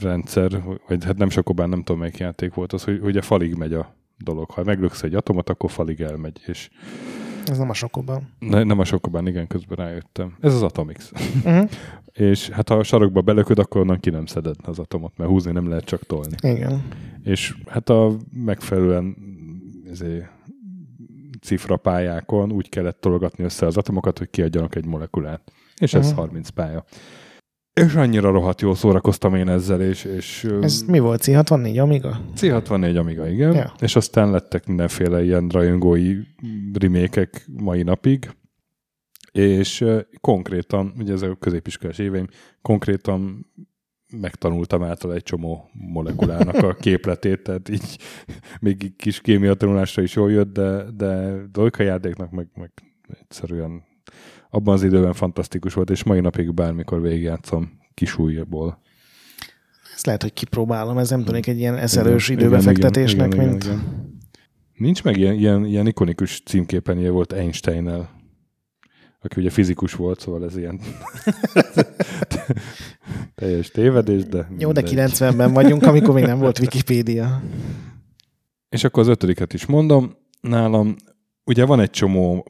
rendszer, 0.00 0.62
vagy 0.88 1.04
hát 1.04 1.16
nem 1.16 1.30
sokobán, 1.30 1.68
nem 1.68 1.82
tudom 1.82 2.00
melyik 2.00 2.18
játék 2.18 2.54
volt 2.54 2.72
az, 2.72 2.84
hogy 2.84 3.00
ugye 3.02 3.20
falig 3.20 3.54
megy 3.54 3.72
a 3.72 3.96
dolog. 4.18 4.50
Ha 4.50 4.64
meglöksz 4.64 5.02
egy 5.02 5.14
atomot, 5.14 5.50
akkor 5.50 5.70
falig 5.70 6.00
elmegy, 6.00 6.40
és 6.46 6.70
ez 7.46 7.58
nem 7.58 7.70
a 7.70 7.74
sokobán. 7.74 8.28
Ne, 8.38 8.62
nem 8.62 8.78
a 8.78 8.84
sokobán, 8.84 9.26
igen, 9.26 9.46
közben 9.46 9.76
rájöttem. 9.76 10.36
Ez 10.40 10.54
az 10.54 10.62
Atomix. 10.62 11.12
Uh-huh. 11.44 11.68
és 12.12 12.48
hát 12.48 12.68
ha 12.68 12.74
a 12.74 12.82
sarokba 12.82 13.20
belököd, 13.20 13.58
akkor 13.58 13.80
onnan 13.80 14.00
ki 14.00 14.10
nem 14.10 14.26
szeded 14.26 14.56
az 14.62 14.78
atomot, 14.78 15.16
mert 15.16 15.30
húzni 15.30 15.52
nem 15.52 15.68
lehet 15.68 15.84
csak 15.84 16.06
tolni. 16.06 16.34
Igen. 16.40 16.82
És 17.24 17.54
hát 17.66 17.88
a 17.88 18.16
megfelelően 18.32 19.16
ezért, 19.90 20.30
cifrapályákon 21.40 22.52
úgy 22.52 22.68
kellett 22.68 23.00
tologatni 23.00 23.44
össze 23.44 23.66
az 23.66 23.76
atomokat, 23.76 24.18
hogy 24.18 24.30
kiadjanak 24.30 24.74
egy 24.74 24.86
molekulát. 24.86 25.52
És 25.76 25.94
ez 25.94 26.04
uh-huh. 26.04 26.18
30 26.18 26.48
pálya. 26.48 26.84
És 27.74 27.94
annyira 27.94 28.30
rohadt 28.30 28.60
jól 28.60 28.74
szórakoztam 28.74 29.34
én 29.34 29.48
ezzel, 29.48 29.80
és... 29.80 30.04
és 30.04 30.44
Ez 30.60 30.82
mi 30.82 30.98
volt? 30.98 31.22
C64 31.24 31.82
Amiga? 31.82 32.20
C64 32.36 32.98
Amiga, 32.98 33.28
igen. 33.28 33.54
Ja. 33.54 33.72
És 33.80 33.96
aztán 33.96 34.30
lettek 34.30 34.66
mindenféle 34.66 35.24
ilyen 35.24 35.48
rajongói 35.48 36.16
remékek 36.72 37.44
mai 37.56 37.82
napig, 37.82 38.30
és 39.32 39.84
konkrétan, 40.20 40.92
ugye 40.98 41.12
ez 41.12 41.22
a 41.22 41.34
középiskolás 41.34 41.98
éveim, 41.98 42.26
konkrétan 42.62 43.46
megtanultam 44.20 44.82
által 44.82 45.14
egy 45.14 45.22
csomó 45.22 45.70
molekulának 45.72 46.54
a 46.54 46.74
képletét, 46.86 47.42
tehát 47.42 47.68
így 47.68 47.98
még 48.60 48.96
kis 48.96 49.20
kémia 49.20 49.54
tanulásra 49.54 50.02
is 50.02 50.14
jól 50.14 50.30
jött, 50.32 50.52
de, 50.52 50.84
de 51.52 51.84
játéknak 51.84 52.30
meg, 52.30 52.48
meg 52.54 52.72
egyszerűen 53.20 53.82
abban 54.54 54.74
az 54.74 54.82
időben 54.82 55.12
fantasztikus 55.12 55.74
volt, 55.74 55.90
és 55.90 56.02
mai 56.02 56.20
napig 56.20 56.54
bármikor 56.54 57.00
végigjátszom 57.00 57.78
kisújjából. 57.94 58.78
Ezt 59.94 60.06
lehet, 60.06 60.22
hogy 60.22 60.32
kipróbálom, 60.32 60.98
ez 60.98 61.10
nem 61.10 61.24
tűnik 61.24 61.46
egy 61.46 61.58
ilyen 61.58 61.76
ezelős 61.76 62.28
időbefektetésnek, 62.28 63.26
igen, 63.26 63.40
igen, 63.40 63.48
mint... 63.48 63.64
Igen, 63.64 63.78
igen. 63.78 64.20
Nincs 64.74 65.04
meg 65.04 65.16
ilyen, 65.16 65.34
ilyen, 65.34 65.64
ilyen 65.64 65.86
ikonikus 65.86 66.42
címképenje 66.44 67.10
volt 67.10 67.32
Einstein-nel, 67.32 68.10
aki 69.20 69.40
ugye 69.40 69.50
fizikus 69.50 69.94
volt, 69.94 70.20
szóval 70.20 70.44
ez 70.44 70.56
ilyen 70.56 70.80
teljes 73.34 73.70
tévedés, 73.70 74.24
de... 74.24 74.48
Jó, 74.58 74.72
de 74.72 74.82
90-ben 74.84 75.52
vagyunk, 75.52 75.82
amikor 75.82 76.14
még 76.14 76.24
nem 76.24 76.38
volt 76.38 76.58
Wikipédia. 76.64 77.42
És 78.68 78.84
akkor 78.84 79.02
az 79.02 79.08
ötödiket 79.08 79.52
is 79.52 79.66
mondom. 79.66 80.16
Nálam 80.40 80.96
ugye 81.44 81.64
van 81.64 81.80
egy 81.80 81.90
csomó 81.90 82.46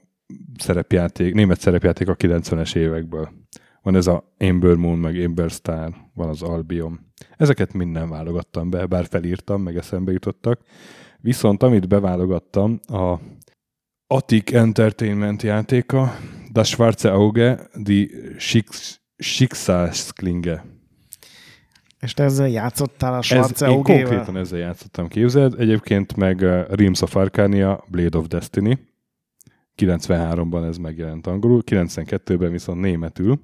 szerepjáték, 0.59 1.35
német 1.35 1.61
szerepjáték 1.61 2.09
a 2.09 2.17
90-es 2.17 2.77
évekből. 2.77 3.29
Van 3.83 3.97
ez 3.97 4.07
a 4.07 4.35
Amber 4.39 4.75
Moon, 4.75 4.99
meg 4.99 5.25
Amber 5.25 5.51
Star, 5.51 5.95
van 6.15 6.29
az 6.29 6.43
Albion. 6.43 7.01
Ezeket 7.37 7.73
minden 7.73 8.09
válogattam 8.09 8.71
be, 8.71 8.87
bár 8.87 9.07
felírtam, 9.07 9.63
meg 9.63 9.77
eszembe 9.77 10.13
jutottak. 10.13 10.61
Viszont 11.19 11.63
amit 11.63 11.89
beválogattam, 11.89 12.81
a 12.87 13.19
Attic 14.07 14.53
Entertainment 14.53 15.43
játéka, 15.43 16.17
Das 16.51 16.69
Schwarze 16.69 17.11
Auge, 17.11 17.69
Die 17.75 18.09
Schicksalsklinge. 19.17 20.65
És 22.01 22.15
te 22.15 22.23
ezzel 22.23 22.49
játszottál 22.49 23.15
a 23.15 23.23
Schwarze 23.23 23.67
Ez, 23.67 23.73
Én 23.73 23.83
konkrétan 23.83 24.37
ezzel 24.37 24.59
játszottam, 24.59 25.09
képzeld. 25.09 25.61
Egyébként 25.61 26.17
meg 26.17 26.41
uh, 26.41 26.69
Realms 26.69 27.03
of 27.03 27.17
Arcania, 27.17 27.85
Blade 27.89 28.19
of 28.19 28.27
Destiny. 28.27 28.79
93-ban 29.77 30.65
ez 30.69 30.77
megjelent 30.77 31.27
angolul, 31.27 31.63
92-ben 31.67 32.51
viszont 32.51 32.81
németül, 32.81 33.41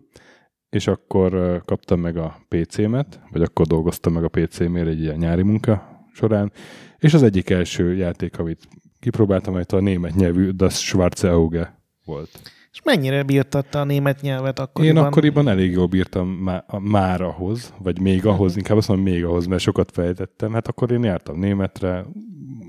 és 0.71 0.87
akkor 0.87 1.63
kaptam 1.65 2.01
meg 2.01 2.17
a 2.17 2.39
PC-met, 2.49 3.21
vagy 3.31 3.43
akkor 3.43 3.67
dolgoztam 3.67 4.13
meg 4.13 4.25
a 4.25 4.29
PC-mért 4.29 4.87
egy 4.87 5.01
ilyen 5.01 5.17
nyári 5.17 5.43
munka 5.43 6.05
során, 6.13 6.53
és 6.99 7.15
az 7.15 7.23
egyik 7.23 7.51
első 7.51 7.95
játék, 7.95 8.39
amit 8.39 8.69
kipróbáltam, 9.01 9.55
hogy 9.55 9.65
a 9.69 9.81
német 9.81 10.15
nyelvű 10.15 10.51
Das 10.51 10.85
Schwarze 10.85 11.31
Auge 11.31 11.81
volt. 12.05 12.41
És 12.73 12.83
mennyire 12.85 13.23
bírtatta 13.23 13.81
a 13.81 13.85
német 13.85 14.21
nyelvet 14.21 14.59
akkoriban? 14.59 14.97
Én 14.97 15.03
akkoriban 15.03 15.49
elég 15.49 15.73
jól 15.73 15.87
bírtam 15.87 16.29
má, 16.29 16.65
már 16.79 17.21
ahhoz, 17.21 17.75
vagy 17.83 18.01
még 18.01 18.27
ahhoz, 18.27 18.57
inkább 18.57 18.77
azt 18.77 18.89
mondom 18.89 19.07
még 19.07 19.25
ahhoz, 19.25 19.47
mert 19.47 19.63
sokat 19.63 19.91
fejtettem. 19.91 20.53
Hát 20.53 20.69
akkor 20.69 20.91
én 20.91 21.05
jártam 21.05 21.39
németre, 21.39 22.05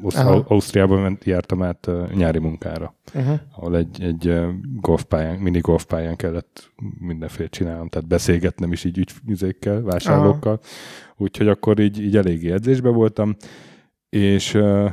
Aha. 0.03 0.43
Ausztriában 0.47 1.01
ment, 1.01 1.23
jártam 1.23 1.63
át 1.63 1.87
uh, 1.87 2.11
nyári 2.11 2.39
munkára, 2.39 2.95
uh-huh. 3.13 3.39
ahol 3.55 3.77
egy, 3.77 4.03
egy 4.03 4.27
uh, 4.27 4.49
golfpályán, 4.75 5.39
mini 5.39 5.59
golfpályán 5.59 6.15
kellett 6.15 6.71
mindenféle 6.99 7.49
csinálnom, 7.49 7.87
tehát 7.87 8.07
beszélgetnem 8.07 8.71
is 8.71 8.83
így 8.83 8.97
ügyfizékkel, 8.97 9.81
vásárlókkal, 9.81 10.59
úgyhogy 11.17 11.47
akkor 11.47 11.79
így, 11.79 12.01
így 12.01 12.17
eléggé 12.17 12.51
edzésbe 12.51 12.89
voltam, 12.89 13.35
és 14.09 14.53
uh, 14.53 14.91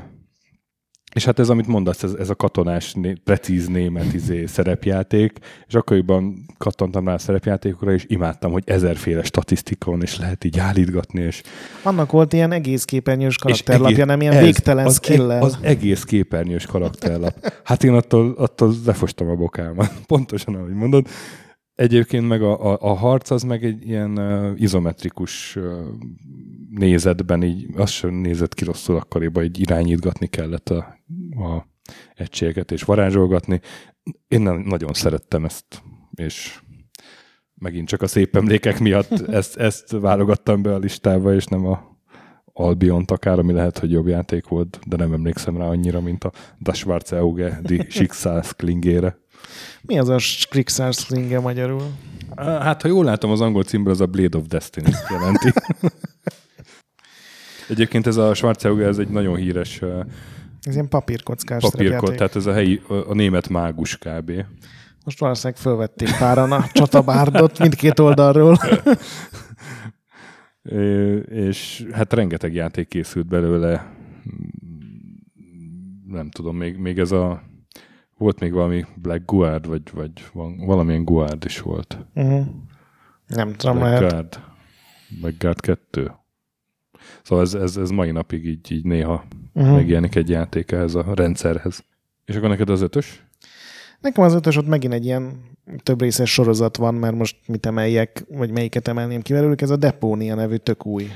és 1.17 1.25
hát 1.25 1.39
ez, 1.39 1.49
amit 1.49 1.67
mondasz, 1.67 2.03
ez, 2.03 2.13
ez 2.13 2.31
a 2.31 2.35
katonás, 2.35 2.95
né, 2.95 3.13
precíz 3.25 3.67
német 3.67 4.15
izé, 4.15 4.47
szerepjáték, 4.47 5.39
és 5.67 5.75
akkoriban 5.75 6.47
kattantam 6.59 7.07
rá 7.07 7.15
a 7.15 7.19
szerepjátékokra, 7.19 7.93
és 7.93 8.05
imádtam, 8.09 8.53
hogy 8.53 8.63
ezerféle 8.67 9.23
statisztika 9.23 9.91
van, 9.91 10.03
és 10.03 10.19
lehet 10.19 10.45
így 10.45 10.59
állítgatni. 10.59 11.21
És... 11.21 11.43
Annak 11.83 12.11
volt 12.11 12.33
ilyen 12.33 12.53
egész 12.53 12.85
képernyős 12.85 13.37
karakterlapja, 13.37 14.05
nem 14.05 14.21
ilyen 14.21 14.33
ez, 14.33 14.43
végtelen 14.43 14.87
az, 14.87 14.95
skill 14.95 15.31
e, 15.31 15.41
az 15.41 15.59
egész 15.61 16.05
képernyős 16.05 16.67
karakterlap. 16.67 17.53
Hát 17.65 17.85
én 17.85 17.93
attól, 17.93 18.35
attól 18.39 18.75
lefostam 18.87 19.29
a 19.29 19.35
bokámat. 19.35 19.93
Pontosan, 20.07 20.55
ahogy 20.55 20.75
mondod. 20.75 21.07
Egyébként 21.75 22.29
meg 22.29 22.43
a, 22.43 22.73
a, 22.73 22.79
a 22.81 22.95
harc 22.95 23.31
az 23.31 23.43
meg 23.43 23.65
egy 23.65 23.89
ilyen 23.89 24.19
uh, 24.19 24.61
izometrikus 24.61 25.57
uh, 25.57 25.65
nézetben 26.79 27.43
így, 27.43 27.67
az 27.75 27.91
sem 27.91 28.15
nézett 28.15 28.55
ki 28.55 28.65
rosszul 28.65 28.97
akkoriban, 28.97 29.45
így 29.45 29.61
irányítgatni 29.61 30.27
kellett 30.27 30.69
a, 30.69 30.99
a 31.31 31.67
egységeket 32.15 32.71
és 32.71 32.83
varázsolgatni. 32.83 33.61
Én 34.29 34.41
nem, 34.41 34.57
nagyon 34.57 34.93
szerettem 34.93 35.45
ezt, 35.45 35.83
és 36.15 36.61
megint 37.55 37.89
csak 37.89 38.03
a 38.03 38.07
szép 38.07 38.37
emlékek 38.37 38.79
miatt 38.79 39.11
ezt, 39.29 39.57
ezt 39.57 39.91
válogattam 39.91 40.63
be 40.63 40.75
a 40.75 40.79
listába, 40.79 41.35
és 41.35 41.45
nem 41.45 41.67
a 41.67 41.95
Albion 42.59 43.05
akár, 43.07 43.39
ami 43.39 43.53
lehet, 43.53 43.79
hogy 43.79 43.91
jobb 43.91 44.07
játék 44.07 44.49
volt, 44.49 44.79
de 44.87 44.97
nem 44.97 45.13
emlékszem 45.13 45.57
rá 45.57 45.65
annyira, 45.65 46.01
mint 46.01 46.25
a 46.25 46.33
Das 46.59 46.79
Schwarze 46.79 47.19
Auge, 47.19 47.59
Die 47.63 47.87
Schicksalsklingére. 47.89 49.19
Mi 49.83 49.99
az 49.99 50.09
a 50.09 50.19
Schicksalsklinge 50.19 51.41
magyarul? 51.41 51.91
Hát, 52.37 52.83
ha 52.83 52.89
jól 52.89 53.05
látom, 53.05 53.31
az 53.31 53.41
angol 53.41 53.63
címből 53.63 53.93
az 53.93 54.01
a 54.01 54.07
Blade 54.07 54.39
of 54.39 54.47
Destiny 54.47 54.95
jelenti. 55.11 55.53
Egyébként 57.69 58.07
ez 58.07 58.17
a 58.17 58.35
Schwarzauge, 58.35 58.87
ez 58.87 58.99
egy 58.99 59.09
nagyon 59.09 59.37
híres 59.37 59.81
ez 60.67 60.75
ilyen 60.75 60.89
papírkockás 60.89 61.63
Papírkod, 61.63 62.15
tehát 62.15 62.37
ez 62.37 62.47
a 62.47 62.53
helyi, 62.53 62.83
a 62.89 63.15
német 63.15 63.49
mágus 63.49 63.99
kb. 63.99 64.33
Most 65.05 65.19
valószínűleg 65.19 65.61
fölvették 65.61 66.17
páran 66.19 66.53
a 66.53 66.67
csatabárdot 66.73 67.59
mindkét 67.59 67.99
oldalról. 67.99 68.59
és 71.29 71.87
hát 71.93 72.13
rengeteg 72.13 72.55
játék 72.55 72.89
készült 72.89 73.27
belőle. 73.27 73.93
Nem 76.07 76.31
tudom, 76.31 76.57
még, 76.57 76.77
még 76.77 76.99
ez 76.99 77.13
a 77.13 77.43
volt 78.17 78.41
még 78.41 78.53
valami 78.53 78.85
Black 78.95 79.25
Guard, 79.25 79.67
vagy, 79.67 79.83
vagy 79.93 80.11
valamilyen 80.57 81.05
Guard 81.05 81.45
is 81.45 81.61
volt. 81.61 81.99
Uh-huh. 82.15 82.47
Nem 83.27 83.53
tudom, 83.53 83.79
Black 83.79 84.01
lehet. 84.01 84.11
Guard. 84.11 84.41
Black 85.21 85.39
Guard 85.39 85.61
2. 85.61 86.13
Szóval 87.27 87.45
ez, 87.45 87.55
ez, 87.55 87.77
ez 87.77 87.91
mai 87.91 88.11
napig 88.11 88.47
így, 88.47 88.73
így 88.73 88.85
néha 88.85 89.25
uh-huh. 89.53 89.75
megjelenik 89.75 90.15
egy 90.15 90.29
játék 90.29 90.73
ehhez 90.73 90.95
a 90.95 91.13
rendszerhez. 91.15 91.85
És 92.25 92.37
akkor 92.37 92.49
neked 92.49 92.71
az 92.71 92.81
ötös? 92.81 93.25
Nekem 94.01 94.25
az 94.25 94.35
ötös 94.35 94.57
ott 94.57 94.67
megint 94.67 94.93
egy 94.93 95.05
ilyen 95.05 95.41
több 95.83 96.01
részes 96.01 96.33
sorozat 96.33 96.77
van, 96.77 96.95
mert 96.95 97.15
most 97.15 97.37
mit 97.47 97.67
emeljek, 97.67 98.25
vagy 98.29 98.51
melyiket 98.51 98.89
emelném 98.89 99.21
ki 99.21 99.33
belőlük, 99.33 99.61
ez 99.61 99.71
a 99.71 99.77
Depónia 99.77 100.35
nevű 100.35 100.57
tök 100.57 100.87
új. 100.87 101.11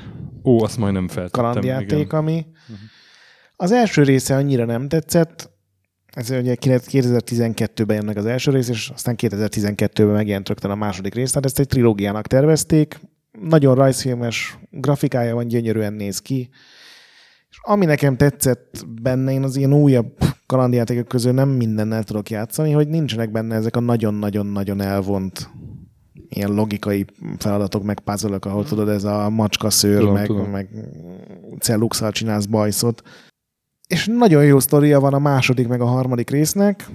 Ó, 0.44 0.62
azt 0.62 0.78
majdnem 0.78 1.08
feltettem. 1.08 1.44
Kalandjáték, 1.44 1.98
igen. 1.98 2.18
ami 2.18 2.46
uh-huh. 2.62 2.78
az 3.56 3.72
első 3.72 4.02
része 4.02 4.36
annyira 4.36 4.64
nem 4.64 4.88
tetszett, 4.88 5.50
ez 6.12 6.30
ugye 6.30 6.56
2012-ben 6.60 7.96
jönnek 7.96 8.16
az 8.16 8.26
első 8.26 8.50
rész, 8.50 8.68
és 8.68 8.90
aztán 8.94 9.14
2012-ben 9.18 10.06
megjelent 10.06 10.48
rögtön 10.48 10.70
a 10.70 10.74
második 10.74 11.14
rész, 11.14 11.28
tehát 11.28 11.44
ezt 11.44 11.58
egy 11.58 11.66
trilógiának 11.66 12.26
tervezték, 12.26 13.00
nagyon 13.32 13.74
rajzfilmes 13.74 14.58
grafikája 14.70 15.34
van, 15.34 15.46
gyönyörűen 15.46 15.92
néz 15.92 16.18
ki. 16.18 16.48
És 17.50 17.58
ami 17.62 17.84
nekem 17.84 18.16
tetszett 18.16 18.84
benne, 19.02 19.32
én 19.32 19.42
az 19.42 19.56
ilyen 19.56 19.72
újabb 19.72 20.18
kalandjátékok 20.46 21.08
közül 21.08 21.32
nem 21.32 21.48
mindennel 21.48 22.04
tudok 22.04 22.30
játszani, 22.30 22.72
hogy 22.72 22.88
nincsenek 22.88 23.30
benne 23.30 23.54
ezek 23.54 23.76
a 23.76 23.80
nagyon-nagyon-nagyon 23.80 24.80
elvont 24.80 25.50
ilyen 26.28 26.50
logikai 26.50 27.04
feladatok, 27.38 27.82
meg 27.82 28.00
puzzle 28.00 28.36
ahol 28.40 28.64
tudod, 28.64 28.88
ez 28.88 29.04
a 29.04 29.30
macska 29.30 29.70
szőr, 29.70 29.98
Tudom, 29.98 30.14
meg, 30.14 30.26
tudom. 30.26 30.50
meg 30.50 30.68
celluxal 31.58 32.10
csinálsz 32.12 32.44
bajszot. 32.46 33.02
És 33.86 34.06
nagyon 34.06 34.44
jó 34.44 34.58
sztoria 34.58 35.00
van 35.00 35.14
a 35.14 35.18
második, 35.18 35.68
meg 35.68 35.80
a 35.80 35.86
harmadik 35.86 36.30
résznek, 36.30 36.90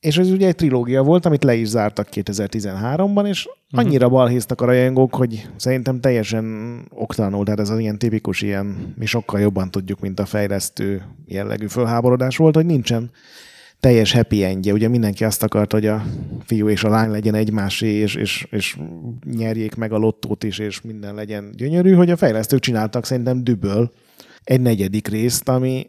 és 0.00 0.18
ez 0.18 0.30
ugye 0.30 0.46
egy 0.46 0.54
trilógia 0.54 1.02
volt, 1.02 1.26
amit 1.26 1.44
le 1.44 1.54
is 1.54 1.68
zártak 1.68 2.08
2013-ban, 2.12 3.28
és 3.28 3.48
annyira 3.70 4.08
balhéztak 4.08 4.60
a 4.60 4.64
rajongók, 4.64 5.14
hogy 5.14 5.48
szerintem 5.56 6.00
teljesen 6.00 6.44
oktalanul, 6.90 7.44
tehát 7.44 7.60
ez 7.60 7.68
az 7.68 7.78
ilyen 7.78 7.98
tipikus 7.98 8.42
ilyen, 8.42 8.94
mi 8.98 9.06
sokkal 9.06 9.40
jobban 9.40 9.70
tudjuk, 9.70 10.00
mint 10.00 10.20
a 10.20 10.26
fejlesztő 10.26 11.02
jellegű 11.26 11.66
fölháborodás 11.66 12.36
volt, 12.36 12.54
hogy 12.54 12.66
nincsen 12.66 13.10
teljes 13.80 14.12
happy 14.12 14.44
endje. 14.44 14.72
Ugye 14.72 14.88
mindenki 14.88 15.24
azt 15.24 15.42
akarta, 15.42 15.76
hogy 15.76 15.86
a 15.86 16.04
fiú 16.44 16.68
és 16.68 16.84
a 16.84 16.88
lány 16.88 17.10
legyen 17.10 17.34
egymásé, 17.34 17.88
és, 17.88 18.14
és, 18.14 18.46
és 18.50 18.78
nyerjék 19.36 19.74
meg 19.74 19.92
a 19.92 19.98
lottót 19.98 20.44
is, 20.44 20.58
és 20.58 20.80
minden 20.80 21.14
legyen 21.14 21.50
gyönyörű, 21.56 21.92
hogy 21.92 22.10
a 22.10 22.16
fejlesztők 22.16 22.60
csináltak 22.60 23.04
szerintem 23.04 23.44
düböl 23.44 23.92
egy 24.44 24.60
negyedik 24.60 25.08
részt, 25.08 25.48
ami 25.48 25.86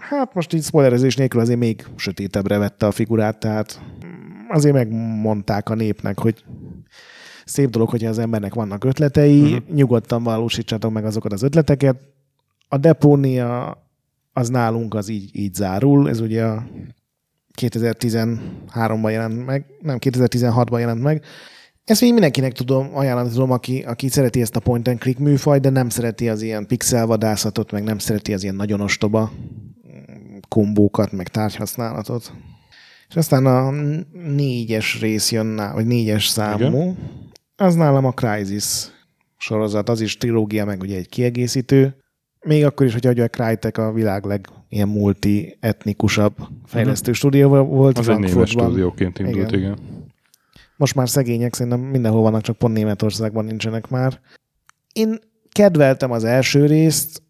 hát 0.00 0.34
most 0.34 0.52
így 0.52 0.64
spoilerezés 0.64 1.16
nélkül 1.16 1.40
azért 1.40 1.58
még 1.58 1.86
sötétebbre 1.96 2.58
vette 2.58 2.86
a 2.86 2.90
figurát, 2.90 3.38
tehát 3.38 3.80
azért 4.48 4.74
megmondták 4.74 5.68
a 5.68 5.74
népnek, 5.74 6.18
hogy 6.18 6.44
szép 7.44 7.70
dolog, 7.70 7.88
hogyha 7.88 8.08
az 8.08 8.18
embernek 8.18 8.54
vannak 8.54 8.84
ötletei, 8.84 9.42
uh-huh. 9.42 9.74
nyugodtan 9.74 10.22
valósítsatok 10.22 10.92
meg 10.92 11.04
azokat 11.04 11.32
az 11.32 11.42
ötleteket. 11.42 11.96
A 12.68 12.76
depónia 12.76 13.78
az 14.32 14.48
nálunk 14.48 14.94
az 14.94 15.08
így, 15.08 15.36
így 15.36 15.54
zárul, 15.54 16.08
ez 16.08 16.20
ugye 16.20 16.44
a 16.44 16.66
2013-ban 17.60 19.10
jelent 19.10 19.46
meg, 19.46 19.66
nem, 19.80 19.96
2016-ban 20.00 20.78
jelent 20.78 21.02
meg. 21.02 21.24
Ezt 21.84 22.00
még 22.00 22.12
mindenkinek 22.12 22.52
tudom, 22.52 22.96
ajánlani 22.96 23.28
tudom, 23.28 23.50
aki, 23.50 23.80
aki 23.80 24.08
szereti 24.08 24.40
ezt 24.40 24.56
a 24.56 24.60
point 24.60 24.88
and 24.88 24.98
click 24.98 25.18
műfaj, 25.18 25.58
de 25.58 25.70
nem 25.70 25.88
szereti 25.88 26.28
az 26.28 26.42
ilyen 26.42 26.66
pixelvadászatot, 26.66 27.70
meg 27.70 27.82
nem 27.82 27.98
szereti 27.98 28.32
az 28.34 28.42
ilyen 28.42 28.54
nagyon 28.54 28.80
ostoba 28.80 29.30
kombókat, 30.50 31.12
meg 31.12 31.28
tárgyhasználatot. 31.28 32.32
És 33.08 33.16
aztán 33.16 33.46
a 33.46 33.70
négyes 34.12 35.00
rész 35.00 35.32
jön, 35.32 35.46
ná- 35.46 35.74
vagy 35.74 35.86
négyes 35.86 36.26
számú, 36.26 36.80
Igen. 36.80 36.96
az 37.56 37.74
nálam 37.74 38.04
a 38.04 38.12
Crysis 38.12 38.90
sorozat, 39.36 39.88
az 39.88 40.00
is 40.00 40.16
trilógia, 40.16 40.64
meg 40.64 40.80
ugye 40.80 40.96
egy 40.96 41.08
kiegészítő. 41.08 41.96
Még 42.46 42.64
akkor 42.64 42.86
is, 42.86 42.92
hogy 42.92 43.20
a 43.20 43.28
Crytek 43.28 43.78
a 43.78 43.92
világ 43.92 44.24
leg 44.24 44.48
ilyen 44.68 44.88
multi-etnikusabb 44.88 46.36
fejlesztő 46.64 47.12
stúdió 47.12 47.48
volt. 47.48 47.98
Az 47.98 48.08
egy 48.08 48.14
Frankfurtban. 48.14 48.66
stúdióként 48.66 49.18
indult, 49.18 49.52
igen. 49.52 49.78
Most 50.76 50.94
már 50.94 51.08
szegények, 51.08 51.54
szerintem 51.54 51.80
mindenhol 51.80 52.22
vannak, 52.22 52.42
csak 52.42 52.56
pont 52.56 52.74
Németországban 52.74 53.44
nincsenek 53.44 53.88
már. 53.88 54.20
Én 54.92 55.18
kedveltem 55.52 56.10
az 56.10 56.24
első 56.24 56.66
részt, 56.66 57.22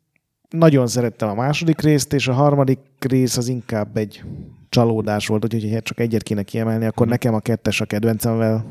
nagyon 0.51 0.87
szerettem 0.87 1.29
a 1.29 1.35
második 1.35 1.81
részt, 1.81 2.13
és 2.13 2.29
a 2.29 2.33
harmadik 2.33 2.79
rész 2.99 3.37
az 3.37 3.49
inkább 3.49 3.97
egy 3.97 4.23
csalódás 4.69 5.27
volt, 5.27 5.45
úgyhogy 5.45 5.73
ha 5.73 5.81
csak 5.81 6.01
egyet 6.01 6.23
kéne 6.23 6.43
kiemelni, 6.43 6.85
akkor 6.85 7.03
Mhm. 7.07 7.11
nekem 7.15 7.35
a 7.35 7.41
kettes 7.41 7.81
a 7.81 7.85
kedvencemvel 7.85 8.65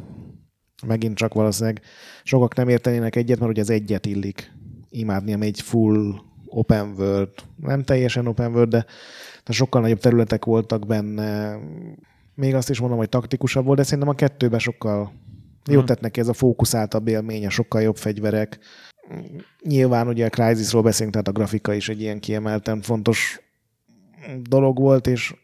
megint 0.88 1.18
csak 1.18 1.34
valószínűleg 1.34 1.82
sokak 2.24 2.56
nem 2.56 2.68
értenének 2.70 3.16
egyet, 3.16 3.40
mert 3.40 3.52
ugye 3.52 3.62
az 3.62 3.70
egyet 3.70 4.06
illik 4.06 4.52
imádni, 4.90 5.34
ami 5.34 5.46
egy 5.46 5.62
full 5.62 6.14
open 6.46 6.94
world, 6.98 7.30
nem 7.56 7.84
teljesen 7.84 8.28
open 8.28 8.52
world, 8.54 8.70
de, 8.70 8.86
de 9.46 9.54
sokkal 9.54 9.82
nagyobb 9.82 10.00
területek 10.00 10.46
voltak 10.46 10.86
benne. 10.88 11.58
Még 12.36 12.56
azt 12.56 12.70
is 12.70 12.80
mondom, 12.80 12.98
hogy 12.98 13.10
taktikusabb 13.10 13.66
volt, 13.66 13.78
de 13.78 13.84
szerintem 13.84 14.10
a 14.10 14.14
kettőben 14.14 14.60
sokkal 14.60 15.12
jót 15.66 15.78
Mhm. 15.78 15.86
tett 15.86 16.00
neki 16.00 16.20
ez 16.20 16.28
a 16.28 16.34
fókuszáltabb 16.34 17.08
élmény, 17.08 17.46
a 17.46 17.50
sokkal 17.50 17.82
jobb 17.82 17.98
fegyverek. 17.98 18.60
Nyilván 19.64 20.08
ugye 20.08 20.26
a 20.26 20.30
Crysisról 20.30 20.82
beszélünk, 20.82 21.12
tehát 21.12 21.28
a 21.28 21.32
grafika 21.32 21.74
is 21.74 21.90
egy 21.90 22.02
ilyen 22.02 22.20
kiemelten 22.20 22.82
fontos 22.82 23.40
dolog 24.42 24.80
volt, 24.80 25.08
és 25.08 25.36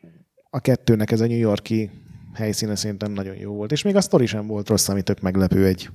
a 0.49 0.59
kettőnek 0.59 1.11
ez 1.11 1.21
a 1.21 1.27
New 1.27 1.37
Yorki 1.37 1.91
helyszíne 2.33 2.75
szerintem 2.75 3.11
nagyon 3.11 3.35
jó 3.35 3.53
volt. 3.53 3.71
És 3.71 3.81
még 3.81 3.95
a 3.95 4.01
sztori 4.01 4.25
sem 4.25 4.47
volt 4.47 4.69
rossz, 4.69 4.89
ami 4.89 5.01
tök 5.01 5.21
meglepő 5.21 5.65
egy, 5.65 5.89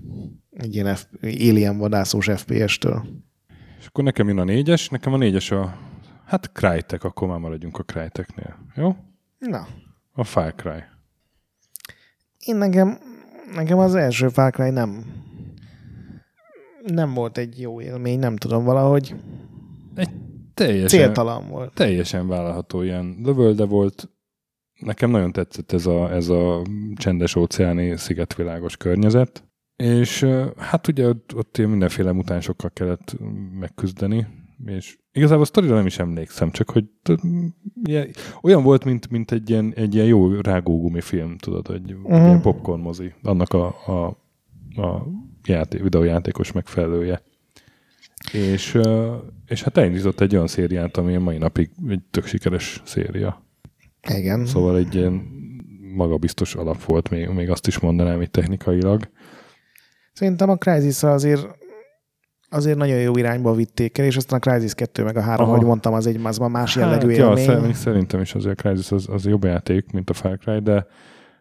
egy 0.50 0.74
ilyen 0.74 0.94
F- 0.94 1.08
alien 1.22 1.78
vadászós 1.78 2.28
FPS-től. 2.36 3.04
És 3.80 3.86
akkor 3.86 4.04
nekem 4.04 4.28
jön 4.28 4.38
a 4.38 4.44
négyes, 4.44 4.88
nekem 4.88 5.12
a 5.12 5.16
négyes 5.16 5.50
a, 5.50 5.78
hát 6.24 6.52
Crytek, 6.52 7.04
akkor 7.04 7.28
már 7.28 7.38
maradjunk 7.38 7.78
a 7.78 7.82
Cryteknél. 7.82 8.66
Jó? 8.76 8.96
Na, 9.38 9.66
A 10.12 10.24
Far 10.24 10.54
Cry. 10.54 10.82
én 12.38 12.56
nekem, 12.56 12.98
nekem 13.54 13.78
az 13.78 13.94
első 13.94 14.28
Far 14.28 14.52
Cry 14.52 14.70
nem 14.70 15.04
nem 16.86 17.14
volt 17.14 17.38
egy 17.38 17.60
jó 17.60 17.80
élmény, 17.80 18.18
nem 18.18 18.36
tudom, 18.36 18.64
valahogy 18.64 19.14
Teljesen, 20.54 20.88
céltalan 20.88 21.48
volt. 21.48 21.74
teljesen 21.74 22.28
vállalható 22.28 22.82
ilyen 22.82 23.16
lövölde 23.22 23.64
volt. 23.64 24.10
Nekem 24.80 25.10
nagyon 25.10 25.32
tetszett 25.32 25.72
ez 25.72 25.86
a, 25.86 26.12
ez 26.12 26.28
a 26.28 26.62
csendes 26.94 27.36
óceáni 27.36 27.96
szigetvilágos 27.96 28.76
környezet. 28.76 29.44
És 29.76 30.26
hát 30.56 30.88
ugye 30.88 31.08
ott, 31.08 31.34
ott 31.34 31.58
ilyen 31.58 31.70
mindenféle 31.70 32.12
mutánsokkal 32.12 32.70
kellett 32.70 33.16
megküzdeni, 33.58 34.26
és 34.64 34.98
igazából 35.12 35.42
a 35.42 35.46
sztorira 35.46 35.74
nem 35.74 35.86
is 35.86 35.98
emlékszem, 35.98 36.50
csak 36.50 36.70
hogy 36.70 36.84
ilyen, 37.82 38.08
olyan 38.42 38.62
volt, 38.62 38.84
mint, 38.84 39.10
mint 39.10 39.30
egy, 39.30 39.50
ilyen, 39.50 39.72
egy 39.76 39.94
ilyen 39.94 40.06
jó 40.06 40.40
rágógumi 40.40 41.00
film, 41.00 41.38
tudod, 41.38 41.66
hogy 41.66 41.92
uh-huh. 41.92 42.24
ilyen 42.24 42.40
popcorn 42.40 42.80
mozi, 42.80 43.14
annak 43.22 43.52
a, 43.52 43.66
a, 43.66 44.19
a 44.76 45.06
játék, 45.44 45.82
videójátékos 45.82 46.52
megfelelője. 46.52 47.22
És, 48.32 48.78
és 49.46 49.62
hát 49.62 49.76
elindított 49.76 50.20
egy 50.20 50.34
olyan 50.34 50.46
szériát, 50.46 50.96
ami 50.96 51.14
a 51.14 51.20
mai 51.20 51.38
napig 51.38 51.70
egy 51.88 52.02
tök 52.10 52.26
sikeres 52.26 52.82
széria. 52.84 53.44
Igen. 54.08 54.46
Szóval 54.46 54.76
egy 54.76 54.94
ilyen 54.94 55.12
magabiztos 55.94 56.54
alap 56.54 56.84
volt, 56.84 57.10
még, 57.10 57.28
még 57.28 57.50
azt 57.50 57.66
is 57.66 57.78
mondanám 57.78 58.20
itt 58.20 58.32
technikailag. 58.32 59.10
Szerintem 60.12 60.50
a 60.50 60.56
Crysis 60.56 61.02
azért 61.02 61.58
azért 62.52 62.76
nagyon 62.78 63.00
jó 63.00 63.16
irányba 63.16 63.54
vitték 63.54 63.98
el, 63.98 64.04
és 64.04 64.16
aztán 64.16 64.38
a 64.42 64.50
Crysis 64.50 64.74
2 64.74 65.02
meg 65.04 65.16
a 65.16 65.20
3, 65.20 65.44
Aha. 65.44 65.54
ahogy 65.54 65.66
mondtam, 65.66 65.92
az 65.92 66.06
egy 66.06 66.20
az 66.22 66.38
már 66.38 66.50
más 66.50 66.76
jellegű 66.76 67.08
Hát, 67.08 67.16
ja, 67.16 67.24
élmény. 67.24 67.72
szer- 67.72 67.74
szerintem 67.74 68.20
is 68.20 68.34
azért 68.34 68.58
a 68.58 68.62
Crysis 68.62 68.92
az, 68.92 69.08
az 69.08 69.26
jobb 69.26 69.44
játék, 69.44 69.92
mint 69.92 70.10
a 70.10 70.12
Far 70.12 70.38
Cry, 70.38 70.58
de, 70.58 70.86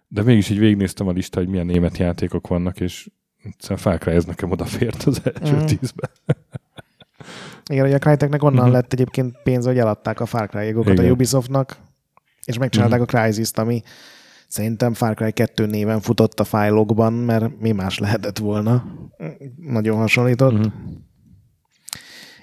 de 0.08 0.24
mégis 0.24 0.50
így 0.50 0.60
végignéztem 0.60 1.08
a 1.08 1.12
listát, 1.12 1.44
hogy 1.44 1.52
milyen 1.52 1.66
német 1.66 1.98
játékok 1.98 2.48
vannak, 2.48 2.80
és 2.80 3.10
egyszerűen 3.44 3.80
Far 3.80 3.98
Cry 3.98 4.12
ez 4.12 4.26
nekem 4.26 4.52
odafért 4.52 5.04
az 5.04 5.22
első 5.24 5.56
mm. 5.56 5.66
tízbe. 5.66 6.10
Igen, 7.72 7.84
hogy 7.86 7.94
a 7.94 8.00
Cryteknek 8.00 8.44
onnan 8.44 8.64
Mhm. 8.64 8.74
lett 8.74 8.94
egyébként 8.94 9.38
pénz, 9.44 9.66
hogy 9.66 9.78
eladták 9.78 10.20
a 10.20 10.26
Far 10.26 10.48
Cry 10.50 10.66
jogokat 10.68 11.00
a. 11.00 11.04
Ubisoftnak, 11.04 11.78
és 12.46 12.58
megcsinálták 12.58 13.00
Mhm. 13.00 13.16
a 13.16 13.20
Crysis-t, 13.20 13.58
ami 13.58 13.82
szerintem 14.48 14.94
Far 14.94 15.14
Cry 15.16 15.32
2 15.32 15.66
néven 15.66 16.00
futott 16.00 16.40
a 16.40 16.44
fájlokban, 16.44 17.14
mert 17.14 17.60
mi 17.60 17.72
más 17.72 17.98
lehetett 18.00 18.38
volna. 18.38 18.86
Nagyon 19.58 19.98
hasonlított. 19.98 20.54
Mhm. 20.54 20.68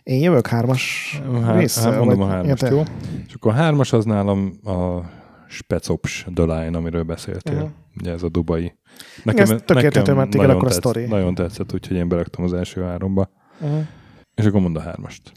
Én 0.03 0.21
jövök 0.23 0.47
hármas 0.47 1.15
Hát, 1.45 1.57
résszel, 1.59 1.91
hát 1.93 1.99
mondom 1.99 2.19
vagy- 2.19 2.29
a 2.29 2.31
hármast, 2.31 2.69
jó? 2.69 2.83
És 3.27 3.35
akkor 3.35 3.53
a 3.53 3.55
hármas 3.55 3.93
az 3.93 4.05
nálam 4.05 4.53
a 4.65 5.01
Specops 5.49 6.27
The 6.35 6.45
Line, 6.45 6.77
amiről 6.79 7.03
beszéltél. 7.03 7.55
Mhm. 7.55 7.67
Ugye 8.01 8.13
ez 8.13 8.23
a 8.23 8.29
dubai. 8.29 8.79
Ez 9.25 9.55
tök 9.65 9.83
érthető, 9.83 10.13
mert 10.13 10.35
igen, 10.35 10.47
nagyon 10.47 10.57
akkor 10.57 10.69
a 10.69 10.71
tetsz- 10.71 10.81
sztori. 10.81 11.07
Nagyon 11.07 11.35
tetszett, 11.35 11.73
úgyhogy 11.75 11.97
én 11.97 12.09
beraktam 12.09 12.45
az 12.45 12.53
első 12.53 12.83
háromba. 12.83 13.31
Uh-huh. 13.61 13.81
És 14.35 14.45
akkor 14.45 14.61
mond 14.61 14.77
a 14.77 14.81
hármast. 14.81 15.33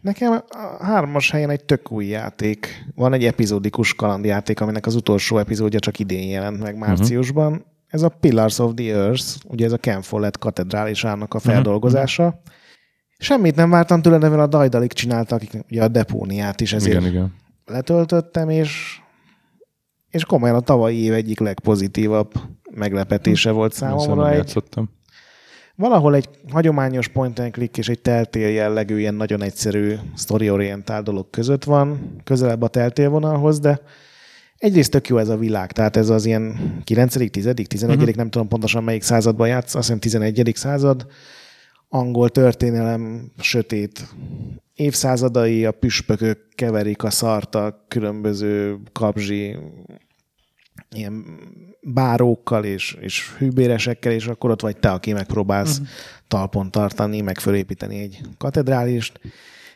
Nekem 0.00 0.32
a 0.32 0.84
hármas 0.84 1.30
helyen 1.30 1.50
egy 1.50 1.64
tök 1.64 1.90
új 1.90 2.06
játék. 2.06 2.86
Van 2.94 3.12
egy 3.12 3.24
epizódikus 3.24 3.94
kalandjáték, 3.94 4.60
aminek 4.60 4.86
az 4.86 4.94
utolsó 4.94 5.38
epizódja 5.38 5.78
csak 5.78 5.98
idén 5.98 6.28
jelent 6.28 6.62
meg 6.62 6.78
márciusban. 6.78 7.52
Uh-huh. 7.52 7.66
Ez 7.86 8.02
a 8.02 8.08
Pillars 8.08 8.58
of 8.58 8.72
the 8.74 8.94
Earth, 8.94 9.24
ugye 9.44 9.64
ez 9.64 9.72
a 9.72 9.78
Ken 9.78 10.02
Follett 10.02 10.38
katedrálisának 10.38 11.34
a 11.34 11.38
feldolgozása. 11.38 12.24
Uh-huh. 12.24 12.40
Semmit 13.18 13.56
nem 13.56 13.70
vártam 13.70 14.02
tőle, 14.02 14.18
de 14.18 14.28
mivel 14.28 14.42
a 14.42 14.46
Dajdalik 14.46 14.92
csinálta, 14.92 15.34
akik 15.34 15.64
ugye 15.70 15.82
a 15.82 15.88
depóniát 15.88 16.60
is 16.60 16.72
ezért 16.72 17.00
Igen, 17.00 17.10
igen. 17.10 17.34
letöltöttem, 17.64 18.48
és, 18.48 19.00
és 20.10 20.24
komolyan 20.24 20.56
a 20.56 20.60
tavalyi 20.60 21.02
év 21.02 21.12
egyik 21.12 21.40
legpozitívabb 21.40 22.32
meglepetése 22.78 23.50
volt 23.50 23.72
számomra. 23.72 24.30
Egy, 24.30 24.62
valahol 25.74 26.14
egy 26.14 26.28
hagyományos 26.50 27.08
point 27.08 27.38
and 27.38 27.52
click 27.52 27.78
és 27.78 27.88
egy 27.88 28.00
teltél 28.00 28.48
jellegű, 28.48 28.98
ilyen 28.98 29.14
nagyon 29.14 29.42
egyszerű 29.42 29.94
story-orientált 30.16 31.04
dolog 31.04 31.30
között 31.30 31.64
van, 31.64 32.16
közelebb 32.24 32.62
a 32.62 32.68
teltélvonalhoz, 32.68 33.60
de 33.60 33.80
egyrészt 34.56 34.90
tök 34.90 35.08
jó 35.08 35.16
ez 35.16 35.28
a 35.28 35.36
világ, 35.36 35.72
tehát 35.72 35.96
ez 35.96 36.08
az 36.08 36.24
ilyen 36.24 36.56
9., 36.84 37.30
10., 37.30 37.48
11., 37.68 37.96
uh-huh. 37.96 38.14
nem 38.14 38.30
tudom 38.30 38.48
pontosan 38.48 38.84
melyik 38.84 39.02
században 39.02 39.48
játsz, 39.48 39.74
azt 39.74 39.86
hiszem 39.86 40.00
11. 40.00 40.52
század, 40.54 41.06
angol 41.88 42.28
történelem, 42.28 43.32
sötét 43.38 44.14
évszázadai, 44.74 45.64
a 45.64 45.72
püspökök 45.72 46.38
keverik 46.54 47.02
a 47.02 47.10
szart 47.10 47.54
a 47.54 47.84
különböző 47.88 48.78
kapzsi 48.92 49.56
ilyen 50.94 51.24
bárókkal 51.80 52.64
és, 52.64 52.96
és 53.00 53.34
hűbéresekkel, 53.38 54.12
és 54.12 54.26
akkor 54.26 54.50
ott 54.50 54.60
vagy 54.60 54.76
te, 54.76 54.90
aki 54.90 55.12
megpróbálsz 55.12 55.78
uh-huh. 55.78 55.88
talpon 56.28 56.70
tartani, 56.70 57.20
meg 57.20 57.38
fölépíteni 57.38 58.00
egy 58.00 58.20
katedrálist. 58.38 59.20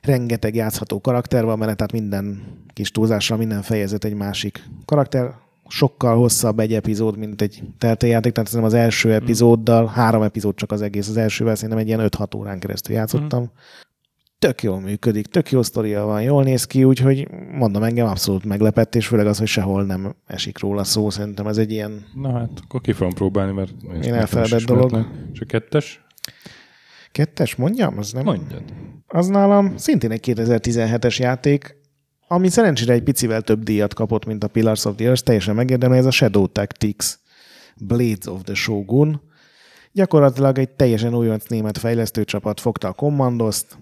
Rengeteg 0.03 0.55
játszható 0.55 1.01
karakter 1.01 1.45
van 1.45 1.59
benne, 1.59 1.75
tehát 1.75 1.93
minden 1.93 2.43
kis 2.73 2.91
túlzásra, 2.91 3.37
minden 3.37 3.63
fejezet 3.63 4.05
egy 4.05 4.15
másik 4.15 4.69
karakter. 4.85 5.35
Sokkal 5.69 6.17
hosszabb 6.17 6.59
egy 6.59 6.75
epizód, 6.75 7.17
mint 7.17 7.43
egy 7.43 7.63
teltejáték, 7.79 8.33
tehát 8.33 8.49
szerintem 8.49 8.77
az 8.77 8.85
első 8.85 9.09
mhm. 9.09 9.23
epizóddal, 9.23 9.87
három 9.87 10.23
epizód 10.23 10.55
csak 10.55 10.73
az 10.73 10.83
egész, 10.83 11.09
az 11.09 11.17
elsővel 11.17 11.55
szerintem 11.55 11.79
egy 11.79 11.87
ilyen 11.87 12.09
5-6 12.09 12.37
órán 12.37 12.59
keresztül 12.59 12.95
játszottam. 12.95 13.43
Uh-huh 13.43 13.57
tök 14.43 14.63
jól 14.63 14.81
működik, 14.81 15.27
tök 15.27 15.51
jó 15.51 15.63
sztoria 15.63 16.05
van, 16.05 16.23
jól 16.23 16.43
néz 16.43 16.65
ki, 16.65 16.85
úgyhogy 16.85 17.29
mondom, 17.53 17.83
engem 17.83 18.07
abszolút 18.07 18.45
meglepett, 18.45 18.95
és 18.95 19.07
főleg 19.07 19.27
az, 19.27 19.39
hogy 19.39 19.47
sehol 19.47 19.85
nem 19.85 20.15
esik 20.27 20.59
róla 20.59 20.85
szó, 20.85 21.11
szerintem 21.11 21.47
ez 21.47 21.59
egy 21.59 21.71
ilyen... 21.71 22.05
Na 22.15 22.33
hát, 22.33 22.51
akkor 22.65 22.81
ki 22.81 22.93
fogom 22.93 23.13
próbálni, 23.13 23.53
mert 23.53 23.73
én 24.03 24.15
elfeledett 24.15 24.63
dolog. 24.63 25.07
És 25.33 25.41
a 25.41 25.45
kettes? 25.45 26.05
Kettes, 27.13 27.57
mondjam? 27.57 27.99
Az 27.99 28.13
nem... 28.13 28.25
Mondjad. 28.25 28.63
Az 29.07 29.27
nálam 29.27 29.77
szintén 29.77 30.11
egy 30.11 30.23
2017-es 30.27 31.17
játék, 31.17 31.77
ami 32.29 32.49
szerencsére 32.49 32.93
egy 32.93 33.03
picivel 33.03 33.43
több 33.43 33.63
díjat 33.63 33.95
kapott, 33.95 34.25
mint 34.25 34.45
a 34.45 34.49
Pillars 34.49 34.85
of 34.85 34.95
the 34.97 35.07
Earth, 35.07 35.23
teljesen 35.23 35.55
megérdemel, 35.55 35.99
ez 35.99 36.07
a 36.07 36.11
Shadow 36.11 36.47
Tactics 36.47 37.15
Blades 37.77 38.27
of 38.27 38.43
the 38.43 38.55
Shogun. 38.55 39.21
Gyakorlatilag 39.93 40.59
egy 40.59 40.71
teljesen 40.71 41.15
újonc 41.15 41.47
német 41.47 41.79
fejlesztőcsapat 41.79 42.61
fogta 42.61 42.89
a 42.89 42.93
kommandoszt, 42.93 43.79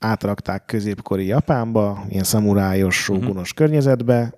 átrakták 0.00 0.64
középkori 0.64 1.26
Japánba, 1.26 2.04
ilyen 2.08 2.24
szamurájos, 2.24 2.96
sógunos 2.96 3.28
uh-huh. 3.28 3.56
környezetbe, 3.56 4.34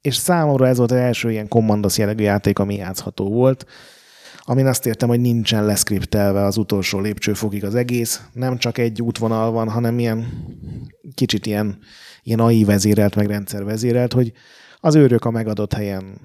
és 0.00 0.14
számomra 0.14 0.66
ez 0.66 0.76
volt 0.76 0.90
az 0.90 0.96
első 0.96 1.30
ilyen 1.30 1.48
kommandos 1.48 1.98
jellegű 1.98 2.22
játék, 2.22 2.58
ami 2.58 2.74
játszható 2.74 3.28
volt, 3.28 3.66
amin 4.50 4.66
azt 4.66 4.86
értem, 4.86 5.08
hogy 5.08 5.20
nincsen 5.20 5.64
leszkriptelve 5.64 6.44
az 6.44 6.56
utolsó 6.56 7.00
lépcsőfokig 7.00 7.64
az 7.64 7.74
egész, 7.74 8.22
nem 8.32 8.58
csak 8.58 8.78
egy 8.78 9.02
útvonal 9.02 9.50
van, 9.50 9.68
hanem 9.68 9.98
ilyen 9.98 10.26
kicsit 11.14 11.46
ilyen, 11.46 11.78
ilyen 12.22 12.40
AI 12.40 12.64
vezérelt, 12.64 13.14
meg 13.14 13.26
rendszer 13.26 13.64
vezérelt, 13.64 14.12
hogy 14.12 14.32
az 14.80 14.94
őrök 14.94 15.24
a 15.24 15.30
megadott 15.30 15.72
helyen 15.72 16.20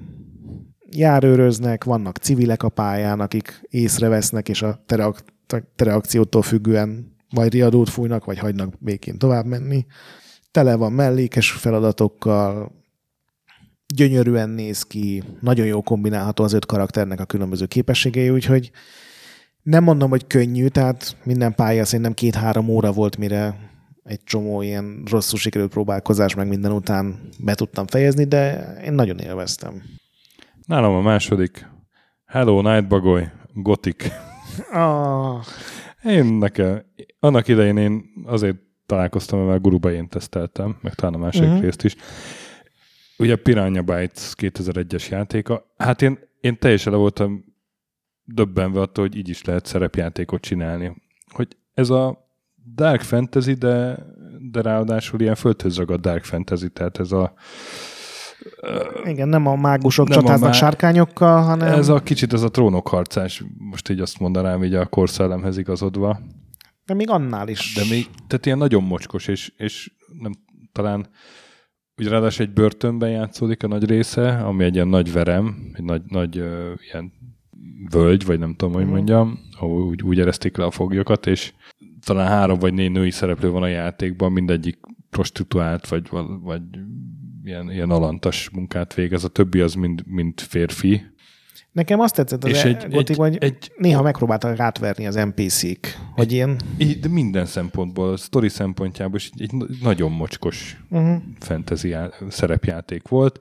járőröznek, 0.89 1.83
vannak 1.83 2.17
civilek 2.17 2.63
a 2.63 2.69
pályán, 2.69 3.19
akik 3.19 3.61
észrevesznek, 3.69 4.49
és 4.49 4.61
a 4.61 4.83
tereakciótól 5.75 6.41
függően 6.41 7.14
vagy 7.35 7.51
riadót 7.51 7.89
fújnak, 7.89 8.25
vagy 8.25 8.39
hagynak 8.39 8.73
békén 8.79 9.17
tovább 9.17 9.45
menni. 9.45 9.85
Tele 10.51 10.75
van 10.75 10.91
mellékes 10.91 11.51
feladatokkal, 11.51 12.71
gyönyörűen 13.95 14.49
néz 14.49 14.83
ki, 14.83 15.23
nagyon 15.39 15.65
jó 15.65 15.81
kombinálható 15.81 16.43
az 16.43 16.53
öt 16.53 16.65
karakternek 16.65 17.19
a 17.19 17.25
különböző 17.25 17.65
képességei, 17.65 18.29
úgyhogy 18.29 18.71
nem 19.61 19.83
mondom, 19.83 20.09
hogy 20.09 20.27
könnyű, 20.27 20.67
tehát 20.67 21.17
minden 21.23 21.55
pálya 21.55 21.85
szerintem 21.85 22.13
két-három 22.13 22.69
óra 22.69 22.91
volt, 22.91 23.17
mire 23.17 23.55
egy 24.03 24.23
csomó 24.23 24.61
ilyen 24.61 25.03
rosszul 25.11 25.39
sikerült 25.39 25.71
próbálkozás 25.71 26.35
meg 26.35 26.47
minden 26.47 26.71
után 26.71 27.29
be 27.39 27.55
tudtam 27.55 27.87
fejezni, 27.87 28.23
de 28.23 28.73
én 28.85 28.93
nagyon 28.93 29.17
élveztem. 29.17 29.83
Nálam 30.65 30.95
a 30.95 31.01
második 31.01 31.67
Hello 32.25 32.61
Nightbagoy, 32.61 33.23
Gothic. 33.53 34.07
Ah. 34.71 35.43
Én 36.05 36.25
nekem, 36.25 36.81
annak 37.19 37.47
idején 37.47 37.77
én 37.77 38.03
azért 38.25 38.57
találkoztam, 38.85 39.39
mert 39.39 39.61
guruba 39.61 39.91
én 39.91 40.07
teszteltem, 40.07 40.77
meg 40.81 40.93
talán 40.93 41.13
a 41.13 41.17
második 41.17 41.47
uh-huh. 41.47 41.63
részt 41.63 41.83
is. 41.83 41.95
Ugye 43.17 43.35
Piranha 43.35 43.81
Bytes 43.81 44.33
2001-es 44.37 45.09
játéka. 45.09 45.73
Hát 45.77 46.01
én, 46.01 46.19
én 46.41 46.57
teljesen 46.57 46.91
le 46.91 46.97
voltam 46.97 47.45
döbbenve 48.23 48.81
attól, 48.81 49.07
hogy 49.07 49.17
így 49.17 49.29
is 49.29 49.43
lehet 49.43 49.65
szerepjátékot 49.65 50.41
csinálni. 50.41 51.01
Hogy 51.27 51.57
ez 51.73 51.89
a 51.89 52.29
Dark 52.75 53.01
Fantasy, 53.01 53.53
de, 53.53 54.05
de 54.51 54.61
ráadásul 54.61 55.19
ilyen 55.19 55.35
földhöz 55.35 55.77
ragadt 55.77 56.01
Dark 56.01 56.23
Fantasy, 56.23 56.69
tehát 56.69 56.99
ez 56.99 57.11
a 57.11 57.33
igen, 59.03 59.27
nem 59.27 59.45
a 59.45 59.55
mágusok 59.55 60.07
nem 60.07 60.19
csatáznak 60.19 60.49
má... 60.49 60.55
sárkányokkal, 60.55 61.41
hanem... 61.41 61.73
Ez 61.73 61.89
a 61.89 61.99
kicsit 61.99 62.33
ez 62.33 62.41
a 62.41 62.51
trónok 62.51 62.87
harcás, 62.87 63.43
most 63.57 63.89
így 63.89 63.99
azt 63.99 64.19
mondanám 64.19 64.63
így 64.63 64.73
a 64.73 64.85
korszellemhez 64.85 65.57
igazodva. 65.57 66.19
De 66.85 66.93
még 66.93 67.09
annál 67.09 67.47
is. 67.47 67.73
De 67.73 67.81
még, 67.89 68.07
tehát 68.27 68.45
ilyen 68.45 68.57
nagyon 68.57 68.83
mocskos, 68.83 69.27
és, 69.27 69.53
és 69.57 69.91
nem, 70.19 70.31
talán 70.71 71.07
úgy 71.97 72.07
ráadásul 72.07 72.45
egy 72.45 72.53
börtönben 72.53 73.09
játszódik 73.09 73.63
a 73.63 73.67
nagy 73.67 73.85
része, 73.85 74.29
ami 74.29 74.63
egy 74.63 74.75
ilyen 74.75 74.87
nagy 74.87 75.11
verem, 75.11 75.71
egy 75.73 75.83
nagy, 75.83 76.01
nagy 76.07 76.39
uh, 76.39 76.71
ilyen 76.91 77.11
völgy, 77.89 78.25
vagy 78.25 78.39
nem 78.39 78.55
tudom, 78.55 78.73
hogy 78.73 78.83
mhm. 78.83 78.93
mondjam, 78.93 79.39
ahol 79.57 79.83
úgy, 79.83 80.01
úgy 80.01 80.19
ereszték 80.19 80.57
le 80.57 80.65
a 80.65 80.71
foglyokat, 80.71 81.27
és 81.27 81.53
talán 82.05 82.27
három 82.27 82.59
vagy 82.59 82.73
négy 82.73 82.91
női 82.91 83.11
szereplő 83.11 83.49
van 83.49 83.63
a 83.63 83.67
játékban, 83.67 84.31
mindegyik 84.31 84.79
prostituált, 85.09 85.87
vagy, 85.87 86.09
vagy 86.41 86.61
ilyen, 87.45 87.71
ilyen 87.71 87.89
alantas 87.89 88.49
munkát 88.49 88.93
végez, 88.93 89.23
a 89.23 89.27
többi 89.27 89.59
az 89.59 89.73
mind, 89.73 90.03
mind 90.07 90.39
férfi. 90.39 91.01
Nekem 91.71 91.99
azt 91.99 92.15
tetszett 92.15 92.43
az 92.43 92.49
és 92.49 92.63
e- 92.63 92.67
egy, 92.67 92.87
gotik, 92.89 93.09
egy, 93.09 93.15
hogy 93.15 93.37
egy, 93.39 93.71
néha 93.77 94.01
megpróbáltak 94.01 94.55
rátverni 94.55 95.07
az 95.07 95.15
NPC-k, 95.15 95.97
hogy 96.13 96.31
ilyen... 96.31 96.59
De 97.01 97.07
minden 97.07 97.45
szempontból, 97.45 98.11
a 98.11 98.17
sztori 98.17 98.49
szempontjából 98.49 99.15
is 99.15 99.29
egy 99.37 99.51
nagyon 99.81 100.11
mocskos 100.11 100.83
uh-huh. 100.89 101.21
fantasy 101.39 101.95
szerepjáték 102.29 103.07
volt. 103.07 103.39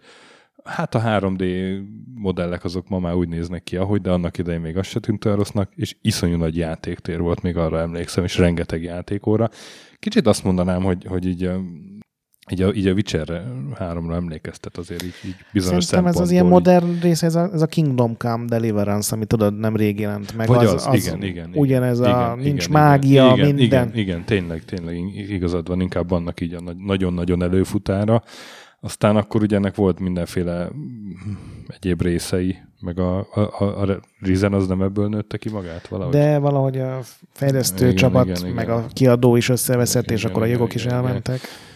Hát 0.65 0.95
a 0.95 1.01
3D 1.01 1.75
modellek 2.15 2.65
azok 2.65 2.89
ma 2.89 2.99
már 2.99 3.15
úgy 3.15 3.29
néznek 3.29 3.63
ki, 3.63 3.77
ahogy, 3.77 4.01
de 4.01 4.11
annak 4.11 4.39
idején 4.39 4.61
még 4.61 4.77
az 4.77 4.87
se 4.87 5.01
tűnt 5.01 5.25
olyan 5.25 5.37
rossznak, 5.37 5.73
és 5.75 5.97
iszonyú 6.01 6.37
nagy 6.37 6.57
játéktér 6.57 7.21
volt, 7.21 7.43
még 7.43 7.57
arra 7.57 7.81
emlékszem, 7.81 8.25
és 8.25 8.39
rengeteg 8.39 8.83
játékóra. 8.83 9.51
Kicsit 9.99 10.27
azt 10.27 10.45
mondanám, 10.45 10.83
hogy, 10.83 11.05
hogy 11.05 11.27
így 11.27 11.51
így 12.51 12.63
a, 12.63 12.73
így 12.73 12.87
a 12.87 12.93
Witcher 12.93 13.45
3-ra 13.79 14.15
emlékeztet 14.15 14.77
azért 14.77 15.03
így, 15.03 15.15
így 15.27 15.37
bizonyos 15.53 15.85
Szerintem 15.85 16.15
ez 16.15 16.21
az 16.21 16.31
ilyen 16.31 16.47
modern 16.47 17.01
rész, 17.01 17.23
ez 17.23 17.35
a, 17.35 17.49
ez 17.53 17.63
a 17.63 17.67
Kingdom 17.67 18.17
Come 18.17 18.45
Deliverance, 18.45 19.15
ami 19.15 19.25
tudod, 19.25 19.59
nem 19.59 19.77
rég 19.77 20.01
jelent 20.01 20.37
meg. 20.37 20.47
Vagy 20.47 20.65
az, 20.65 20.73
az, 20.73 20.87
az 20.87 21.07
igen, 21.07 21.23
igen. 21.23 21.51
Ugyanez 21.55 21.99
igen, 21.99 22.13
a, 22.13 22.35
nincs 22.35 22.67
igen, 22.67 22.81
mágia, 22.81 23.33
igen, 23.33 23.55
minden. 23.55 23.65
Igen, 23.65 23.99
igen, 23.99 24.25
tényleg, 24.25 24.65
tényleg 24.65 24.97
igazad 25.15 25.69
van, 25.69 25.81
inkább 25.81 26.11
annak 26.11 26.41
így 26.41 26.55
a 26.55 26.61
nagyon-nagyon 26.79 27.43
előfutára. 27.43 28.23
Aztán 28.81 29.17
akkor 29.17 29.43
ugye 29.43 29.57
ennek 29.57 29.75
volt 29.75 30.01
mindenféle 30.01 30.71
egyéb 31.67 32.03
részei, 32.03 32.57
meg 32.81 32.99
a, 32.99 33.19
a, 33.19 33.41
a, 33.59 33.83
a 33.83 34.01
Rizen 34.21 34.53
az 34.53 34.67
nem 34.67 34.83
ebből 34.83 35.09
nőtte 35.09 35.37
ki 35.37 35.51
magát 35.51 35.89
valahogy? 35.89 36.13
De 36.13 36.39
valahogy 36.39 36.79
a 36.79 37.01
fejlesztő 37.33 37.85
igen, 37.85 37.97
csapat, 37.97 38.25
igen, 38.25 38.41
igen, 38.41 38.55
meg 38.55 38.65
igen. 38.65 38.77
a 38.77 38.87
kiadó 38.93 39.37
is 39.37 39.49
összeveszett, 39.49 40.05
igen, 40.05 40.17
és 40.17 40.25
akkor 40.25 40.43
a 40.43 40.47
jogok 40.47 40.75
igen, 40.75 40.87
is 40.87 40.93
elmentek. 40.93 41.37
Igen. 41.37 41.73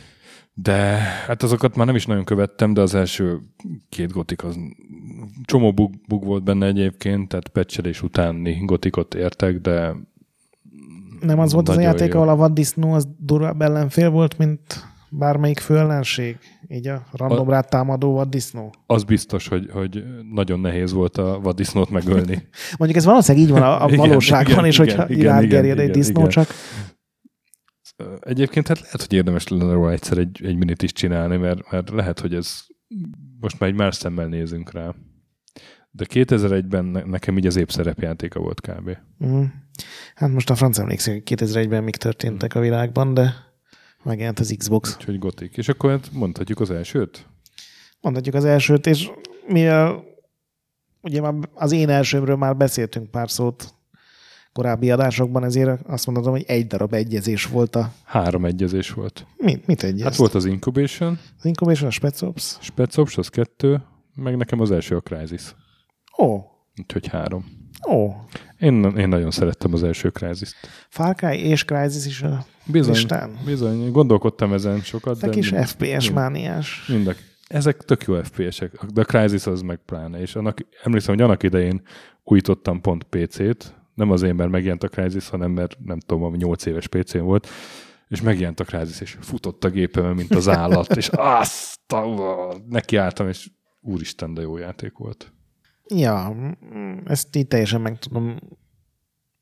De 0.63 0.99
hát 1.27 1.43
azokat 1.43 1.77
már 1.77 1.87
nem 1.87 1.95
is 1.95 2.07
nagyon 2.07 2.25
követtem, 2.25 2.75
de 2.75 2.81
az 2.81 2.95
első 2.95 3.41
két 3.89 4.13
gotik 4.13 4.45
az 4.45 4.57
csomó 5.45 5.73
bug, 5.73 5.95
bug 6.09 6.25
volt 6.25 6.43
benne 6.43 6.67
egyébként, 6.67 7.29
tehát 7.29 7.49
pecselés 7.49 8.03
utáni 8.03 8.65
gotikot 8.65 9.15
értek, 9.15 9.61
de 9.61 9.95
nem 11.21 11.39
az 11.39 11.53
volt 11.53 11.69
az 11.69 11.77
a 11.77 11.81
játék, 11.81 12.13
jó. 12.13 12.19
ahol 12.19 12.29
a 12.29 12.37
vaddisznó 12.37 12.93
az 12.93 13.09
durvább 13.19 13.63
ellenfél 13.63 14.11
volt, 14.11 14.39
mint 14.39 14.87
bármelyik 15.11 15.59
főellenség? 15.59 16.39
Így 16.69 16.89
a 16.89 17.07
random 17.13 17.49
a, 17.49 17.61
támadó 17.61 18.13
vaddisznó? 18.13 18.75
Az 18.87 19.05
biztos, 19.05 19.49
hogy, 19.49 19.71
hogy 19.73 20.05
nagyon 20.33 20.61
nehéz 20.61 20.93
volt 20.93 21.17
a 21.17 21.41
vaddisznót 21.43 21.91
megölni. 21.91 22.49
Mondjuk 22.79 23.01
ez 23.01 23.05
valószínűleg 23.05 23.49
így 23.49 23.53
van 23.53 23.63
a, 23.63 23.85
a 23.85 23.89
valóságban, 23.89 24.53
igen, 24.53 24.65
és 24.65 24.79
igen, 24.79 24.97
hogyha 24.97 25.15
iránygerjed 25.15 25.79
egy 25.79 25.91
disznó, 25.91 26.21
igen. 26.21 26.31
csak 26.31 26.49
Egyébként 28.21 28.69
hát 28.69 28.81
lehet, 28.81 29.01
hogy 29.01 29.13
érdemes 29.13 29.49
lenne 29.49 29.73
róla 29.73 29.91
egyszer 29.91 30.19
egy, 30.19 30.41
egy 30.45 30.57
minit 30.57 30.83
is 30.83 30.93
csinálni, 30.93 31.37
mert, 31.37 31.71
mert 31.71 31.91
lehet, 31.91 32.21
hogy 32.21 32.35
ez 32.35 32.67
most 33.41 33.59
már 33.59 33.71
egy 33.71 33.77
más 33.77 33.95
szemmel 33.95 34.27
nézünk 34.27 34.73
rá. 34.73 34.95
De 35.91 36.05
2001-ben 36.09 36.85
nekem 36.85 37.39
így 37.39 37.47
az 37.47 37.57
épp 37.57 37.69
szerepjátéka 37.69 38.41
volt 38.41 38.61
kb. 38.61 38.97
Mm. 39.25 39.43
Hát 40.15 40.31
most 40.31 40.51
a 40.51 40.55
franc 40.55 40.79
emlékszik, 40.79 41.13
hogy 41.13 41.39
2001-ben 41.39 41.85
még 41.85 41.97
történtek 41.97 42.55
a 42.55 42.61
világban, 42.61 43.15
de 43.15 43.35
megjelent 44.03 44.39
az 44.39 44.55
Xbox. 44.59 44.95
Úgyhogy 44.95 45.19
gotik. 45.19 45.57
És 45.57 45.69
akkor 45.69 45.91
hát 45.91 46.13
mondhatjuk 46.13 46.61
az 46.61 46.71
elsőt? 46.71 47.27
Mondhatjuk 48.01 48.35
az 48.35 48.45
elsőt, 48.45 48.87
és 48.87 49.11
mivel 49.47 50.05
ugye 51.01 51.21
már 51.21 51.35
az 51.55 51.73
én 51.73 51.89
elsőmről 51.89 52.37
már 52.37 52.57
beszéltünk 52.57 53.11
pár 53.11 53.31
szót 53.31 53.75
korábbi 54.59 54.91
adásokban, 54.91 55.45
ezért 55.45 55.81
azt 55.87 56.07
mondhatom, 56.07 56.33
hogy 56.33 56.45
egy 56.47 56.67
darab 56.67 56.93
egyezés 56.93 57.47
volt 57.47 57.77
a... 57.77 57.93
Három 58.05 58.45
egyezés 58.45 58.91
volt. 58.91 59.27
Mit, 59.37 59.67
mit 59.67 59.83
egyezt? 59.83 60.03
Hát 60.03 60.17
volt 60.17 60.35
az 60.35 60.45
Incubation. 60.45 61.19
Az 61.39 61.45
Incubation, 61.45 61.89
a 61.89 61.91
Spetsops. 61.91 62.57
Spetsops, 62.61 63.17
az 63.17 63.29
kettő, 63.29 63.83
meg 64.15 64.37
nekem 64.37 64.61
az 64.61 64.71
első 64.71 64.97
a 64.97 65.01
Crysis. 65.01 65.55
Ó. 66.19 66.41
Úgyhogy 66.81 67.07
három. 67.07 67.45
Ó. 67.89 68.11
Én, 68.59 68.85
én 68.85 69.09
nagyon 69.09 69.31
szerettem 69.31 69.73
az 69.73 69.83
első 69.83 70.09
Crysis-t. 70.09 70.57
Far 70.89 71.15
Cry 71.15 71.39
és 71.39 71.65
Crysis 71.65 72.07
is 72.07 72.23
a 72.23 72.47
bizony, 72.67 72.93
listán. 72.93 73.39
Bizony, 73.45 73.91
gondolkodtam 73.91 74.53
ezen 74.53 74.81
sokat. 74.81 75.19
Te 75.19 75.29
kis 75.29 75.53
FPS 75.65 76.11
mániás. 76.11 76.87
Mind 76.89 77.17
ezek 77.47 77.77
tök 77.77 78.03
jó 78.03 78.23
FPS-ek, 78.23 78.85
de 78.85 79.01
a 79.01 79.05
Crysis 79.05 79.47
az 79.47 79.61
meg 79.61 79.81
pláne, 79.87 80.21
és 80.21 80.35
annak, 80.35 80.59
emlékszem, 80.83 81.15
hogy 81.15 81.25
annak 81.25 81.43
idején 81.43 81.83
újítottam 82.25 82.81
pont 82.81 83.05
PC-t, 83.05 83.78
nem 83.99 84.11
azért, 84.11 84.37
mert 84.37 84.51
megjelent 84.51 84.83
a 84.83 84.89
Crysis, 84.89 85.29
hanem 85.29 85.51
mert 85.51 85.77
nem 85.85 86.01
tudom, 86.01 86.23
ami 86.23 86.37
8 86.37 86.67
éves 86.67 86.87
PC-n 86.87 87.19
volt, 87.19 87.49
és 88.09 88.21
megjelent 88.21 88.61
a 88.61 88.65
Crysis, 88.65 89.01
és 89.01 89.17
futott 89.21 89.65
a 89.65 89.69
gépemen, 89.69 90.15
mint 90.15 90.35
az 90.35 90.49
állat, 90.49 90.97
és 90.97 91.09
azt, 91.13 91.95
neki 92.69 92.97
álltam, 92.97 93.29
és 93.29 93.51
úristen, 93.81 94.35
de 94.35 94.41
jó 94.41 94.57
játék 94.57 94.93
volt. 94.97 95.33
Ja, 95.95 96.37
ezt 97.05 97.37
így 97.37 97.47
teljesen 97.47 97.81
meg 97.81 97.99
tudom 97.99 98.39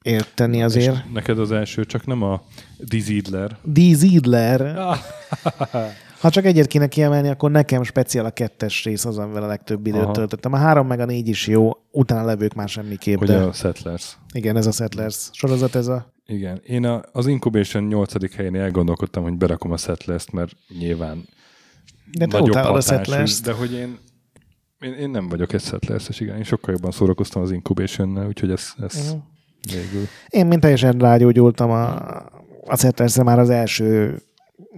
érteni 0.03 0.63
azért. 0.63 0.95
És 0.95 1.13
neked 1.13 1.39
az 1.39 1.53
első 1.53 1.85
csak 1.85 2.07
nem 2.07 2.23
a 2.23 2.43
Dizidler. 2.79 3.59
Dizidler. 3.63 4.61
Ha 6.21 6.31
csak 6.31 6.45
egyet 6.45 6.67
kéne 6.67 6.87
kiemelni, 6.87 7.29
akkor 7.29 7.51
nekem 7.51 7.83
speciál 7.83 8.25
a 8.25 8.31
kettes 8.31 8.85
rész 8.85 9.05
az, 9.05 9.19
amivel 9.19 9.43
a 9.43 9.47
legtöbb 9.47 9.87
időt 9.87 10.03
Aha. 10.03 10.13
töltöttem. 10.13 10.53
A 10.53 10.57
három 10.57 10.87
meg 10.87 11.01
a 11.01 11.05
négy 11.05 11.29
is 11.29 11.47
jó, 11.47 11.71
utána 11.91 12.25
levők 12.25 12.55
már 12.55 12.69
semmiképp. 12.69 13.21
Ugye 13.21 13.39
de... 13.39 13.43
a 13.43 13.53
Settlers. 13.53 14.19
Igen, 14.33 14.57
ez 14.57 14.67
a 14.67 14.73
Settlers 14.73 15.29
sorozat, 15.33 15.75
ez 15.75 15.87
a... 15.87 16.13
Igen. 16.27 16.61
Én 16.67 16.85
a, 16.85 17.03
az 17.13 17.27
Incubation 17.27 17.85
8. 17.85 18.35
helyén 18.35 18.57
elgondolkodtam, 18.57 19.23
hogy 19.23 19.37
berakom 19.37 19.73
a 19.73 19.77
Settlers-t, 19.77 20.33
mert 20.33 20.53
nyilván 20.79 21.25
de 22.13 22.27
nagyobb 22.27 22.55
hatású, 22.55 22.75
a 22.75 22.81
Settlers 22.81 23.41
de 23.41 23.53
hogy 23.53 23.73
én, 23.73 23.99
én, 24.81 24.93
én 24.93 25.11
nem 25.11 25.29
vagyok 25.29 25.53
egy 25.53 25.63
Settlers-es, 25.63 26.21
igen. 26.21 26.37
Én 26.37 26.45
sokkal 26.45 26.75
jobban 26.75 26.91
szórakoztam 26.91 27.43
az 27.43 27.51
Incubation-nel, 27.51 28.27
úgyhogy 28.27 28.51
ez, 28.51 28.73
ez 28.83 28.97
uh-huh. 28.97 29.21
végül. 29.73 30.07
Én 30.29 30.47
mint 30.47 30.61
teljesen 30.61 30.99
rágyógyultam 30.99 31.71
a, 31.71 31.95
a 32.67 32.77
settlers 32.77 33.17
már 33.17 33.39
az 33.39 33.51
első 33.51 34.23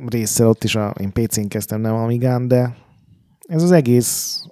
része 0.07 0.47
ott 0.47 0.65
is 0.65 0.75
a, 0.75 0.95
én 1.01 1.13
PC-n 1.13 1.47
kezdtem, 1.47 1.81
nem 1.81 1.95
Amigán, 1.95 2.49
de 2.49 2.77
ez 3.41 3.63
az 3.63 3.73
egész 3.73 4.43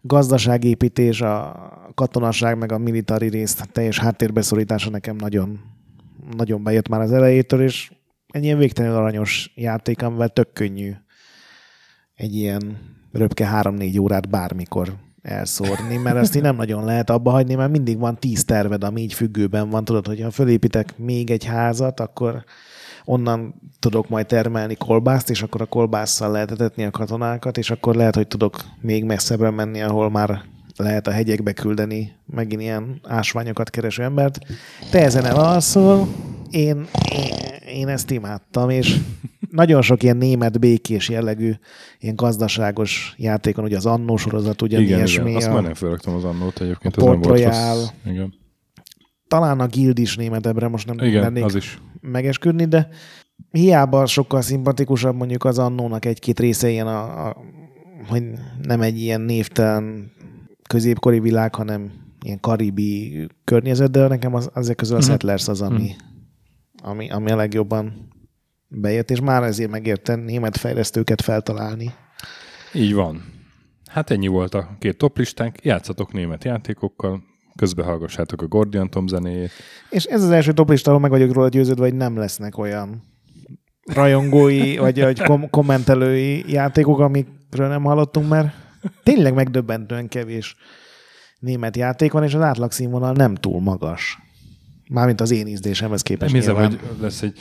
gazdaságépítés, 0.00 1.20
a 1.20 1.70
katonaság, 1.94 2.58
meg 2.58 2.72
a 2.72 2.78
militári 2.78 3.28
rész 3.28 3.60
teljes 3.72 3.98
háttérbeszorítása 3.98 4.90
nekem 4.90 5.16
nagyon, 5.16 5.60
nagyon 6.36 6.62
bejött 6.62 6.88
már 6.88 7.00
az 7.00 7.12
elejétől, 7.12 7.62
és 7.62 7.92
egy 8.28 8.44
ilyen 8.44 8.58
végtelenül 8.58 8.96
aranyos 8.96 9.52
játék, 9.54 10.02
amivel 10.02 10.28
tök 10.28 10.52
könnyű 10.52 10.92
egy 12.14 12.34
ilyen 12.34 12.78
röpke 13.12 13.50
3-4 13.62 14.00
órát 14.00 14.28
bármikor 14.28 14.96
elszórni, 15.22 15.96
mert 15.96 16.16
ezt 16.16 16.36
így 16.36 16.42
nem 16.42 16.56
nagyon 16.56 16.84
lehet 16.84 17.10
abba 17.10 17.30
hagyni, 17.30 17.54
mert 17.54 17.70
mindig 17.70 17.98
van 17.98 18.18
tíz 18.18 18.44
terved, 18.44 18.84
ami 18.84 19.00
így 19.00 19.14
függőben 19.14 19.70
van. 19.70 19.84
Tudod, 19.84 20.06
hogy 20.06 20.20
ha 20.20 20.30
fölépítek 20.30 20.98
még 20.98 21.30
egy 21.30 21.44
házat, 21.44 22.00
akkor 22.00 22.44
onnan 23.04 23.54
tudok 23.78 24.08
majd 24.08 24.26
termelni 24.26 24.74
kolbászt, 24.74 25.30
és 25.30 25.42
akkor 25.42 25.60
a 25.60 25.66
kolbásszal 25.66 26.30
lehet 26.30 26.50
etetni 26.50 26.84
a 26.84 26.90
katonákat, 26.90 27.58
és 27.58 27.70
akkor 27.70 27.94
lehet, 27.94 28.14
hogy 28.14 28.26
tudok 28.26 28.64
még 28.80 29.04
messzebbre 29.04 29.50
menni, 29.50 29.82
ahol 29.82 30.10
már 30.10 30.42
lehet 30.76 31.06
a 31.06 31.10
hegyekbe 31.10 31.52
küldeni 31.52 32.12
megint 32.26 32.60
ilyen 32.60 33.00
ásványokat 33.02 33.70
kereső 33.70 34.02
embert. 34.02 34.38
Te 34.90 35.04
ezen 35.04 35.24
elalszol, 35.24 36.08
én, 36.50 36.86
én, 37.74 37.88
ezt 37.88 38.10
imádtam, 38.10 38.70
és 38.70 38.96
nagyon 39.50 39.82
sok 39.82 40.02
ilyen 40.02 40.16
német 40.16 40.60
békés 40.60 41.08
jellegű, 41.08 41.52
ilyen 42.00 42.16
gazdaságos 42.16 43.14
játékon, 43.18 43.64
ugye 43.64 43.76
az 43.76 43.86
Annó 43.86 44.16
sorozat, 44.16 44.62
ugye 44.62 44.80
igen, 44.80 44.96
ilyesmi. 44.96 45.24
Igen, 45.24 45.36
azt 45.36 45.46
a, 45.46 45.52
már 45.52 45.62
nem 45.62 45.74
felraktam 45.74 46.14
az 46.14 46.24
Annót 46.24 46.60
egyébként. 46.60 46.96
A 46.96 47.04
Port 47.04 47.26
Royal. 47.26 47.90
Igen 48.04 48.40
talán 49.32 49.60
a 49.60 49.66
Guild 49.66 49.98
is 49.98 50.16
németebbre, 50.16 50.68
most 50.68 50.86
nem 50.86 51.06
Igen, 51.06 51.22
lennék 51.22 51.44
az 51.44 51.54
is. 51.54 51.78
megesküdni, 52.00 52.64
de 52.64 52.88
hiába 53.50 54.06
sokkal 54.06 54.40
szimpatikusabb 54.40 55.16
mondjuk 55.16 55.44
az 55.44 55.58
annónak 55.58 56.04
egy-két 56.04 56.40
része 56.40 56.68
ilyen, 56.68 56.86
a, 56.86 57.26
a, 57.28 57.36
hogy 58.08 58.22
nem 58.62 58.80
egy 58.80 58.98
ilyen 58.98 59.20
névtelen 59.20 60.12
középkori 60.68 61.20
világ, 61.20 61.54
hanem 61.54 61.92
ilyen 62.24 62.40
karibi 62.40 63.26
környezet, 63.44 63.90
de 63.90 64.08
nekem 64.08 64.34
az, 64.34 64.50
ezek 64.54 64.76
közül 64.76 64.96
a 64.96 64.98
mm. 64.98 65.08
Settlers 65.08 65.48
az, 65.48 65.60
ami, 65.60 65.82
mm. 65.82 66.88
ami, 66.88 67.10
ami 67.10 67.30
a 67.30 67.36
legjobban 67.36 68.08
bejött, 68.68 69.10
és 69.10 69.20
már 69.20 69.42
ezért 69.42 69.70
megérte 69.70 70.14
német 70.14 70.56
fejlesztőket 70.56 71.22
feltalálni. 71.22 71.92
Így 72.74 72.94
van. 72.94 73.24
Hát 73.86 74.10
ennyi 74.10 74.26
volt 74.26 74.54
a 74.54 74.76
két 74.78 74.96
toplistánk. 74.98 75.64
Játszatok 75.64 76.12
német 76.12 76.44
játékokkal, 76.44 77.22
közben 77.56 77.84
hallgassátok 77.84 78.42
a 78.42 78.46
Gordian 78.46 78.90
Tom 78.90 79.06
zenéjét. 79.06 79.50
És 79.90 80.04
ez 80.04 80.22
az 80.22 80.30
első 80.30 80.52
toplista, 80.52 80.90
ahol 80.90 81.02
meg 81.02 81.10
vagyok 81.10 81.32
róla 81.32 81.48
győződve, 81.48 81.84
hogy 81.84 81.94
nem 81.94 82.16
lesznek 82.16 82.58
olyan 82.58 83.02
rajongói, 83.84 84.76
vagy, 84.76 85.00
vagy 85.00 85.22
kom- 85.22 85.50
kommentelői 85.50 86.44
játékok, 86.52 86.98
amikről 86.98 87.68
nem 87.68 87.82
hallottunk, 87.82 88.28
mert 88.28 88.54
tényleg 89.02 89.34
megdöbbentően 89.34 90.08
kevés 90.08 90.56
német 91.38 91.76
játék 91.76 92.12
van, 92.12 92.24
és 92.24 92.34
az 92.34 92.40
átlagszínvonal 92.40 93.12
nem 93.12 93.34
túl 93.34 93.60
magas. 93.60 94.18
Mármint 94.90 95.20
az 95.20 95.30
én 95.30 95.46
ízdésemhez 95.46 96.02
képest. 96.02 96.32
Nem 96.32 96.40
hiszem, 96.40 96.56
hogy 96.56 96.80
lesz 97.00 97.22
egy 97.22 97.40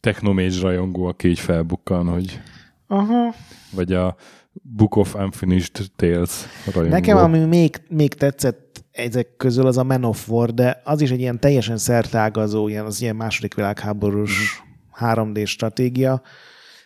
Technomage 0.00 0.60
rajongó, 0.60 1.04
aki 1.04 1.28
így 1.28 1.38
felbukkan, 1.38 2.08
hogy 2.08 2.40
Aha. 2.86 3.34
vagy 3.74 3.92
a 3.92 4.16
Book 4.52 4.96
of 4.96 5.14
Unfinished 5.14 5.90
Tales 5.96 6.44
rajongó. 6.72 6.94
Nekem, 6.94 7.16
ami 7.16 7.38
még, 7.38 7.82
még 7.88 8.14
tetszett 8.14 8.84
ezek 8.90 9.36
közül, 9.36 9.66
az 9.66 9.76
a 9.76 9.84
Man 9.84 10.04
of 10.04 10.28
War, 10.28 10.54
de 10.54 10.80
az 10.84 11.00
is 11.00 11.10
egy 11.10 11.20
ilyen 11.20 11.40
teljesen 11.40 11.76
szertágazó, 11.76 12.68
ilyen, 12.68 12.84
az 12.84 13.00
ilyen 13.00 13.16
második 13.16 13.54
világháborús 13.54 14.62
3D 15.00 15.32
mhm. 15.32 15.42
stratégia, 15.42 16.22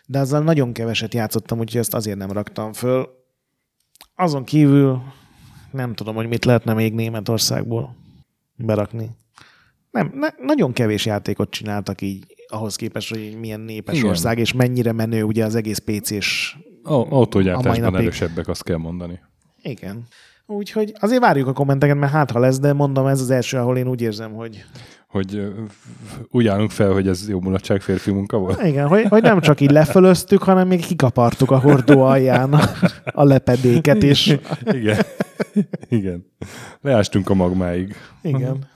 de 0.05 0.19
azzal 0.19 0.41
nagyon 0.41 0.73
keveset 0.73 1.13
játszottam, 1.13 1.59
úgyhogy 1.59 1.79
ezt 1.79 1.93
azért 1.93 2.17
nem 2.17 2.31
raktam 2.31 2.73
föl. 2.73 3.09
Azon 4.15 4.43
kívül 4.43 5.01
nem 5.71 5.93
tudom, 5.93 6.15
hogy 6.15 6.27
mit 6.27 6.45
lehetne 6.45 6.73
még 6.73 6.93
Németországból 6.93 7.95
berakni. 8.55 9.09
Nem, 9.91 10.11
ne, 10.13 10.27
nagyon 10.45 10.73
kevés 10.73 11.05
játékot 11.05 11.49
csináltak 11.49 12.01
így 12.01 12.25
ahhoz 12.47 12.75
képest, 12.75 13.09
hogy 13.09 13.37
milyen 13.39 13.59
népes 13.59 13.97
Igen. 13.97 14.09
ország, 14.09 14.39
és 14.39 14.53
mennyire 14.53 14.91
menő 14.91 15.23
ugye 15.23 15.45
az 15.45 15.55
egész 15.55 15.77
PC-s 15.77 16.57
Autógyártásban 16.87 17.95
erősebbek, 17.95 18.47
azt 18.47 18.63
kell 18.63 18.77
mondani. 18.77 19.19
Igen. 19.61 20.07
Úgyhogy 20.45 20.93
azért 20.99 21.21
várjuk 21.21 21.47
a 21.47 21.53
kommenteket, 21.53 21.95
mert 21.95 22.11
hát 22.11 22.31
ha 22.31 22.39
lesz, 22.39 22.59
de 22.59 22.73
mondom, 22.73 23.07
ez 23.07 23.21
az 23.21 23.29
első, 23.29 23.57
ahol 23.57 23.77
én 23.77 23.87
úgy 23.87 24.01
érzem, 24.01 24.33
hogy... 24.33 24.65
Hogy 25.07 25.53
úgy 26.29 26.47
állunk 26.47 26.71
fel, 26.71 26.91
hogy 26.91 27.07
ez 27.07 27.29
jó 27.29 27.39
mulatság 27.39 27.81
férfi 27.81 28.11
munka 28.11 28.37
volt? 28.37 28.63
Igen, 28.63 28.87
hogy, 28.87 29.05
hogy 29.07 29.21
nem 29.21 29.39
csak 29.39 29.61
így 29.61 29.71
lefölöztük, 29.71 30.43
hanem 30.43 30.67
még 30.67 30.85
kikapartuk 30.85 31.51
a 31.51 31.59
hordó 31.59 32.01
alján 32.01 32.53
a, 32.53 32.69
a 33.05 33.23
lepedéket 33.23 34.03
is. 34.03 34.35
Igen. 34.65 34.97
Igen. 35.89 36.25
Leástunk 36.81 37.29
a 37.29 37.33
magmáig. 37.33 37.95
Igen. 38.21 38.67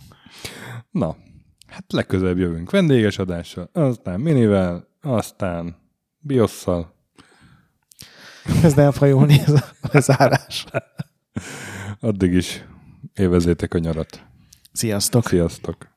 Na, 0.92 1.16
hát 1.68 1.84
legközelebb 1.94 2.38
jövünk 2.38 2.72
vendéges 2.72 3.18
adással, 3.18 3.70
aztán 3.74 4.20
minivel, 4.20 4.88
aztán 5.02 5.76
biosszal, 6.20 6.94
Kezd 8.62 8.80
elfajulni 8.80 9.40
ez 9.40 9.54
a 9.54 9.64
lezárás. 9.92 10.66
Addig 12.00 12.34
is 12.34 12.66
élvezétek 13.14 13.74
a 13.74 13.78
nyarat. 13.78 14.26
Sziasztok! 14.72 15.28
Sziasztok! 15.28 15.90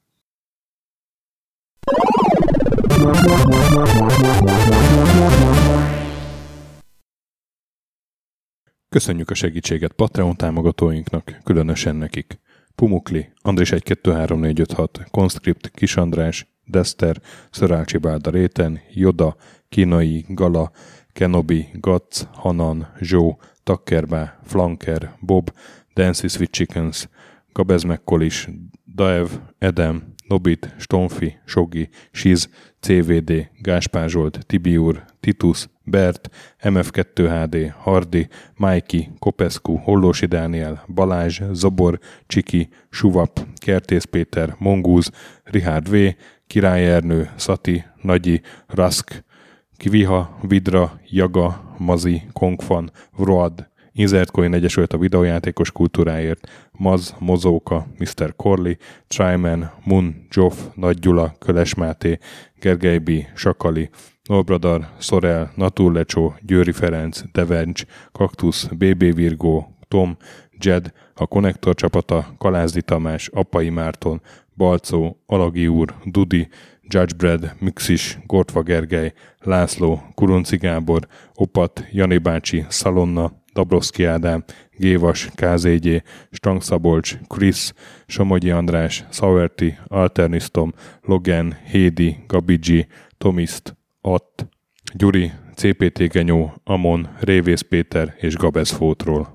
Köszönjük 8.89 9.31
a 9.31 9.35
segítséget 9.35 9.93
Patreon 9.93 10.37
támogatóinknak, 10.37 11.41
különösen 11.45 11.97
nekik. 11.97 12.41
Pumukli, 12.75 13.33
Andris 13.43 13.73
1 13.73 13.83
2 13.83 14.13
3 14.13 14.41
4 14.41 14.61
5 14.61 14.73
6, 14.73 15.07
Conscript, 15.11 15.71
Kis 15.71 15.97
András, 15.97 16.47
Dester, 16.65 17.21
Szörácsi 17.51 17.99
Bálda 17.99 18.31
Réten, 18.31 18.81
Joda, 18.93 19.37
Kínai, 19.69 20.25
Gala, 20.29 20.71
Kenobi, 21.15 21.69
Gatz, 21.81 22.29
Hanan, 22.33 22.87
Zsó, 23.01 23.39
Takkerbá, 23.63 24.39
Flanker, 24.45 25.15
Bob, 25.21 25.53
Dancy 25.95 26.29
Sweet 26.29 26.51
Chickens, 26.51 27.09
Gabez 27.53 27.83
McCollis, 27.85 28.49
Daev, 28.95 29.29
Edem, 29.59 30.15
Nobit, 30.29 30.75
Stonfi, 30.79 31.37
Sogi, 31.47 31.89
Siz, 32.11 32.49
CVD, 32.81 33.51
Gáspár 33.63 34.11
Tibiur, 34.47 35.05
Titus, 35.21 35.69
Bert, 35.85 36.31
MF2HD, 36.63 37.73
Hardi, 37.79 38.29
Mikey, 38.57 39.09
Kopescu, 39.19 39.77
Hollósi 39.77 40.27
Dániel, 40.27 40.85
Balázs, 40.95 41.41
Zobor, 41.53 41.99
Csiki, 42.27 42.69
Suvap, 42.91 43.47
Kertész 43.57 44.05
Péter, 44.05 44.57
Mongúz, 44.59 45.11
Richard 45.45 45.91
V, 45.91 45.97
Király 46.47 46.93
Ernő, 46.93 47.31
Szati, 47.37 47.85
Nagyi, 48.03 48.41
Rask, 48.67 49.25
Kviha, 49.77 50.39
Vidra, 50.43 51.01
Jaga, 51.11 51.75
Mazi, 51.79 52.23
Kongfan, 52.33 52.91
Vroad, 53.17 53.69
Insert 53.93 54.31
Coin 54.31 54.55
Egyesület 54.55 54.93
a 54.93 54.99
videójátékos 54.99 55.73
kultúráért, 55.73 56.49
Maz, 56.73 57.15
Mozóka, 57.19 57.87
Mr. 57.99 58.35
Corley, 58.37 58.75
Tryman, 59.07 59.71
Mun, 59.85 60.27
Joff, 60.31 60.57
Nagy 60.75 60.99
Gyula, 60.99 61.35
Köles 61.39 61.75
Máté, 61.75 62.19
Gergely 62.59 62.99
B., 62.99 63.11
Sakali, 63.35 63.91
Nolbradar, 64.25 64.89
Szorel, 64.99 65.53
Naturlecsó, 65.57 66.35
Győri 66.41 66.73
Ferenc, 66.73 67.23
Devencs, 67.33 67.85
Kaktusz, 68.13 68.65
BB 68.65 69.15
Virgó, 69.15 69.77
Tom, 69.89 70.17
Jed, 70.59 70.93
a 71.15 71.27
Konnektor 71.27 71.75
csapata, 71.75 72.35
Kalázdi 72.39 72.83
Tamás, 72.83 73.29
Apai 73.29 73.69
Márton, 73.69 74.21
Balcó, 74.57 75.23
Alagi 75.27 75.67
úr, 75.67 75.95
Dudi, 76.05 76.49
Judgebred, 76.89 77.55
Mixis, 77.59 78.19
Gortva 78.27 78.63
Gergely, 78.63 79.13
László, 79.39 80.03
Kurunci 80.15 80.57
Gábor, 80.57 81.07
Opat, 81.35 81.85
Jani 81.91 82.19
bácsi, 82.19 82.65
Szalonna, 82.69 83.33
Dabrowski 83.53 84.05
Ádám, 84.05 84.45
Gévas, 84.77 85.29
KZG, 85.35 86.03
Stang 86.31 86.63
Szabolcs, 86.63 87.17
Krisz, 87.27 87.73
Somogyi 88.07 88.51
András, 88.51 89.05
Sauerti, 89.11 89.79
Alternisztom, 89.87 90.73
Logan, 91.03 91.57
Hédi, 91.71 92.17
Gabigi, 92.27 92.87
Tomiszt, 93.19 93.77
Att, 94.01 94.49
Gyuri, 94.95 95.33
CPT 95.55 96.13
Genyó, 96.13 96.53
Amon, 96.65 97.09
Révész 97.21 97.61
Péter 97.61 98.15
és 98.21 98.37
Gabez 98.37 98.71
Fótról. 98.71 99.34